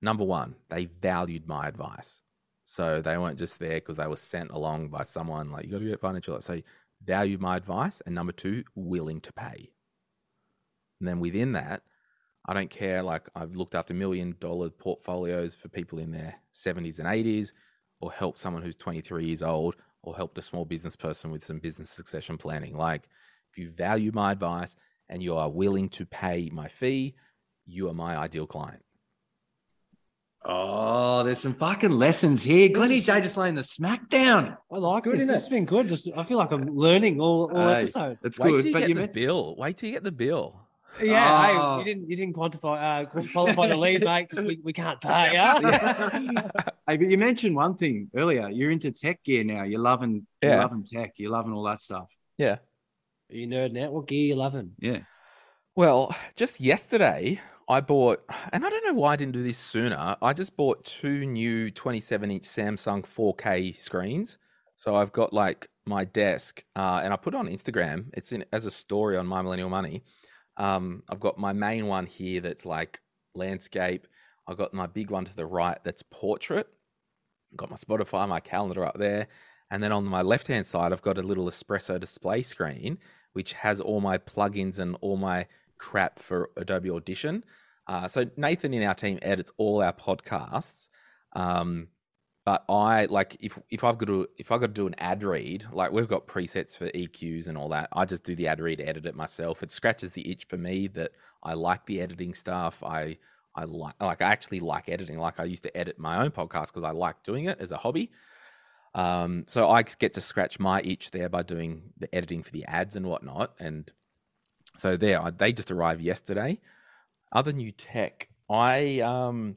Number 0.00 0.24
one, 0.24 0.54
they 0.70 0.84
valued 0.84 1.48
my 1.48 1.66
advice. 1.66 2.22
So 2.64 3.02
they 3.02 3.18
weren't 3.18 3.38
just 3.38 3.58
there 3.58 3.74
because 3.74 3.96
they 3.96 4.06
were 4.06 4.16
sent 4.16 4.50
along 4.52 4.88
by 4.88 5.02
someone 5.02 5.50
like, 5.50 5.64
you 5.64 5.72
got 5.72 5.80
to 5.80 5.84
get 5.84 6.00
financial. 6.00 6.40
So 6.40 6.60
value 7.04 7.36
my 7.38 7.56
advice. 7.56 8.00
And 8.06 8.14
number 8.14 8.32
two, 8.32 8.62
willing 8.76 9.20
to 9.22 9.32
pay. 9.32 9.70
And 11.00 11.08
then 11.08 11.20
within 11.20 11.52
that, 11.52 11.82
I 12.46 12.54
don't 12.54 12.70
care. 12.70 13.02
Like 13.02 13.28
I've 13.34 13.56
looked 13.56 13.74
after 13.74 13.94
million 13.94 14.36
dollar 14.38 14.70
portfolios 14.70 15.54
for 15.54 15.68
people 15.68 15.98
in 15.98 16.12
their 16.12 16.36
70s 16.54 17.00
and 17.00 17.08
80s, 17.08 17.52
or 18.00 18.12
help 18.12 18.38
someone 18.38 18.62
who's 18.62 18.76
23 18.76 19.24
years 19.24 19.42
old, 19.42 19.76
or 20.02 20.14
helped 20.16 20.38
a 20.38 20.42
small 20.42 20.64
business 20.64 20.96
person 20.96 21.30
with 21.30 21.44
some 21.44 21.58
business 21.58 21.90
succession 21.90 22.36
planning. 22.36 22.76
Like 22.76 23.08
if 23.50 23.58
you 23.58 23.70
value 23.70 24.10
my 24.12 24.32
advice 24.32 24.76
and 25.08 25.22
you 25.22 25.36
are 25.36 25.48
willing 25.48 25.88
to 25.90 26.06
pay 26.06 26.50
my 26.52 26.68
fee, 26.68 27.14
you 27.66 27.88
are 27.88 27.94
my 27.94 28.16
ideal 28.16 28.46
client. 28.46 28.82
Oh, 30.46 31.22
there's 31.22 31.38
some 31.38 31.54
fucking 31.54 31.90
lessons 31.90 32.42
here. 32.42 32.68
Glenny 32.68 33.00
J 33.00 33.22
just 33.22 33.38
laying 33.38 33.54
the 33.54 33.62
smackdown. 33.62 34.58
I 34.70 34.76
like 34.76 35.04
good, 35.04 35.14
this. 35.14 35.22
This 35.22 35.30
it? 35.30 35.32
has 35.32 35.48
been 35.48 35.64
good. 35.64 35.88
Just 35.88 36.06
I 36.14 36.22
feel 36.24 36.36
like 36.36 36.50
I'm 36.50 36.66
learning 36.66 37.18
all, 37.18 37.50
all 37.50 37.68
Hey, 37.68 37.82
episode. 37.82 38.18
It's 38.22 38.38
Wait 38.38 38.50
good, 38.50 38.58
till 38.58 38.66
you 38.66 38.72
but 38.74 38.78
get 38.80 38.88
you 38.90 38.94
the 38.94 39.00
meant 39.00 39.14
bill. 39.14 39.56
Wait 39.56 39.76
till 39.78 39.88
you 39.88 39.94
get 39.94 40.04
the 40.04 40.12
bill. 40.12 40.60
Yeah, 41.02 41.46
hey, 41.46 41.52
Oh. 41.56 41.78
you 41.78 41.84
didn't 41.84 42.08
you 42.10 42.16
didn't 42.16 42.34
quantify 42.34 43.02
uh 43.06 43.22
qualify 43.32 43.66
the 43.68 43.76
lead, 43.76 44.04
mate, 44.04 44.28
because 44.30 44.44
we, 44.44 44.60
we 44.62 44.72
can't 44.72 45.00
pay. 45.00 45.30
Yeah. 45.32 45.58
Hey, 46.86 46.96
but 46.98 47.10
you 47.10 47.18
mentioned 47.18 47.56
one 47.56 47.76
thing 47.76 48.10
earlier. 48.14 48.48
You're 48.48 48.70
into 48.70 48.90
tech 48.92 49.22
gear 49.24 49.42
now. 49.44 49.62
You're 49.64 49.80
loving, 49.80 50.26
you're 50.42 50.52
Yeah. 50.52 50.60
loving 50.62 50.84
tech. 50.84 51.14
You're 51.16 51.30
loving 51.32 51.52
all 51.52 51.64
that 51.64 51.80
stuff. 51.80 52.08
Yeah. 52.38 52.58
Are 53.30 53.34
you 53.36 53.46
nerding 53.48 53.82
out? 53.84 53.92
What 53.92 54.06
gear 54.06 54.26
you 54.26 54.36
loving? 54.36 54.72
Yeah. 54.78 55.00
Well, 55.76 56.14
just 56.36 56.60
yesterday, 56.60 57.40
I 57.68 57.80
bought, 57.80 58.22
and 58.52 58.64
I 58.64 58.70
don't 58.70 58.84
know 58.86 58.92
why 58.94 59.14
I 59.14 59.16
didn't 59.16 59.32
do 59.32 59.42
this 59.42 59.58
sooner. 59.58 60.16
I 60.22 60.32
just 60.34 60.56
bought 60.56 60.84
two 60.84 61.24
new 61.26 61.70
27 61.70 62.30
inch 62.30 62.44
Samsung 62.44 63.02
4K 63.04 63.76
screens. 63.76 64.38
So 64.76 64.94
I've 64.94 65.12
got 65.12 65.32
like 65.32 65.68
my 65.86 66.04
desk, 66.04 66.62
uh, 66.76 67.00
and 67.02 67.12
I 67.12 67.16
put 67.16 67.34
it 67.34 67.38
on 67.38 67.48
Instagram. 67.48 68.06
It's 68.12 68.30
in 68.32 68.44
as 68.52 68.66
a 68.66 68.70
story 68.70 69.16
on 69.16 69.26
My 69.26 69.40
Millennial 69.42 69.70
Money. 69.70 70.04
Um, 70.56 71.02
I've 71.08 71.20
got 71.20 71.38
my 71.38 71.52
main 71.52 71.86
one 71.86 72.06
here 72.06 72.40
that's 72.40 72.64
like 72.66 73.00
landscape. 73.34 74.06
I've 74.46 74.58
got 74.58 74.74
my 74.74 74.86
big 74.86 75.10
one 75.10 75.24
to 75.24 75.34
the 75.34 75.46
right 75.46 75.78
that's 75.84 76.02
portrait. 76.02 76.68
got 77.56 77.70
my 77.70 77.76
Spotify, 77.76 78.28
my 78.28 78.40
calendar 78.40 78.84
up 78.84 78.98
there. 78.98 79.28
And 79.70 79.82
then 79.82 79.92
on 79.92 80.04
my 80.04 80.22
left 80.22 80.46
hand 80.46 80.66
side, 80.66 80.92
I've 80.92 81.02
got 81.02 81.18
a 81.18 81.22
little 81.22 81.46
espresso 81.46 81.98
display 81.98 82.42
screen, 82.42 82.98
which 83.32 83.52
has 83.54 83.80
all 83.80 84.00
my 84.00 84.18
plugins 84.18 84.78
and 84.78 84.96
all 85.00 85.16
my 85.16 85.46
crap 85.78 86.18
for 86.18 86.50
Adobe 86.56 86.90
Audition. 86.90 87.44
Uh, 87.86 88.06
so 88.06 88.24
Nathan 88.36 88.72
in 88.74 88.82
our 88.82 88.94
team 88.94 89.18
edits 89.22 89.52
all 89.56 89.82
our 89.82 89.92
podcasts. 89.92 90.88
Um, 91.34 91.88
but 92.44 92.64
I 92.68 93.06
like 93.06 93.36
if 93.40 93.58
if 93.70 93.84
I've 93.84 93.96
got 93.98 94.06
to 94.06 94.28
if 94.36 94.52
I've 94.52 94.60
got 94.60 94.68
to 94.68 94.72
do 94.72 94.86
an 94.86 94.94
ad 94.98 95.22
read, 95.22 95.66
like 95.72 95.92
we've 95.92 96.08
got 96.08 96.26
presets 96.26 96.76
for 96.76 96.88
EQs 96.90 97.48
and 97.48 97.56
all 97.56 97.70
that. 97.70 97.88
I 97.92 98.04
just 98.04 98.24
do 98.24 98.34
the 98.36 98.48
ad 98.48 98.60
read, 98.60 98.80
edit 98.80 99.06
it 99.06 99.14
myself. 99.14 99.62
It 99.62 99.70
scratches 99.70 100.12
the 100.12 100.30
itch 100.30 100.44
for 100.48 100.58
me 100.58 100.88
that 100.88 101.12
I 101.42 101.54
like 101.54 101.86
the 101.86 102.00
editing 102.02 102.34
stuff. 102.34 102.82
I 102.82 103.16
I 103.54 103.64
like 103.64 103.94
like 104.00 104.20
I 104.20 104.30
actually 104.30 104.60
like 104.60 104.88
editing. 104.90 105.16
Like 105.18 105.40
I 105.40 105.44
used 105.44 105.62
to 105.62 105.76
edit 105.76 105.98
my 105.98 106.22
own 106.22 106.32
podcast 106.32 106.66
because 106.66 106.84
I 106.84 106.90
like 106.90 107.22
doing 107.22 107.46
it 107.46 107.58
as 107.60 107.70
a 107.70 107.76
hobby. 107.78 108.10
Um, 108.94 109.44
so 109.48 109.70
I 109.70 109.82
get 109.82 110.12
to 110.14 110.20
scratch 110.20 110.60
my 110.60 110.80
itch 110.82 111.10
there 111.10 111.28
by 111.28 111.42
doing 111.42 111.82
the 111.98 112.14
editing 112.14 112.42
for 112.42 112.52
the 112.52 112.64
ads 112.66 112.94
and 112.94 113.06
whatnot. 113.06 113.54
And 113.58 113.90
so 114.76 114.96
there, 114.96 115.20
I- 115.20 115.30
they 115.30 115.52
just 115.52 115.70
arrived 115.70 116.00
yesterday. 116.00 116.60
Other 117.32 117.52
new 117.52 117.72
tech, 117.72 118.28
I 118.48 119.00
um, 119.00 119.56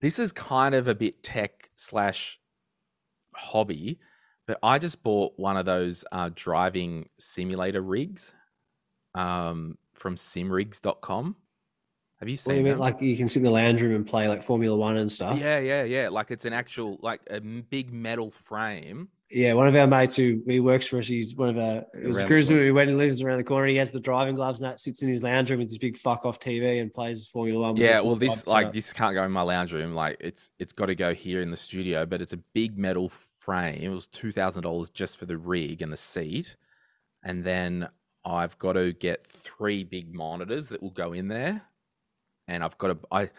this 0.00 0.18
is 0.18 0.32
kind 0.32 0.74
of 0.74 0.88
a 0.88 0.94
bit 0.94 1.22
tech 1.22 1.70
slash 1.74 2.38
hobby, 3.34 3.98
but 4.46 4.58
I 4.62 4.78
just 4.78 5.02
bought 5.02 5.32
one 5.36 5.56
of 5.56 5.66
those 5.66 6.04
uh, 6.12 6.30
driving 6.34 7.08
simulator 7.18 7.82
rigs 7.82 8.32
um, 9.14 9.78
from 9.94 10.16
simrigs.com. 10.16 11.36
Have 12.20 12.28
you 12.28 12.34
What 12.34 12.40
seen 12.40 12.54
do 12.54 12.60
you 12.60 12.64
mean? 12.64 12.78
Like 12.78 13.00
you 13.00 13.16
can 13.16 13.28
sit 13.28 13.40
in 13.40 13.44
the 13.44 13.50
lounge 13.50 13.82
room 13.82 13.94
and 13.94 14.06
play 14.06 14.26
like 14.28 14.42
Formula 14.42 14.76
One 14.76 14.96
and 14.96 15.10
stuff? 15.10 15.38
Yeah, 15.38 15.58
yeah, 15.58 15.82
yeah. 15.84 16.08
Like 16.08 16.30
it's 16.30 16.46
an 16.46 16.52
actual, 16.52 16.98
like 17.02 17.20
a 17.28 17.40
big 17.40 17.92
metal 17.92 18.30
frame. 18.30 19.08
Yeah, 19.30 19.54
one 19.54 19.66
of 19.66 19.74
our 19.74 19.88
mates 19.88 20.14
who 20.14 20.40
he 20.46 20.60
works 20.60 20.86
for 20.86 20.98
us, 20.98 21.08
he's 21.08 21.34
one 21.34 21.48
of 21.48 21.58
our 21.58 21.84
it 22.00 22.06
was 22.06 22.16
a 22.16 22.20
Around 22.20 22.24
the 22.24 22.26
cruiser 22.28 22.64
who 22.64 22.74
went 22.74 22.90
and 22.90 22.98
lives 22.98 23.20
around 23.22 23.38
the 23.38 23.44
corner. 23.44 23.66
He 23.66 23.76
has 23.76 23.90
the 23.90 23.98
driving 23.98 24.36
gloves 24.36 24.60
and 24.60 24.70
that 24.70 24.78
sits 24.78 25.02
in 25.02 25.08
his 25.08 25.24
lounge 25.24 25.50
room 25.50 25.58
with 25.58 25.68
his 25.68 25.78
big 25.78 25.96
fuck 25.96 26.24
off 26.24 26.38
TV 26.38 26.80
and 26.80 26.94
plays 26.94 27.16
his 27.18 27.26
Formula 27.26 27.60
One. 27.60 27.76
Yeah, 27.76 28.00
well, 28.00 28.14
this 28.14 28.44
vibe, 28.44 28.46
like 28.46 28.66
so- 28.66 28.72
this 28.72 28.92
can't 28.92 29.14
go 29.14 29.24
in 29.24 29.32
my 29.32 29.42
lounge 29.42 29.72
room. 29.72 29.94
Like 29.94 30.16
it's 30.20 30.50
it's 30.60 30.72
got 30.72 30.86
to 30.86 30.94
go 30.94 31.12
here 31.12 31.40
in 31.40 31.50
the 31.50 31.56
studio. 31.56 32.06
But 32.06 32.20
it's 32.22 32.34
a 32.34 32.38
big 32.54 32.78
metal 32.78 33.08
frame. 33.38 33.80
It 33.82 33.88
was 33.88 34.06
two 34.06 34.30
thousand 34.30 34.62
dollars 34.62 34.90
just 34.90 35.18
for 35.18 35.26
the 35.26 35.36
rig 35.38 35.82
and 35.82 35.92
the 35.92 35.96
seat, 35.96 36.56
and 37.24 37.42
then 37.42 37.88
I've 38.24 38.56
got 38.58 38.74
to 38.74 38.92
get 38.92 39.24
three 39.24 39.82
big 39.82 40.14
monitors 40.14 40.68
that 40.68 40.82
will 40.82 40.90
go 40.90 41.12
in 41.12 41.26
there, 41.26 41.62
and 42.46 42.62
I've 42.62 42.78
got 42.78 42.88
to 42.88 42.98
I 43.10 43.30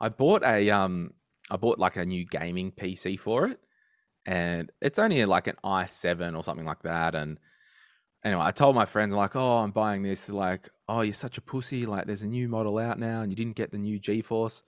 I 0.00 0.08
bought 0.08 0.42
a 0.42 0.68
um 0.70 1.12
I 1.48 1.56
bought 1.56 1.78
like 1.78 1.96
a 1.96 2.04
new 2.04 2.24
gaming 2.24 2.72
PC 2.72 3.18
for 3.20 3.46
it, 3.46 3.60
and 4.28 4.70
it's 4.82 4.98
only 4.98 5.24
like 5.24 5.46
an 5.46 5.56
i7 5.64 6.36
or 6.36 6.44
something 6.44 6.66
like 6.66 6.82
that, 6.82 7.14
and 7.14 7.38
anyway, 8.24 8.42
I 8.44 8.50
told 8.50 8.74
my 8.74 8.84
friends, 8.84 9.14
like, 9.14 9.36
oh, 9.36 9.58
I'm 9.58 9.70
buying 9.70 10.02
this. 10.02 10.26
They're 10.26 10.36
like, 10.36 10.68
oh, 10.88 11.00
you're 11.00 11.14
such 11.14 11.38
a 11.38 11.40
pussy. 11.40 11.86
Like, 11.86 12.06
there's 12.06 12.22
a 12.22 12.26
new 12.26 12.46
model 12.48 12.78
out 12.78 12.98
now, 12.98 13.22
and 13.22 13.32
you 13.32 13.36
didn't 13.36 13.56
get 13.56 13.70
the 13.70 13.78
new 13.78 13.98
GeForce. 13.98 14.62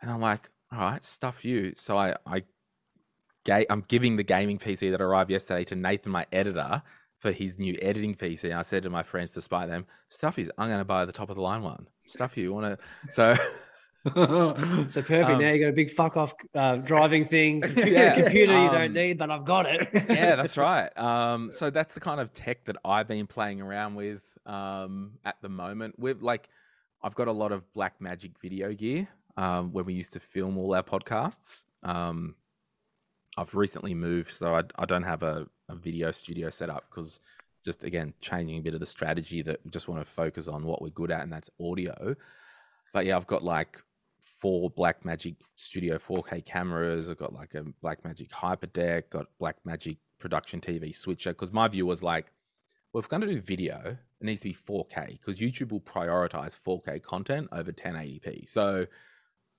And 0.00 0.10
I'm 0.10 0.20
like, 0.20 0.48
all 0.72 0.80
right, 0.80 1.04
stuff 1.04 1.44
you. 1.44 1.72
So 1.76 1.98
I, 1.98 2.14
I, 2.26 2.44
ga- 3.44 3.66
I'm 3.68 3.84
giving 3.88 4.16
the 4.16 4.22
gaming 4.22 4.58
PC 4.58 4.90
that 4.90 5.00
arrived 5.00 5.30
yesterday 5.30 5.64
to 5.64 5.76
Nathan, 5.76 6.12
my 6.12 6.26
editor, 6.32 6.82
for 7.18 7.30
his 7.30 7.58
new 7.58 7.76
editing 7.82 8.14
PC. 8.14 8.44
And 8.44 8.54
I 8.54 8.62
said 8.62 8.82
to 8.84 8.90
my 8.90 9.02
friends, 9.02 9.30
despite 9.30 9.68
them, 9.68 9.86
stuff 10.08 10.38
is, 10.38 10.50
I'm 10.58 10.68
going 10.68 10.78
to 10.78 10.84
buy 10.84 11.04
the 11.04 11.12
top 11.12 11.30
of 11.30 11.36
the 11.36 11.42
line 11.42 11.62
one. 11.62 11.88
Stuff 12.06 12.36
you 12.36 12.52
want 12.52 12.78
to. 12.78 13.12
So 13.12 13.36
so 14.14 15.00
perfect. 15.02 15.30
Um, 15.30 15.40
now 15.40 15.50
you 15.50 15.60
got 15.60 15.70
a 15.70 15.72
big 15.72 15.90
fuck 15.90 16.16
off 16.18 16.34
uh, 16.54 16.76
driving 16.76 17.26
thing, 17.26 17.60
computer, 17.62 17.90
Yeah, 17.90 18.14
computer 18.14 18.52
you 18.52 18.68
um, 18.68 18.74
don't 18.74 18.92
need, 18.92 19.16
but 19.16 19.30
I've 19.30 19.46
got 19.46 19.64
it. 19.66 19.88
yeah, 19.94 20.36
that's 20.36 20.58
right. 20.58 20.90
Um, 20.98 21.50
so 21.52 21.70
that's 21.70 21.94
the 21.94 22.00
kind 22.00 22.20
of 22.20 22.32
tech 22.34 22.64
that 22.66 22.76
I've 22.84 23.08
been 23.08 23.26
playing 23.26 23.62
around 23.62 23.94
with 23.94 24.22
um, 24.44 25.12
at 25.24 25.36
the 25.40 25.48
moment. 25.48 25.94
We've 25.98 26.20
like, 26.20 26.50
I've 27.02 27.14
got 27.14 27.28
a 27.28 27.32
lot 27.32 27.50
of 27.50 27.64
Blackmagic 27.72 28.32
video 28.42 28.74
gear 28.74 29.08
um, 29.38 29.72
when 29.72 29.86
we 29.86 29.94
used 29.94 30.12
to 30.14 30.20
film 30.20 30.58
all 30.58 30.74
our 30.74 30.82
podcasts. 30.82 31.64
Um, 31.82 32.34
I've 33.38 33.54
recently 33.54 33.94
moved, 33.94 34.32
so 34.32 34.54
I, 34.54 34.62
I 34.76 34.84
don't 34.84 35.02
have 35.02 35.22
a, 35.22 35.46
a 35.70 35.74
video 35.74 36.12
studio 36.12 36.50
set 36.50 36.68
up 36.68 36.84
because 36.90 37.20
just 37.64 37.84
again 37.84 38.12
changing 38.20 38.58
a 38.58 38.62
bit 38.62 38.74
of 38.74 38.80
the 38.80 38.86
strategy 38.86 39.40
that 39.42 39.58
just 39.70 39.88
want 39.88 40.04
to 40.04 40.10
focus 40.10 40.46
on 40.46 40.64
what 40.66 40.82
we're 40.82 40.90
good 40.90 41.10
at, 41.10 41.22
and 41.22 41.32
that's 41.32 41.48
audio. 41.58 42.14
But 42.92 43.06
yeah, 43.06 43.16
I've 43.16 43.26
got 43.26 43.42
like 43.42 43.82
four 44.44 44.70
Blackmagic 44.70 45.36
Studio 45.56 45.96
4K 45.96 46.44
cameras. 46.44 47.08
I've 47.08 47.16
got 47.16 47.32
like 47.32 47.54
a 47.54 47.64
Blackmagic 47.82 48.28
Hyperdeck, 48.28 49.08
got 49.08 49.24
Blackmagic 49.40 49.96
production 50.18 50.60
TV 50.60 50.94
switcher. 50.94 51.30
Because 51.30 51.50
my 51.50 51.66
view 51.66 51.86
was 51.86 52.02
like, 52.02 52.26
well, 52.92 53.00
if 53.00 53.06
we're 53.06 53.18
going 53.18 53.26
to 53.26 53.34
do 53.34 53.40
video, 53.40 53.96
it 54.20 54.24
needs 54.24 54.40
to 54.40 54.48
be 54.48 54.54
4K 54.54 55.12
because 55.12 55.38
YouTube 55.38 55.72
will 55.72 55.80
prioritize 55.80 56.60
4K 56.60 57.02
content 57.02 57.48
over 57.52 57.72
1080p. 57.72 58.46
So 58.46 58.84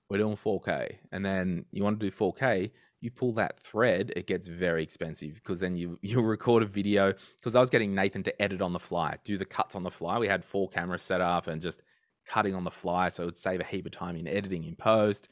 we're 0.08 0.18
doing 0.18 0.36
4K, 0.36 0.98
and 1.10 1.24
then 1.24 1.64
you 1.72 1.82
want 1.82 1.98
to 1.98 2.06
do 2.08 2.16
4K. 2.16 2.70
You 3.00 3.10
pull 3.10 3.32
that 3.32 3.58
thread, 3.58 4.12
it 4.14 4.28
gets 4.28 4.46
very 4.46 4.84
expensive 4.84 5.34
because 5.34 5.58
then 5.58 5.74
you 5.74 5.98
you'll 6.02 6.22
record 6.22 6.62
a 6.62 6.66
video. 6.66 7.12
Because 7.38 7.56
I 7.56 7.60
was 7.60 7.70
getting 7.70 7.92
Nathan 7.92 8.22
to 8.22 8.40
edit 8.40 8.62
on 8.62 8.72
the 8.72 8.78
fly, 8.78 9.16
do 9.24 9.36
the 9.36 9.44
cuts 9.44 9.74
on 9.74 9.82
the 9.82 9.90
fly. 9.90 10.16
We 10.16 10.28
had 10.28 10.44
four 10.44 10.68
cameras 10.68 11.02
set 11.02 11.20
up 11.20 11.48
and 11.48 11.60
just 11.60 11.82
cutting 12.26 12.54
on 12.54 12.64
the 12.64 12.70
fly, 12.70 13.08
so 13.08 13.22
it 13.22 13.26
would 13.26 13.38
save 13.38 13.60
a 13.60 13.64
heap 13.64 13.86
of 13.86 13.92
time 13.92 14.16
in 14.16 14.26
editing 14.26 14.64
in 14.64 14.76
post. 14.76 15.28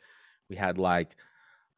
We 0.49 0.57
had 0.57 0.79
like 0.79 1.17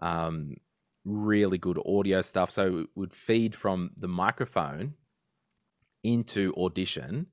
um, 0.01 0.57
really 1.05 1.59
good 1.59 1.81
audio 1.87 2.21
stuff. 2.21 2.51
So 2.51 2.79
it 2.79 2.89
would 2.95 3.15
feed 3.15 3.55
from 3.55 3.91
the 3.97 4.09
microphone 4.09 4.95
into 6.05 6.53
Audition, 6.57 7.27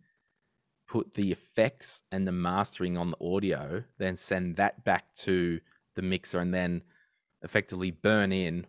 put 0.87 1.13
the 1.13 1.31
effects 1.31 2.03
and 2.11 2.27
the 2.27 2.31
mastering 2.31 2.97
on 2.97 3.11
the 3.11 3.17
audio, 3.35 3.83
then 3.97 4.15
send 4.15 4.55
that 4.57 4.83
back 4.83 5.13
to 5.15 5.59
the 5.95 6.01
mixer, 6.01 6.39
and 6.39 6.53
then 6.53 6.83
effectively 7.41 7.91
burn 7.91 8.31
in 8.31 8.65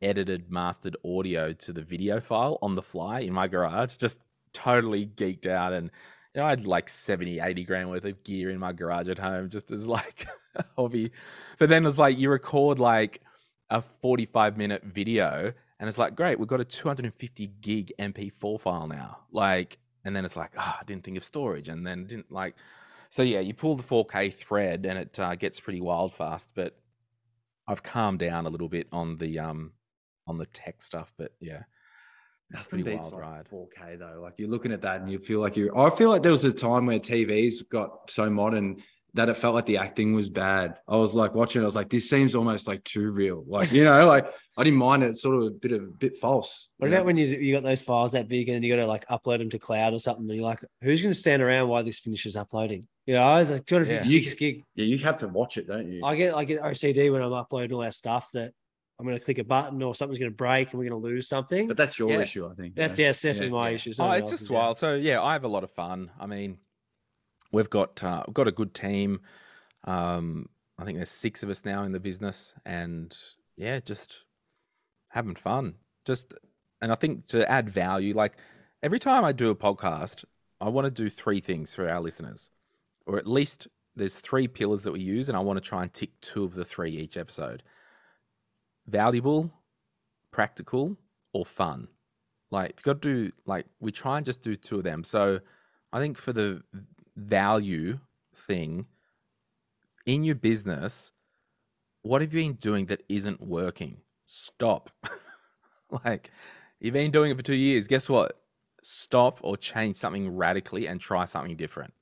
edited 0.00 0.50
mastered 0.50 0.96
audio 1.04 1.52
to 1.52 1.72
the 1.72 1.82
video 1.82 2.20
file 2.20 2.58
on 2.60 2.74
the 2.74 2.82
fly 2.82 3.20
in 3.20 3.32
my 3.32 3.46
garage. 3.46 3.96
Just 3.96 4.20
totally 4.52 5.06
geeked 5.06 5.46
out 5.46 5.72
and 5.72 5.90
you 6.34 6.40
know, 6.40 6.46
I 6.46 6.50
had 6.50 6.66
like 6.66 6.88
70, 6.88 7.40
80 7.40 7.64
grand 7.64 7.90
worth 7.90 8.04
of 8.04 8.22
gear 8.24 8.50
in 8.50 8.58
my 8.58 8.72
garage 8.72 9.08
at 9.08 9.18
home 9.18 9.50
just 9.50 9.70
as 9.70 9.86
like 9.86 10.26
a 10.54 10.64
hobby. 10.76 11.12
But 11.58 11.68
then 11.68 11.82
it 11.82 11.86
was 11.86 11.98
like 11.98 12.18
you 12.18 12.30
record 12.30 12.78
like 12.78 13.20
a 13.70 13.82
45 13.82 14.56
minute 14.56 14.82
video 14.84 15.52
and 15.82 15.88
it's 15.88 15.98
like, 15.98 16.14
great, 16.14 16.38
we've 16.38 16.46
got 16.46 16.60
a 16.60 16.64
250 16.64 17.48
gig 17.60 17.92
MP4 17.98 18.60
file 18.60 18.86
now. 18.86 19.18
Like, 19.32 19.78
and 20.04 20.14
then 20.14 20.24
it's 20.24 20.36
like, 20.36 20.52
oh, 20.56 20.76
I 20.80 20.84
didn't 20.84 21.02
think 21.02 21.16
of 21.16 21.24
storage. 21.24 21.68
And 21.68 21.84
then 21.84 22.06
didn't 22.06 22.30
like, 22.30 22.54
so 23.08 23.24
yeah, 23.24 23.40
you 23.40 23.52
pull 23.52 23.74
the 23.74 23.82
4K 23.82 24.32
thread 24.32 24.86
and 24.86 24.96
it 24.96 25.18
uh, 25.18 25.34
gets 25.34 25.58
pretty 25.58 25.80
wild 25.80 26.14
fast. 26.14 26.52
But 26.54 26.78
I've 27.66 27.82
calmed 27.82 28.20
down 28.20 28.46
a 28.46 28.48
little 28.48 28.68
bit 28.68 28.86
on 28.92 29.16
the, 29.16 29.40
um, 29.40 29.72
on 30.28 30.38
the 30.38 30.46
tech 30.46 30.82
stuff. 30.82 31.12
But 31.18 31.32
yeah, 31.40 31.64
that's 32.52 32.66
pretty 32.66 32.84
wild 32.84 33.12
like, 33.12 33.20
ride. 33.20 33.44
4K 33.46 33.98
though, 33.98 34.20
like 34.22 34.34
you're 34.36 34.48
looking 34.48 34.72
at 34.72 34.82
that 34.82 35.00
and 35.00 35.10
you 35.10 35.18
feel 35.18 35.40
like 35.40 35.56
you. 35.56 35.74
I 35.76 35.90
feel 35.90 36.10
like 36.10 36.22
there 36.22 36.32
was 36.32 36.44
a 36.44 36.52
time 36.52 36.86
where 36.86 36.98
TVs 36.98 37.68
got 37.68 38.10
so 38.10 38.28
modern 38.28 38.82
that 39.14 39.28
it 39.28 39.36
felt 39.36 39.54
like 39.54 39.66
the 39.66 39.76
acting 39.76 40.14
was 40.14 40.30
bad. 40.30 40.78
I 40.88 40.96
was 40.96 41.12
like 41.12 41.34
watching, 41.34 41.60
it, 41.60 41.64
I 41.64 41.66
was 41.66 41.74
like, 41.74 41.90
this 41.90 42.08
seems 42.08 42.34
almost 42.34 42.66
like 42.66 42.82
too 42.84 43.10
real. 43.10 43.44
Like 43.46 43.72
you 43.72 43.84
know, 43.84 44.06
like 44.06 44.26
I 44.56 44.64
didn't 44.64 44.78
mind 44.78 45.02
it. 45.02 45.10
It's 45.10 45.22
sort 45.22 45.36
of 45.36 45.42
a 45.42 45.50
bit 45.50 45.72
of 45.72 45.82
a 45.82 45.86
bit 45.86 46.16
false. 46.16 46.68
What 46.78 46.88
about 46.88 47.00
know? 47.00 47.04
when 47.04 47.16
you 47.16 47.26
you 47.26 47.54
got 47.54 47.62
those 47.62 47.82
files 47.82 48.12
that 48.12 48.28
big 48.28 48.48
and 48.48 48.56
then 48.56 48.62
you 48.62 48.74
got 48.74 48.82
to 48.82 48.86
like 48.86 49.06
upload 49.08 49.38
them 49.38 49.50
to 49.50 49.58
cloud 49.58 49.92
or 49.92 49.98
something? 49.98 50.24
And 50.24 50.34
you're 50.34 50.44
like, 50.44 50.64
who's 50.82 51.02
going 51.02 51.12
to 51.12 51.18
stand 51.18 51.42
around 51.42 51.68
while 51.68 51.84
this 51.84 51.98
finishes 51.98 52.36
uploading? 52.36 52.86
You 53.06 53.14
know, 53.14 53.36
it's 53.36 53.50
like 53.50 53.66
256 53.66 54.34
gig. 54.34 54.64
Yeah, 54.74 54.84
you 54.84 54.98
have 54.98 55.18
to 55.18 55.28
watch 55.28 55.56
it, 55.56 55.66
don't 55.66 55.90
you? 55.90 56.04
I 56.04 56.16
get 56.16 56.34
I 56.34 56.44
get 56.44 56.62
OCD 56.62 57.12
when 57.12 57.22
I'm 57.22 57.32
uploading 57.32 57.74
all 57.74 57.82
that 57.82 57.94
stuff 57.94 58.28
that 58.32 58.52
I'm 59.02 59.08
going 59.08 59.18
to 59.18 59.24
click 59.24 59.38
a 59.38 59.44
button 59.44 59.82
or 59.82 59.96
something's 59.96 60.20
going 60.20 60.30
to 60.30 60.36
break 60.36 60.70
and 60.70 60.78
we're 60.78 60.88
going 60.88 61.02
to 61.02 61.06
lose 61.08 61.26
something. 61.28 61.66
but 61.66 61.76
that's 61.76 61.98
your 61.98 62.10
Yeah. 62.10 62.20
issue, 62.20 62.46
I 62.46 62.54
think. 62.54 62.76
that's 62.76 62.96
you 62.98 63.04
yeah, 63.04 63.08
know? 63.08 63.12
definitely 63.14 63.46
Yeah, 63.48 63.52
my 63.52 63.68
yeah. 63.70 63.74
issue. 63.74 63.92
Oh, 63.98 64.10
it's 64.12 64.30
just 64.30 64.48
wild. 64.48 64.78
So 64.78 64.94
yeah, 64.94 65.20
I 65.20 65.32
have 65.32 65.42
a 65.42 65.48
lot 65.48 65.64
of 65.64 65.72
fun. 65.72 66.12
I 66.20 66.26
mean, 66.26 66.58
we've 67.50 67.68
got 67.68 68.02
uh, 68.04 68.22
we've 68.28 68.34
got 68.34 68.46
a 68.46 68.52
good 68.52 68.74
team. 68.74 69.20
Um, 69.84 70.48
I 70.78 70.84
think 70.84 70.98
there's 70.98 71.10
six 71.10 71.42
of 71.42 71.50
us 71.50 71.64
now 71.64 71.82
in 71.82 71.92
the 71.92 72.00
business, 72.00 72.54
and 72.64 73.16
yeah, 73.56 73.80
just 73.80 74.24
having 75.08 75.34
fun. 75.34 75.74
Just 76.04 76.34
and 76.80 76.92
I 76.92 76.94
think 76.94 77.26
to 77.28 77.48
add 77.50 77.68
value, 77.68 78.14
like 78.14 78.34
every 78.82 78.98
time 78.98 79.24
I 79.24 79.32
do 79.32 79.50
a 79.50 79.54
podcast, 79.56 80.24
I 80.60 80.68
want 80.68 80.84
to 80.86 80.90
do 80.90 81.10
three 81.10 81.40
things 81.40 81.74
for 81.74 81.88
our 81.88 82.00
listeners, 82.00 82.50
or 83.06 83.18
at 83.18 83.26
least 83.26 83.66
there's 83.96 84.16
three 84.20 84.48
pillars 84.48 84.82
that 84.82 84.92
we 84.92 85.00
use, 85.00 85.28
and 85.28 85.36
I 85.36 85.40
want 85.40 85.56
to 85.56 85.68
try 85.68 85.82
and 85.82 85.92
tick 85.92 86.10
two 86.20 86.44
of 86.44 86.54
the 86.54 86.64
three 86.64 86.92
each 86.92 87.16
episode. 87.16 87.62
Valuable, 88.86 89.52
practical, 90.30 90.96
or 91.32 91.44
fun. 91.44 91.88
Like 92.50 92.74
you've 92.76 92.82
got 92.82 93.02
to 93.02 93.26
do 93.26 93.32
like 93.46 93.66
we 93.80 93.90
try 93.90 94.18
and 94.18 94.26
just 94.26 94.42
do 94.42 94.54
two 94.54 94.78
of 94.78 94.84
them. 94.84 95.04
So 95.04 95.40
I 95.92 95.98
think 95.98 96.18
for 96.18 96.32
the 96.32 96.62
value 97.16 97.98
thing 98.34 98.86
in 100.04 100.24
your 100.24 100.34
business, 100.34 101.12
what 102.02 102.20
have 102.20 102.34
you 102.34 102.40
been 102.40 102.54
doing 102.54 102.86
that 102.86 103.02
isn't 103.08 103.40
working? 103.40 103.98
Stop. 104.26 104.90
like 106.04 106.30
you've 106.80 106.94
been 106.94 107.10
doing 107.10 107.30
it 107.30 107.36
for 107.36 107.42
two 107.42 107.54
years. 107.54 107.86
Guess 107.86 108.08
what? 108.08 108.38
Stop 108.82 109.38
or 109.42 109.56
change 109.56 109.96
something 109.96 110.36
radically 110.36 110.88
and 110.88 111.00
try 111.00 111.24
something 111.24 111.56
different. 111.56 111.94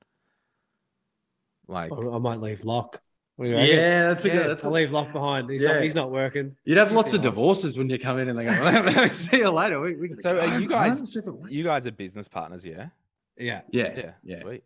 Like 1.69 1.93
I 1.93 2.19
might 2.19 2.41
leave 2.41 2.65
Lock. 2.65 3.01
What 3.41 3.47
do 3.47 3.53
you 3.53 3.57
reckon? 3.57 3.75
Yeah, 3.75 4.09
that's 4.09 4.25
a 4.27 4.29
Yeah, 4.29 4.35
good. 4.37 4.51
That's 4.51 4.65
I'll 4.67 4.71
a, 4.71 4.75
leave 4.75 4.91
Lock 4.91 5.13
behind. 5.15 5.49
He's, 5.49 5.63
Yeah. 5.63 5.73
not, 5.73 5.83
he's 5.83 5.95
not 5.95 6.11
working. 6.11 6.55
you'd 6.67 6.77
have 6.77 6.89
He's 6.89 6.97
lots 6.97 7.15
of 7.15 7.23
the- 7.23 7.31
divorces 7.31 7.79
when 7.79 7.89
you 7.89 7.99
come 7.99 8.19
in 8.19 8.29
and 8.29 8.39
they 8.39 8.45
go, 8.45 9.09
"See 9.11 9.39
you 9.39 9.49
later." 9.49 9.81
We, 9.81 9.97
we 9.97 10.11
So 10.21 10.39
are 10.39 10.61
you 10.61 10.69
guys- 10.69 10.99
home 10.99 11.07
separate 11.07 11.37
ways." 11.41 11.51
you 11.51 11.65
guys 11.65 11.87
are 11.87 11.91
business 11.93 12.29
partners, 12.29 12.67
yeah? 12.67 12.89
Yeah. 13.39 13.63
Yeah, 13.71 13.95
Yeah, 13.97 14.11
yeah. 14.23 14.37
sweet. 14.41 14.63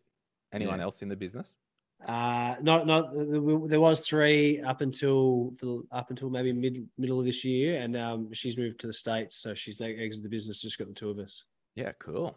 Anyone 0.52 0.78
Yeah. 0.78 0.84
else 0.86 1.02
in 1.02 1.08
the 1.08 1.14
business? 1.14 1.56
Uh, 2.04 2.56
not 2.62 2.84
not 2.88 3.12
there 3.14 3.80
was 3.80 4.00
three 4.00 4.60
up 4.60 4.80
until 4.80 5.52
for 5.60 5.82
up 5.92 6.10
until 6.10 6.28
maybe 6.28 6.52
mid 6.52 6.84
middle 6.98 7.20
of 7.20 7.26
this 7.26 7.44
year, 7.44 7.80
and 7.80 7.96
um, 7.96 8.32
she's 8.32 8.58
moved 8.58 8.80
to 8.80 8.88
the 8.88 8.92
states, 8.92 9.36
so 9.36 9.54
she's 9.54 9.78
like 9.80 9.96
exited 10.00 10.24
the 10.24 10.28
business. 10.28 10.60
Just 10.60 10.78
got 10.78 10.88
the 10.88 10.94
two 10.94 11.10
of 11.10 11.20
us. 11.20 11.44
Yeah, 11.76 11.92
cool. 12.00 12.36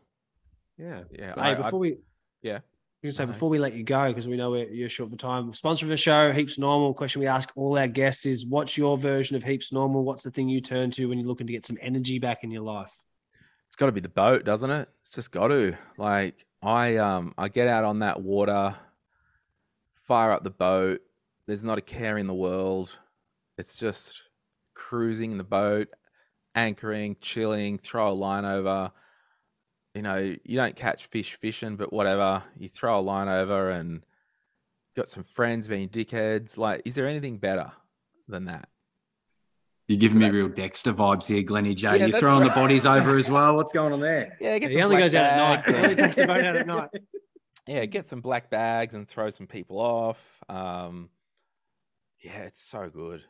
Yeah. 0.78 1.02
Yeah, 1.12 1.34
But 1.34 1.42
I- 1.42 1.46
hey, 1.46 1.52
I- 1.60 1.64
before 1.64 1.80
we 1.80 1.98
yeah. 2.44 2.60
You 3.04 3.12
say 3.12 3.26
before 3.26 3.50
we 3.50 3.60
let 3.60 3.76
you 3.76 3.84
go, 3.84 4.08
because 4.08 4.28
we 4.28 4.38
know 4.38 4.52
we're, 4.52 4.70
you're 4.70 4.90
short 4.90 5.12
for 5.12 5.16
time. 5.16 5.54
Sponsor 5.54 5.86
of 5.86 5.90
the 5.90 5.98
show, 5.98 6.32
Heaps 6.32 6.58
Normal. 6.58 6.96
Question 6.96 7.22
we 7.22 7.28
ask 7.28 7.52
all 7.56 7.78
our 7.78 7.88
guests 7.88 8.26
is, 8.26 8.46
"What's 8.46 8.76
your 8.76 8.98
version 8.98 9.36
of 9.36 9.44
Heaps 9.44 9.72
Normal? 9.72 10.04
What's 10.04 10.24
the 10.24 10.32
thing 10.32 10.50
you 10.50 10.62
turn 10.62 10.90
to 10.92 11.08
when 11.08 11.20
you're 11.20 11.28
looking 11.28 11.48
to 11.48 11.54
get 11.54 11.66
some 11.66 11.78
energy 11.80 12.18
back 12.18 12.44
in 12.44 12.50
your 12.52 12.64
life?" 12.64 12.96
it's 13.68 13.76
got 13.76 13.88
to 13.88 13.92
be 13.92 14.00
the 14.00 14.10
boat, 14.10 14.46
doesn't 14.46 14.72
it? 14.72 14.90
It's 15.02 15.12
just 15.12 15.32
got 15.32 15.50
to. 15.50 15.76
Like 15.98 16.46
I 16.62 16.98
um 16.98 17.34
I 17.38 17.50
get 17.50 17.68
out 17.68 17.84
on 17.84 18.00
that 18.00 18.22
water, 18.22 18.76
fire 19.94 20.32
up 20.32 20.44
the 20.44 20.50
boat. 20.50 21.02
There's 21.46 21.64
not 21.64 21.78
a 21.78 21.82
care 21.82 22.18
in 22.18 22.28
the 22.28 22.34
world. 22.34 22.98
It's 23.58 23.76
just 23.76 24.24
cruising 24.74 25.32
in 25.32 25.38
the 25.38 25.44
boat, 25.44 25.90
anchoring, 26.56 27.18
chilling, 27.22 27.78
throw 27.78 28.10
a 28.10 28.14
line 28.14 28.46
over. 28.46 28.92
You 29.98 30.04
know, 30.04 30.36
you 30.46 30.56
don't 30.58 30.76
catch 30.76 31.08
fish 31.08 31.34
fishing, 31.34 31.76
but 31.76 31.92
whatever. 31.92 32.44
You 32.56 32.70
throw 32.70 33.00
a 33.00 33.02
line 33.02 33.28
over 33.28 33.72
and 33.72 34.04
got 34.96 35.10
some 35.10 35.24
friends 35.24 35.68
being 35.68 35.90
dickheads. 35.90 36.56
Like, 36.56 36.84
is 36.86 36.94
there 36.94 37.08
anything 37.08 37.40
better 37.40 37.72
than 38.28 38.46
that? 38.46 38.70
You're 39.88 39.98
giving 39.98 40.22
So 40.22 40.28
me 40.28 40.32
real 40.38 40.50
Dexter 40.50 40.94
vibes 40.94 41.26
here, 41.26 41.42
Glenny 41.42 41.74
J. 41.74 41.88
Yeah, 41.88 41.96
You're 41.96 42.10
that's 42.12 42.20
throwing 42.20 42.44
the 42.44 42.52
bodies 42.52 42.86
over 42.86 43.18
as 43.18 43.32
well. 43.32 43.56
What's 43.56 43.72
going 43.72 43.92
on 43.92 44.00
there? 44.00 44.38
Yeah, 44.40 44.60
get 44.60 44.70
he 44.70 44.74
some 44.76 44.84
only 44.84 44.98
black 44.98 45.06
goes 45.06 45.16
out 45.16 45.26
at 45.26 45.38
night. 45.38 45.66
bags 45.66 45.68
He 45.78 45.84
only 45.84 45.96
takes 45.96 46.16
the 46.18 46.28
boat 46.28 46.46
out 46.46 46.56
at 46.58 46.68
night. 46.76 46.90
yeah, 47.68 47.86
get 47.86 48.08
some 48.08 48.22
black 48.22 48.52
bags 48.52 48.94
and 48.94 49.08
throw 49.08 49.32
some 49.32 49.48
people 49.48 49.80
off. 49.80 50.44
Um, 50.48 51.10
yeah, 52.24 52.44
it's 52.44 52.62
so 52.62 52.88
good, 52.88 53.24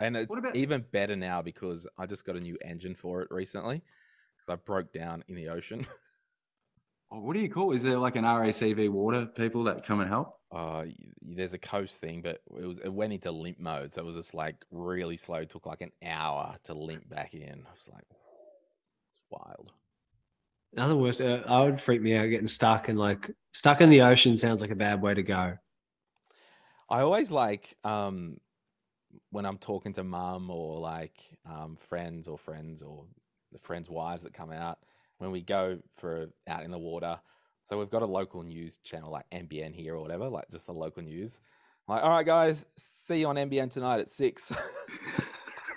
and 0.00 0.16
it's 0.16 0.34
about- 0.34 0.56
even 0.56 0.84
better 0.90 1.14
now 1.14 1.42
because 1.42 1.86
I 1.96 2.06
just 2.06 2.24
got 2.26 2.34
a 2.34 2.40
new 2.40 2.58
engine 2.64 2.96
for 2.96 3.22
it 3.22 3.28
recently 3.30 3.82
because 4.36 4.48
I 4.52 4.56
broke 4.56 4.92
down 4.92 5.22
in 5.28 5.36
the 5.36 5.50
ocean. 5.50 5.86
Oh, 7.10 7.20
what 7.20 7.34
do 7.34 7.40
you 7.40 7.48
call? 7.48 7.72
Is 7.72 7.82
there 7.82 7.98
like 7.98 8.16
an 8.16 8.24
RACV 8.24 8.90
water 8.90 9.24
people 9.26 9.64
that 9.64 9.84
come 9.84 10.00
and 10.00 10.08
help? 10.10 10.38
Uh, 10.52 10.84
there's 11.22 11.54
a 11.54 11.58
coast 11.58 12.00
thing, 12.00 12.20
but 12.20 12.42
it 12.58 12.66
was 12.66 12.78
it 12.78 12.92
went 12.92 13.12
into 13.12 13.30
limp 13.30 13.58
mode, 13.58 13.92
so 13.92 14.02
it 14.02 14.04
was 14.04 14.16
just 14.16 14.34
like 14.34 14.56
really 14.70 15.16
slow. 15.16 15.36
It 15.36 15.50
took 15.50 15.66
like 15.66 15.80
an 15.80 15.92
hour 16.04 16.56
to 16.64 16.74
limp 16.74 17.08
back 17.08 17.34
in. 17.34 17.64
I 17.66 17.72
was 17.72 17.88
like, 17.92 18.04
it's 18.10 19.24
wild. 19.30 19.72
Another 20.74 20.96
worse, 20.96 21.20
uh, 21.20 21.42
I 21.46 21.62
would 21.62 21.80
freak 21.80 22.02
me 22.02 22.14
out 22.14 22.26
getting 22.26 22.48
stuck 22.48 22.88
and 22.88 22.98
like 22.98 23.30
stuck 23.52 23.80
in 23.80 23.88
the 23.88 24.02
ocean 24.02 24.36
sounds 24.36 24.60
like 24.60 24.70
a 24.70 24.76
bad 24.76 25.00
way 25.00 25.14
to 25.14 25.22
go. 25.22 25.56
I 26.90 27.00
always 27.00 27.30
like 27.30 27.76
um 27.84 28.38
when 29.30 29.46
I'm 29.46 29.58
talking 29.58 29.94
to 29.94 30.04
mum 30.04 30.50
or 30.50 30.78
like 30.78 31.38
um 31.46 31.76
friends 31.76 32.28
or 32.28 32.36
friends 32.36 32.82
or 32.82 33.06
the 33.52 33.58
friends' 33.58 33.88
wives 33.88 34.22
that 34.24 34.34
come 34.34 34.52
out 34.52 34.78
when 35.18 35.30
we 35.30 35.40
go 35.42 35.78
for 35.96 36.28
out 36.48 36.62
in 36.64 36.70
the 36.70 36.78
water. 36.78 37.18
So 37.64 37.78
we've 37.78 37.90
got 37.90 38.02
a 38.02 38.06
local 38.06 38.42
news 38.42 38.78
channel 38.78 39.10
like 39.12 39.26
NBN 39.30 39.74
here 39.74 39.94
or 39.94 40.00
whatever, 40.00 40.28
like 40.28 40.48
just 40.50 40.66
the 40.66 40.72
local 40.72 41.02
news. 41.02 41.38
I'm 41.86 41.96
like, 41.96 42.04
all 42.04 42.10
right, 42.10 42.24
guys, 42.26 42.64
see 42.76 43.20
you 43.20 43.26
on 43.28 43.36
NBN 43.36 43.70
tonight 43.70 44.00
at 44.00 44.08
six. 44.10 44.50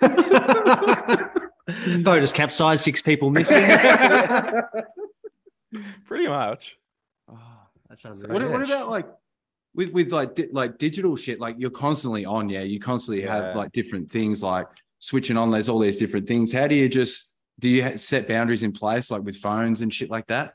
Boat 2.02 2.20
has 2.20 2.32
capsized, 2.32 2.82
six 2.82 3.00
people 3.02 3.30
missing. 3.30 3.64
Pretty 6.06 6.28
much. 6.28 6.76
oh, 7.30 7.38
that's 7.88 8.02
So, 8.02 8.10
What, 8.28 8.50
what 8.50 8.62
about 8.62 8.90
like 8.90 9.06
with 9.74 9.90
with 9.92 10.12
like 10.12 10.34
di- 10.34 10.48
like 10.52 10.76
digital 10.78 11.16
shit? 11.16 11.40
Like 11.40 11.56
you're 11.58 11.70
constantly 11.70 12.24
on, 12.24 12.48
yeah. 12.48 12.62
You 12.62 12.80
constantly 12.80 13.24
Yeah. 13.24 13.46
have 13.46 13.56
like 13.56 13.72
different 13.72 14.10
things 14.10 14.42
like 14.42 14.66
switching 14.98 15.36
on. 15.36 15.50
There's 15.50 15.68
all 15.68 15.78
these 15.78 15.96
different 15.96 16.26
things. 16.26 16.52
How 16.52 16.66
do 16.66 16.74
you 16.74 16.88
just 16.88 17.31
do 17.58 17.68
you 17.68 17.96
set 17.96 18.28
boundaries 18.28 18.62
in 18.62 18.72
place 18.72 19.10
like 19.10 19.22
with 19.22 19.36
phones 19.36 19.80
and 19.80 19.92
shit 19.92 20.10
like 20.10 20.26
that? 20.28 20.54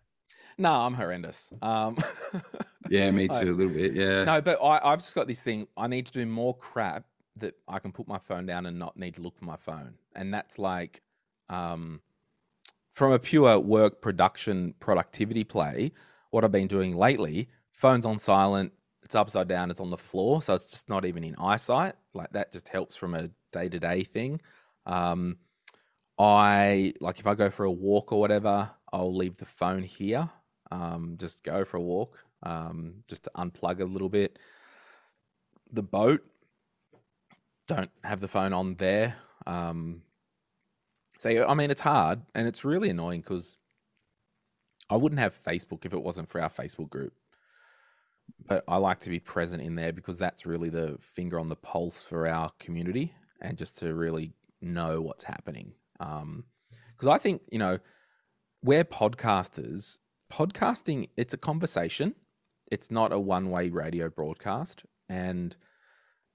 No, 0.57 0.71
I'm 0.71 0.93
horrendous. 0.93 1.51
Um, 1.61 1.97
Yeah, 2.89 3.11
me 3.11 3.27
too, 3.27 3.51
a 3.51 3.55
little 3.55 3.73
bit. 3.73 3.93
Yeah. 3.93 4.23
No, 4.23 4.41
but 4.41 4.59
I, 4.63 4.79
I've 4.83 4.99
just 4.99 5.15
got 5.15 5.27
this 5.27 5.41
thing. 5.41 5.67
I 5.75 5.87
need 5.87 6.05
to 6.07 6.11
do 6.11 6.25
more 6.25 6.55
crap 6.55 7.05
that 7.37 7.55
I 7.67 7.79
can 7.79 7.91
put 7.91 8.07
my 8.07 8.17
phone 8.17 8.45
down 8.45 8.65
and 8.65 8.79
not 8.79 8.97
need 8.97 9.15
to 9.15 9.21
look 9.21 9.37
for 9.37 9.45
my 9.45 9.57
phone. 9.57 9.93
And 10.15 10.33
that's 10.33 10.57
like, 10.57 11.01
um, 11.49 12.01
from 12.93 13.11
a 13.11 13.19
pure 13.19 13.59
work 13.59 14.01
production 14.01 14.73
productivity 14.79 15.43
play, 15.43 15.91
what 16.31 16.43
I've 16.43 16.51
been 16.51 16.67
doing 16.67 16.95
lately, 16.95 17.49
phone's 17.73 18.05
on 18.05 18.17
silent, 18.17 18.73
it's 19.03 19.15
upside 19.15 19.47
down, 19.47 19.69
it's 19.69 19.79
on 19.79 19.89
the 19.91 19.97
floor, 19.97 20.41
so 20.41 20.53
it's 20.55 20.65
just 20.65 20.89
not 20.89 21.05
even 21.05 21.23
in 21.23 21.35
eyesight. 21.35 21.93
Like 22.13 22.31
that 22.31 22.51
just 22.51 22.67
helps 22.67 22.95
from 22.95 23.13
a 23.13 23.29
day 23.53 23.69
to 23.69 23.79
day 23.79 24.03
thing. 24.03 24.41
Um, 24.85 25.37
I 26.19 26.93
like 26.99 27.19
if 27.19 27.27
I 27.27 27.35
go 27.35 27.49
for 27.49 27.65
a 27.65 27.71
walk 27.71 28.11
or 28.11 28.19
whatever, 28.19 28.69
I'll 28.91 29.15
leave 29.15 29.37
the 29.37 29.45
phone 29.45 29.83
here. 29.83 30.29
Um, 30.71 31.15
just 31.17 31.43
go 31.43 31.63
for 31.63 31.77
a 31.77 31.81
walk, 31.81 32.23
um, 32.43 33.03
just 33.07 33.23
to 33.25 33.31
unplug 33.37 33.81
a 33.81 33.85
little 33.85 34.09
bit. 34.09 34.39
The 35.71 35.83
boat, 35.83 36.23
don't 37.67 37.91
have 38.03 38.19
the 38.19 38.27
phone 38.27 38.53
on 38.53 38.75
there. 38.75 39.15
Um, 39.45 40.01
so 41.19 41.45
I 41.47 41.53
mean, 41.53 41.71
it's 41.71 41.81
hard 41.81 42.21
and 42.35 42.47
it's 42.47 42.65
really 42.65 42.89
annoying 42.89 43.21
because 43.21 43.57
I 44.89 44.95
wouldn't 44.95 45.19
have 45.19 45.37
Facebook 45.43 45.85
if 45.85 45.93
it 45.93 46.01
wasn't 46.01 46.29
for 46.29 46.41
our 46.41 46.49
Facebook 46.49 46.89
group. 46.89 47.13
But 48.45 48.63
I 48.67 48.77
like 48.77 48.99
to 49.01 49.09
be 49.09 49.19
present 49.19 49.61
in 49.61 49.75
there 49.75 49.93
because 49.93 50.17
that's 50.17 50.45
really 50.45 50.69
the 50.69 50.97
finger 50.99 51.39
on 51.39 51.49
the 51.49 51.55
pulse 51.55 52.01
for 52.01 52.27
our 52.27 52.51
community 52.59 53.13
and 53.41 53.57
just 53.57 53.77
to 53.79 53.93
really 53.93 54.33
know 54.61 55.01
what's 55.01 55.23
happening. 55.23 55.73
Um, 55.99 56.45
because 56.95 57.07
I 57.07 57.17
think, 57.17 57.41
you 57.51 57.59
know, 57.59 57.79
we're 58.63 58.83
podcasters. 58.83 59.99
Podcasting, 60.31 61.09
it's 61.15 61.33
a 61.33 61.37
conversation, 61.37 62.15
it's 62.71 62.91
not 62.91 63.13
a 63.13 63.19
one 63.19 63.49
way 63.49 63.69
radio 63.69 64.09
broadcast. 64.09 64.83
And 65.09 65.55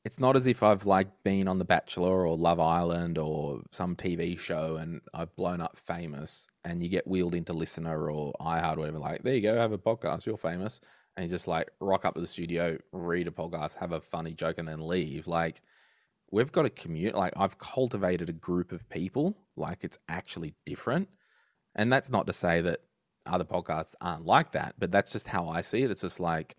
it's 0.04 0.18
not 0.18 0.34
as 0.34 0.46
if 0.46 0.62
I've 0.62 0.86
like 0.86 1.08
been 1.24 1.46
on 1.46 1.58
The 1.58 1.64
Bachelor 1.64 2.26
or 2.26 2.36
Love 2.36 2.58
Island 2.58 3.18
or 3.18 3.60
some 3.70 3.94
TV 3.94 4.38
show 4.38 4.76
and 4.76 5.00
I've 5.14 5.34
blown 5.36 5.60
up 5.60 5.76
famous 5.76 6.48
and 6.64 6.82
you 6.82 6.88
get 6.88 7.06
wheeled 7.06 7.34
into 7.34 7.52
LiSTNR 7.52 8.12
or 8.12 8.32
iHeart 8.40 8.76
or 8.76 8.80
whatever. 8.80 8.98
Like, 8.98 9.22
there 9.22 9.34
you 9.34 9.42
go, 9.42 9.56
have 9.56 9.72
a 9.72 9.78
podcast, 9.78 10.26
you're 10.26 10.36
famous. 10.36 10.80
And 11.16 11.24
you 11.24 11.30
just 11.30 11.46
like 11.46 11.70
rock 11.80 12.04
up 12.04 12.14
to 12.14 12.20
the 12.20 12.26
studio, 12.26 12.78
read 12.92 13.28
a 13.28 13.30
podcast, 13.30 13.74
have 13.74 13.92
a 13.92 14.00
funny 14.00 14.32
joke, 14.32 14.58
and 14.58 14.66
then 14.66 14.80
leave. 14.80 15.26
Like, 15.26 15.60
we've 16.32 16.50
got 16.50 16.64
a 16.64 16.70
commute. 16.70 17.14
Like, 17.14 17.34
I've 17.36 17.58
cultivated 17.58 18.28
a 18.28 18.32
group 18.32 18.72
of 18.72 18.88
people. 18.88 19.36
Like, 19.54 19.84
it's 19.84 19.98
actually 20.08 20.54
different. 20.66 21.08
And 21.76 21.92
that's 21.92 22.10
not 22.10 22.26
to 22.26 22.32
say 22.32 22.60
that 22.62 22.80
other 23.24 23.44
podcasts 23.44 23.94
aren't 24.00 24.26
like 24.26 24.52
that, 24.52 24.74
but 24.78 24.90
that's 24.90 25.12
just 25.12 25.28
how 25.28 25.48
I 25.48 25.60
see 25.60 25.82
it. 25.82 25.90
It's 25.90 26.00
just 26.00 26.18
like, 26.18 26.56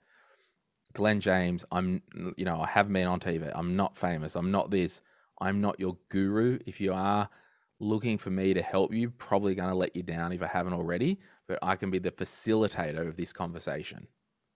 Glen 0.94 1.20
James, 1.20 1.66
I'm, 1.72 2.04
you 2.38 2.46
know, 2.46 2.62
I 2.62 2.68
haven't 2.68 2.94
been 2.94 3.08
on 3.08 3.20
TV. 3.20 3.52
I'm 3.54 3.76
not 3.76 3.98
famous. 3.98 4.36
I'm 4.36 4.52
not 4.52 4.70
this. 4.70 5.02
I'm 5.42 5.60
not 5.60 5.80
your 5.80 5.98
guru. 6.10 6.60
If 6.68 6.80
you 6.80 6.94
are 6.94 7.28
looking 7.80 8.20
for 8.20 8.30
me 8.30 8.54
to 8.54 8.62
help 8.62 8.94
you, 8.94 9.10
probably 9.10 9.56
going 9.56 9.70
to 9.70 9.76
let 9.76 9.96
you 9.96 10.04
down 10.04 10.32
if 10.32 10.44
I 10.44 10.48
haven't 10.48 10.74
already, 10.74 11.20
but 11.48 11.58
I 11.64 11.76
can 11.76 11.90
be 11.90 11.98
the 11.98 12.12
facilitator 12.12 13.08
of 13.08 13.18
this 13.18 13.34
conversation. 13.34 14.08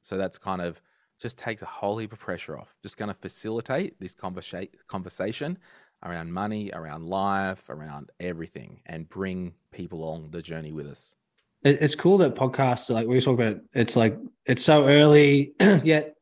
So 0.02 0.16
that's 0.16 0.38
kind 0.38 0.62
of 0.62 0.80
just 1.20 1.38
takes 1.38 1.62
a 1.62 1.66
whole 1.66 1.98
heap 1.98 2.14
of 2.14 2.20
pressure 2.20 2.58
off. 2.58 2.76
Just 2.84 2.98
going 2.98 3.10
to 3.10 3.16
facilitate 3.16 4.00
this 4.00 4.16
conversa- 4.16 4.70
conversation 4.88 5.58
around 6.04 6.32
money, 6.32 6.72
around 6.74 7.06
life, 7.06 7.70
around 7.70 8.12
everything, 8.20 8.82
and 8.86 9.10
bring 9.10 9.54
people 9.72 10.04
along 10.04 10.30
the 10.32 10.42
journey 10.42 10.72
with 10.72 10.88
us. 10.88 11.16
It's 11.64 11.96
cool 11.96 12.20
that 12.20 12.36
podcasts, 12.36 12.90
like 12.94 13.08
we 13.08 13.20
talk 13.20 13.40
about, 13.40 13.58
it's 13.74 13.96
like 13.96 14.18
it's 14.46 14.64
so 14.64 14.88
early, 14.88 15.54
yet 15.60 16.14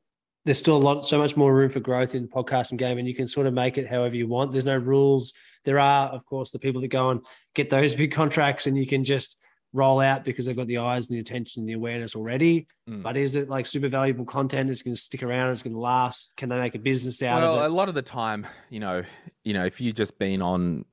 there's 0.46 0.60
still 0.60 0.78
a 0.78 0.80
lot, 0.80 1.06
so 1.06 1.18
much 1.18 1.36
more 1.36 1.54
room 1.54 1.70
for 1.70 1.80
growth 1.80 2.16
in 2.16 2.28
podcasting 2.28 2.78
game, 2.78 2.98
and 2.98 3.08
you 3.08 3.14
can 3.14 3.28
sort 3.28 3.48
of 3.48 3.54
make 3.54 3.78
it 3.78 3.88
however 3.88 4.16
you 4.16 4.28
want. 4.28 4.52
There's 4.52 4.66
no 4.66 4.78
rules. 4.78 5.34
There 5.66 5.80
are, 5.80 6.08
of 6.10 6.26
course, 6.26 6.52
the 6.52 6.60
people 6.60 6.82
that 6.82 6.88
go 6.88 7.10
and 7.10 7.22
get 7.54 7.70
those 7.70 7.96
big 8.02 8.14
contracts, 8.14 8.66
and 8.66 8.78
you 8.78 8.88
can 8.88 9.04
just 9.04 9.38
roll 9.76 9.99
out 9.99 10.23
because 10.23 10.45
they've 10.45 10.55
got 10.55 10.67
the 10.67 10.78
eyes 10.78 11.07
and 11.07 11.15
the 11.15 11.19
attention 11.19 11.61
and 11.61 11.69
the 11.69 11.73
awareness 11.73 12.15
already. 12.15 12.67
Mm. 12.89 13.03
But 13.03 13.17
is 13.17 13.36
it 13.36 13.49
like 13.49 13.65
super 13.65 13.89
valuable 13.89 14.26
content? 14.26 14.69
It's 14.69 14.82
going 14.82 14.95
to 14.95 15.01
stick 15.01 15.21
around. 15.21 15.51
It's 15.51 15.61
going 15.61 15.73
to 15.73 15.80
last. 15.80 16.34
Can 16.38 16.49
they 16.49 16.57
make 16.57 16.76
a 16.76 16.80
business 16.80 17.21
out 17.21 17.41
well, 17.41 17.51
of 17.51 17.57
it? 17.57 17.59
Well, 17.61 17.69
a 17.69 17.76
lot 17.76 17.89
of 17.89 17.95
the 17.95 18.01
time, 18.01 18.47
you 18.69 18.80
know, 18.80 19.03
you 19.43 19.53
know, 19.53 19.65
if 19.65 19.82
you've 19.82 19.95
just 19.95 20.17
been 20.17 20.41
on, 20.41 20.86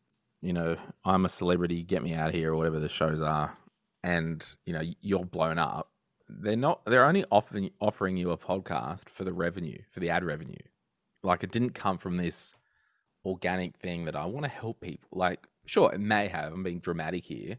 you 0.42 0.52
know, 0.52 0.76
I'm 1.04 1.24
a 1.24 1.28
celebrity, 1.28 1.82
get 1.84 2.02
me 2.02 2.12
out 2.12 2.28
of 2.28 2.34
here, 2.34 2.52
or 2.52 2.56
whatever 2.56 2.80
the 2.80 2.88
shows 2.88 3.20
are, 3.20 3.56
and 4.02 4.44
you 4.66 4.72
know, 4.72 4.82
you're 5.00 5.24
blown 5.24 5.58
up. 5.58 5.88
They're 6.28 6.56
not. 6.56 6.84
They're 6.84 7.04
only 7.04 7.24
offering 7.30 7.70
offering 7.80 8.16
you 8.16 8.32
a 8.32 8.36
podcast 8.36 9.08
for 9.08 9.22
the 9.22 9.32
revenue, 9.32 9.78
for 9.92 10.00
the 10.00 10.10
ad 10.10 10.24
revenue. 10.24 10.56
Like 11.22 11.44
it 11.44 11.52
didn't 11.52 11.70
come 11.70 11.98
from 11.98 12.16
this 12.16 12.56
organic 13.24 13.76
thing 13.76 14.06
that 14.06 14.16
I 14.16 14.24
want 14.24 14.44
to 14.44 14.50
help 14.50 14.80
people. 14.80 15.08
Like, 15.12 15.46
sure, 15.66 15.92
it 15.92 16.00
may 16.00 16.26
have. 16.26 16.52
I'm 16.52 16.64
being 16.64 16.80
dramatic 16.80 17.24
here, 17.24 17.58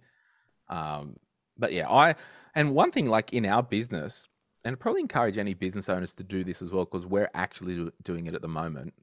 um, 0.74 1.18
but 1.58 1.72
yeah, 1.72 1.88
I 1.88 2.16
and 2.56 2.74
one 2.74 2.92
thing 2.92 3.06
like 3.06 3.32
in 3.32 3.46
our 3.46 3.62
business, 3.62 4.28
and 4.66 4.74
I'd 4.74 4.80
probably 4.80 5.02
encourage 5.02 5.38
any 5.38 5.54
business 5.54 5.88
owners 5.88 6.14
to 6.16 6.24
do 6.24 6.44
this 6.44 6.62
as 6.62 6.72
well 6.72 6.86
because 6.86 7.06
we're 7.06 7.30
actually 7.36 7.76
do- 7.76 7.94
doing 8.02 8.26
it 8.26 8.34
at 8.34 8.42
the 8.42 8.48
moment 8.48 8.94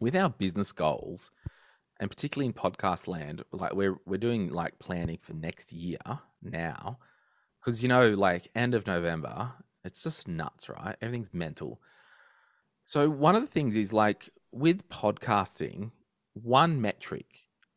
with 0.00 0.16
our 0.16 0.30
business 0.30 0.72
goals, 0.72 1.30
and 2.00 2.10
particularly 2.10 2.46
in 2.46 2.54
podcast 2.54 3.06
land. 3.06 3.42
Like 3.52 3.74
we're 3.74 3.98
we're 4.06 4.16
doing 4.16 4.48
like 4.48 4.78
planning 4.78 5.18
for 5.20 5.34
next 5.34 5.74
year 5.74 5.98
now, 6.42 6.98
because 7.60 7.82
you 7.82 7.88
know, 7.90 8.10
like 8.10 8.48
end 8.54 8.74
of 8.74 8.86
November, 8.86 9.52
it's 9.84 10.02
just 10.02 10.26
nuts, 10.26 10.70
right? 10.70 10.96
Everything's 11.02 11.34
mental. 11.34 11.82
So 12.86 13.10
one 13.10 13.36
of 13.36 13.42
the 13.42 13.48
things 13.48 13.76
is 13.76 13.92
like 13.92 14.30
with 14.52 14.88
podcasting, 14.88 15.90
one 16.32 16.80
metric 16.80 17.26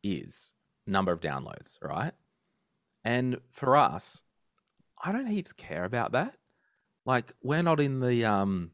is 0.01 0.53
number 0.87 1.11
of 1.11 1.19
downloads, 1.19 1.77
right? 1.81 2.13
And 3.05 3.39
for 3.51 3.77
us, 3.77 4.23
I 5.01 5.11
don't 5.11 5.27
heaps 5.27 5.53
care 5.53 5.85
about 5.85 6.13
that. 6.13 6.35
Like 7.05 7.33
we're 7.43 7.61
not 7.61 7.79
in 7.79 7.99
the 7.99 8.25
um 8.25 8.71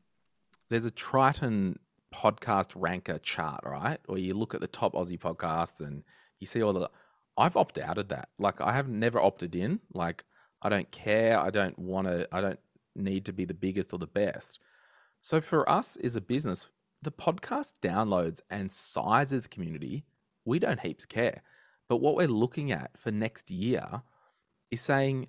there's 0.69 0.85
a 0.85 0.91
Triton 0.91 1.77
podcast 2.15 2.71
ranker 2.75 3.19
chart, 3.19 3.61
right? 3.65 3.99
Or 4.07 4.17
you 4.17 4.33
look 4.33 4.55
at 4.55 4.61
the 4.61 4.67
top 4.67 4.93
Aussie 4.93 5.19
podcasts 5.19 5.85
and 5.85 6.03
you 6.39 6.47
see 6.47 6.63
all 6.63 6.71
the 6.71 6.89
I've 7.37 7.57
opted 7.57 7.83
out 7.83 7.97
of 7.97 8.07
that. 8.07 8.29
Like 8.39 8.61
I 8.61 8.71
have 8.71 8.87
never 8.87 9.19
opted 9.19 9.53
in. 9.53 9.81
Like 9.93 10.23
I 10.61 10.69
don't 10.69 10.89
care. 10.91 11.37
I 11.37 11.49
don't 11.49 11.77
want 11.77 12.07
to 12.07 12.27
I 12.31 12.39
don't 12.39 12.59
need 12.95 13.25
to 13.25 13.33
be 13.33 13.43
the 13.43 13.53
biggest 13.53 13.91
or 13.91 13.99
the 13.99 14.07
best. 14.07 14.59
So 15.19 15.41
for 15.41 15.69
us 15.69 15.97
as 15.97 16.15
a 16.15 16.21
business, 16.21 16.69
the 17.01 17.11
podcast 17.11 17.73
downloads 17.81 18.39
and 18.49 18.71
size 18.71 19.33
of 19.33 19.43
the 19.43 19.49
community, 19.49 20.05
we 20.45 20.57
don't 20.57 20.79
heaps 20.79 21.05
care. 21.05 21.41
But 21.89 21.97
what 21.97 22.15
we're 22.15 22.27
looking 22.27 22.71
at 22.71 22.91
for 22.97 23.11
next 23.11 23.51
year 23.51 24.03
is 24.71 24.81
saying 24.81 25.27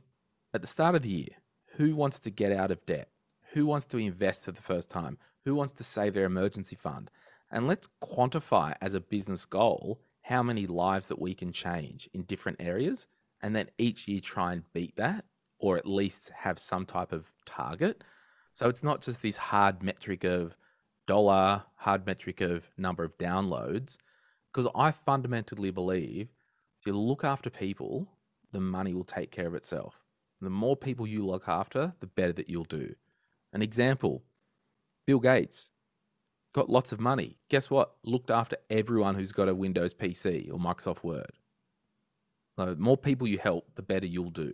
at 0.55 0.61
the 0.61 0.67
start 0.67 0.95
of 0.95 1.03
the 1.03 1.11
year, 1.11 1.37
who 1.77 1.97
wants 1.97 2.19
to 2.21 2.31
get 2.31 2.53
out 2.53 2.71
of 2.71 2.85
debt? 2.87 3.09
Who 3.53 3.67
wants 3.67 3.85
to 3.87 3.99
invest 3.99 4.45
for 4.45 4.53
the 4.53 4.63
first 4.63 4.89
time? 4.89 5.19
Who 5.45 5.55
wants 5.55 5.73
to 5.75 5.85
save 5.85 6.15
their 6.15 6.25
emergency 6.25 6.77
fund? 6.77 7.11
And 7.51 7.67
let's 7.67 7.89
quantify 8.03 8.75
as 8.81 8.95
a 8.95 9.01
business 9.01 9.45
goal 9.45 10.01
how 10.23 10.43
many 10.43 10.67
lives 10.67 11.09
that 11.09 11.21
we 11.21 11.35
can 11.35 11.53
change 11.53 12.09
in 12.15 12.23
different 12.23 12.63
areas. 12.63 13.09
And 13.43 13.55
then 13.55 13.69
each 13.77 14.07
year 14.07 14.21
try 14.21 14.53
and 14.53 14.73
beat 14.73 14.97
that, 14.97 15.25
or 15.59 15.77
at 15.77 15.87
least 15.87 16.31
have 16.31 16.59
some 16.59 16.87
type 16.87 17.13
of 17.13 17.27
target. 17.45 18.05
So 18.55 18.69
it's 18.69 18.83
not 18.83 19.03
just 19.03 19.21
this 19.21 19.37
hard 19.37 19.83
metric 19.83 20.25
of 20.25 20.57
dollar, 21.07 21.65
hard 21.75 22.07
metric 22.07 22.41
of 22.41 22.65
number 22.79 23.03
of 23.03 23.19
downloads. 23.19 23.99
Because 24.53 24.71
I 24.75 24.93
fundamentally 24.93 25.71
believe 25.71 26.29
if 26.81 26.87
you 26.87 26.93
look 26.93 27.25
after 27.25 27.51
people, 27.51 28.07
the 28.53 28.61
money 28.61 28.95
will 28.95 29.05
take 29.05 29.31
care 29.31 29.47
of 29.47 29.55
itself. 29.55 30.03
The 30.41 30.51
more 30.51 30.77
people 30.77 31.07
you 31.07 31.25
look 31.25 31.49
after, 31.49 31.95
the 32.01 32.07
better 32.07 32.33
that 32.33 32.51
you'll 32.51 32.65
do. 32.65 32.95
An 33.53 33.63
example 33.63 34.23
Bill 35.07 35.19
Gates 35.19 35.71
got 36.55 36.71
lots 36.71 36.93
of 36.93 37.01
money. 37.01 37.39
Guess 37.49 37.71
what? 37.71 37.95
Looked 38.05 38.31
after 38.31 38.57
everyone 38.71 39.15
who's 39.15 39.33
got 39.33 39.49
a 39.49 39.55
Windows 39.55 39.95
PC 39.95 40.53
or 40.53 40.59
Microsoft 40.59 41.03
Word. 41.03 41.33
The 42.57 42.77
more 42.77 42.97
people 42.97 43.27
you 43.27 43.39
help, 43.39 43.75
the 43.75 43.83
better 43.83 44.07
you'll 44.07 44.31
do. 44.31 44.53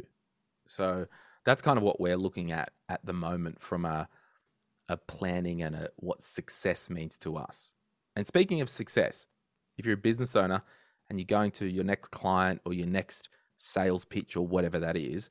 So 0.66 1.06
that's 1.44 1.62
kind 1.62 1.76
of 1.76 1.82
what 1.82 2.00
we're 2.00 2.16
looking 2.16 2.52
at 2.52 2.70
at 2.88 3.04
the 3.04 3.12
moment 3.12 3.60
from 3.60 3.84
a, 3.84 4.08
a 4.88 4.96
planning 4.96 5.62
and 5.62 5.74
a, 5.74 5.88
what 5.96 6.22
success 6.22 6.88
means 6.88 7.18
to 7.18 7.36
us. 7.36 7.74
And 8.16 8.26
speaking 8.26 8.60
of 8.60 8.70
success, 8.70 9.26
if 9.76 9.84
you're 9.84 9.94
a 9.94 9.98
business 9.98 10.36
owner 10.36 10.62
and 11.08 11.18
you're 11.18 11.26
going 11.26 11.50
to 11.52 11.66
your 11.66 11.84
next 11.84 12.10
client 12.10 12.60
or 12.64 12.72
your 12.72 12.86
next 12.86 13.28
sales 13.58 14.04
pitch 14.04 14.36
or 14.36 14.46
whatever 14.46 14.78
that 14.78 14.96
is, 14.96 15.28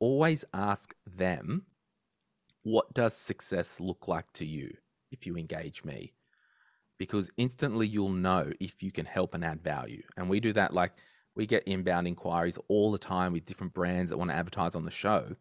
always 0.00 0.44
ask 0.52 0.94
them, 1.06 1.64
what 2.62 2.92
does 2.92 3.16
success 3.16 3.80
look 3.80 4.08
like 4.08 4.30
to 4.34 4.44
you 4.44 4.76
if 5.10 5.26
you 5.26 5.36
engage 5.36 5.84
me? 5.84 6.12
Because 6.98 7.30
instantly 7.38 7.86
you'll 7.86 8.10
know 8.10 8.50
if 8.60 8.82
you 8.82 8.90
can 8.90 9.06
help 9.06 9.34
and 9.34 9.42
add 9.42 9.62
value. 9.62 10.02
And 10.18 10.28
we 10.28 10.40
do 10.40 10.52
that 10.52 10.74
like 10.74 10.92
we 11.34 11.46
get 11.46 11.64
inbound 11.64 12.06
inquiries 12.06 12.58
all 12.68 12.92
the 12.92 12.98
time 12.98 13.32
with 13.32 13.46
different 13.46 13.72
brands 13.72 14.10
that 14.10 14.18
want 14.18 14.30
to 14.30 14.36
advertise 14.36 14.74
on 14.74 14.84
the 14.84 14.90
show. 14.90 15.36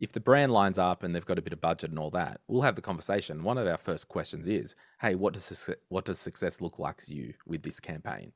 If 0.00 0.12
the 0.12 0.18
brand 0.18 0.50
lines 0.50 0.78
up 0.78 1.02
and 1.02 1.14
they've 1.14 1.24
got 1.24 1.38
a 1.38 1.42
bit 1.42 1.52
of 1.52 1.60
budget 1.60 1.90
and 1.90 1.98
all 1.98 2.10
that, 2.12 2.40
we'll 2.48 2.62
have 2.62 2.74
the 2.74 2.82
conversation. 2.82 3.44
One 3.44 3.58
of 3.58 3.68
our 3.68 3.76
first 3.76 4.08
questions 4.08 4.48
is, 4.48 4.74
"Hey, 5.00 5.14
what 5.14 5.34
does 5.34 5.70
what 5.90 6.06
does 6.06 6.18
success 6.18 6.60
look 6.62 6.78
like 6.78 7.02
to 7.02 7.14
you 7.14 7.34
with 7.46 7.62
this 7.62 7.78
campaign?" 7.80 8.32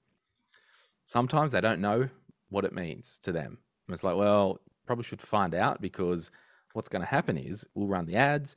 Sometimes 1.06 1.52
they 1.52 1.62
don't 1.62 1.80
know 1.80 2.10
what 2.54 2.64
it 2.64 2.72
means 2.72 3.18
to 3.20 3.32
them. 3.32 3.58
And 3.86 3.94
it's 3.94 4.04
like, 4.04 4.16
well, 4.16 4.60
probably 4.86 5.04
should 5.04 5.20
find 5.20 5.54
out 5.54 5.80
because 5.80 6.30
what's 6.72 6.88
going 6.88 7.02
to 7.02 7.08
happen 7.08 7.36
is 7.36 7.66
we'll 7.74 7.88
run 7.88 8.06
the 8.06 8.16
ads. 8.16 8.56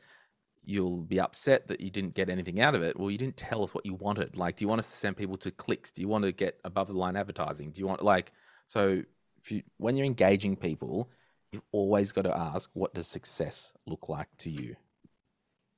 you'll 0.63 1.03
be 1.03 1.19
upset 1.19 1.67
that 1.67 1.81
you 1.81 1.89
didn't 1.89 2.13
get 2.13 2.29
anything 2.29 2.59
out 2.59 2.75
of 2.75 2.83
it. 2.83 2.99
Well, 2.99 3.11
you 3.11 3.17
didn't 3.17 3.37
tell 3.37 3.63
us 3.63 3.73
what 3.73 3.85
you 3.85 3.95
wanted. 3.95 4.37
Like, 4.37 4.55
do 4.57 4.63
you 4.63 4.69
want 4.69 4.79
us 4.79 4.89
to 4.89 4.95
send 4.95 5.17
people 5.17 5.37
to 5.37 5.51
clicks? 5.51 5.91
Do 5.91 6.01
you 6.01 6.07
want 6.07 6.25
to 6.25 6.31
get 6.31 6.59
above 6.63 6.87
the 6.87 6.93
line 6.93 7.15
advertising? 7.15 7.71
Do 7.71 7.79
you 7.81 7.87
want 7.87 8.03
like 8.03 8.31
so 8.67 9.03
if 9.41 9.51
you 9.51 9.63
when 9.77 9.95
you're 9.95 10.05
engaging 10.05 10.55
people, 10.55 11.09
you've 11.51 11.63
always 11.71 12.11
got 12.11 12.23
to 12.23 12.37
ask 12.37 12.69
what 12.73 12.93
does 12.93 13.07
success 13.07 13.73
look 13.85 14.09
like 14.09 14.29
to 14.39 14.49
you? 14.49 14.75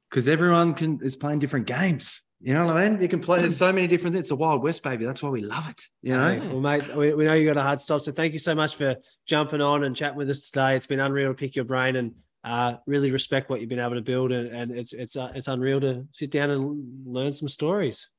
because 0.09 0.27
everyone 0.27 0.73
can 0.73 0.99
is 1.01 1.15
playing 1.15 1.39
different 1.39 1.67
games. 1.67 2.21
You 2.41 2.53
know 2.53 2.65
what 2.65 2.77
I 2.77 2.87
mean? 2.87 3.01
You 3.01 3.09
can 3.09 3.19
play. 3.19 3.49
So 3.49 3.71
many 3.73 3.87
different. 3.87 4.15
Things. 4.15 4.25
It's 4.25 4.31
a 4.31 4.35
wild 4.35 4.63
west, 4.63 4.81
baby. 4.81 5.05
That's 5.05 5.21
why 5.21 5.29
we 5.29 5.41
love 5.41 5.67
it. 5.69 5.83
You 6.01 6.15
know. 6.15 6.29
Hey, 6.29 6.47
well, 6.47 6.61
mate, 6.61 6.95
we, 6.95 7.13
we 7.13 7.25
know 7.25 7.33
you 7.33 7.45
got 7.45 7.57
a 7.57 7.61
hard 7.61 7.81
stop, 7.81 7.99
so 8.01 8.13
thank 8.13 8.31
you 8.31 8.39
so 8.39 8.55
much 8.55 8.75
for 8.75 8.95
jumping 9.27 9.59
on 9.59 9.83
and 9.83 9.95
chatting 9.95 10.17
with 10.17 10.29
us 10.29 10.49
today. 10.49 10.75
It's 10.77 10.87
been 10.87 11.01
unreal 11.01 11.29
to 11.29 11.33
pick 11.33 11.55
your 11.55 11.65
brain 11.65 11.97
and 11.97 12.13
uh, 12.45 12.75
really 12.87 13.11
respect 13.11 13.49
what 13.49 13.59
you've 13.59 13.69
been 13.69 13.79
able 13.79 13.95
to 13.95 14.01
build, 14.01 14.31
and, 14.31 14.47
and 14.55 14.71
it's 14.71 14.93
it's 14.93 15.17
uh, 15.17 15.31
it's 15.35 15.49
unreal 15.49 15.81
to 15.81 16.07
sit 16.13 16.31
down 16.31 16.49
and 16.49 17.05
learn 17.05 17.33
some 17.33 17.49
stories. 17.49 18.09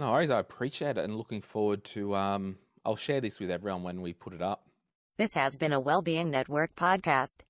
No 0.00 0.10
worries, 0.12 0.30
I 0.30 0.40
appreciate 0.40 0.96
it 0.96 1.04
and 1.04 1.14
looking 1.14 1.42
forward 1.42 1.84
to 1.84 2.16
um 2.16 2.56
I'll 2.84 2.96
share 2.96 3.20
this 3.20 3.38
with 3.38 3.50
everyone 3.50 3.82
when 3.82 4.00
we 4.00 4.14
put 4.14 4.32
it 4.32 4.42
up. 4.42 4.64
This 5.18 5.34
has 5.34 5.56
been 5.56 5.72
a 5.72 5.78
Wellbeing 5.78 6.30
Network 6.30 6.74
podcast. 6.74 7.42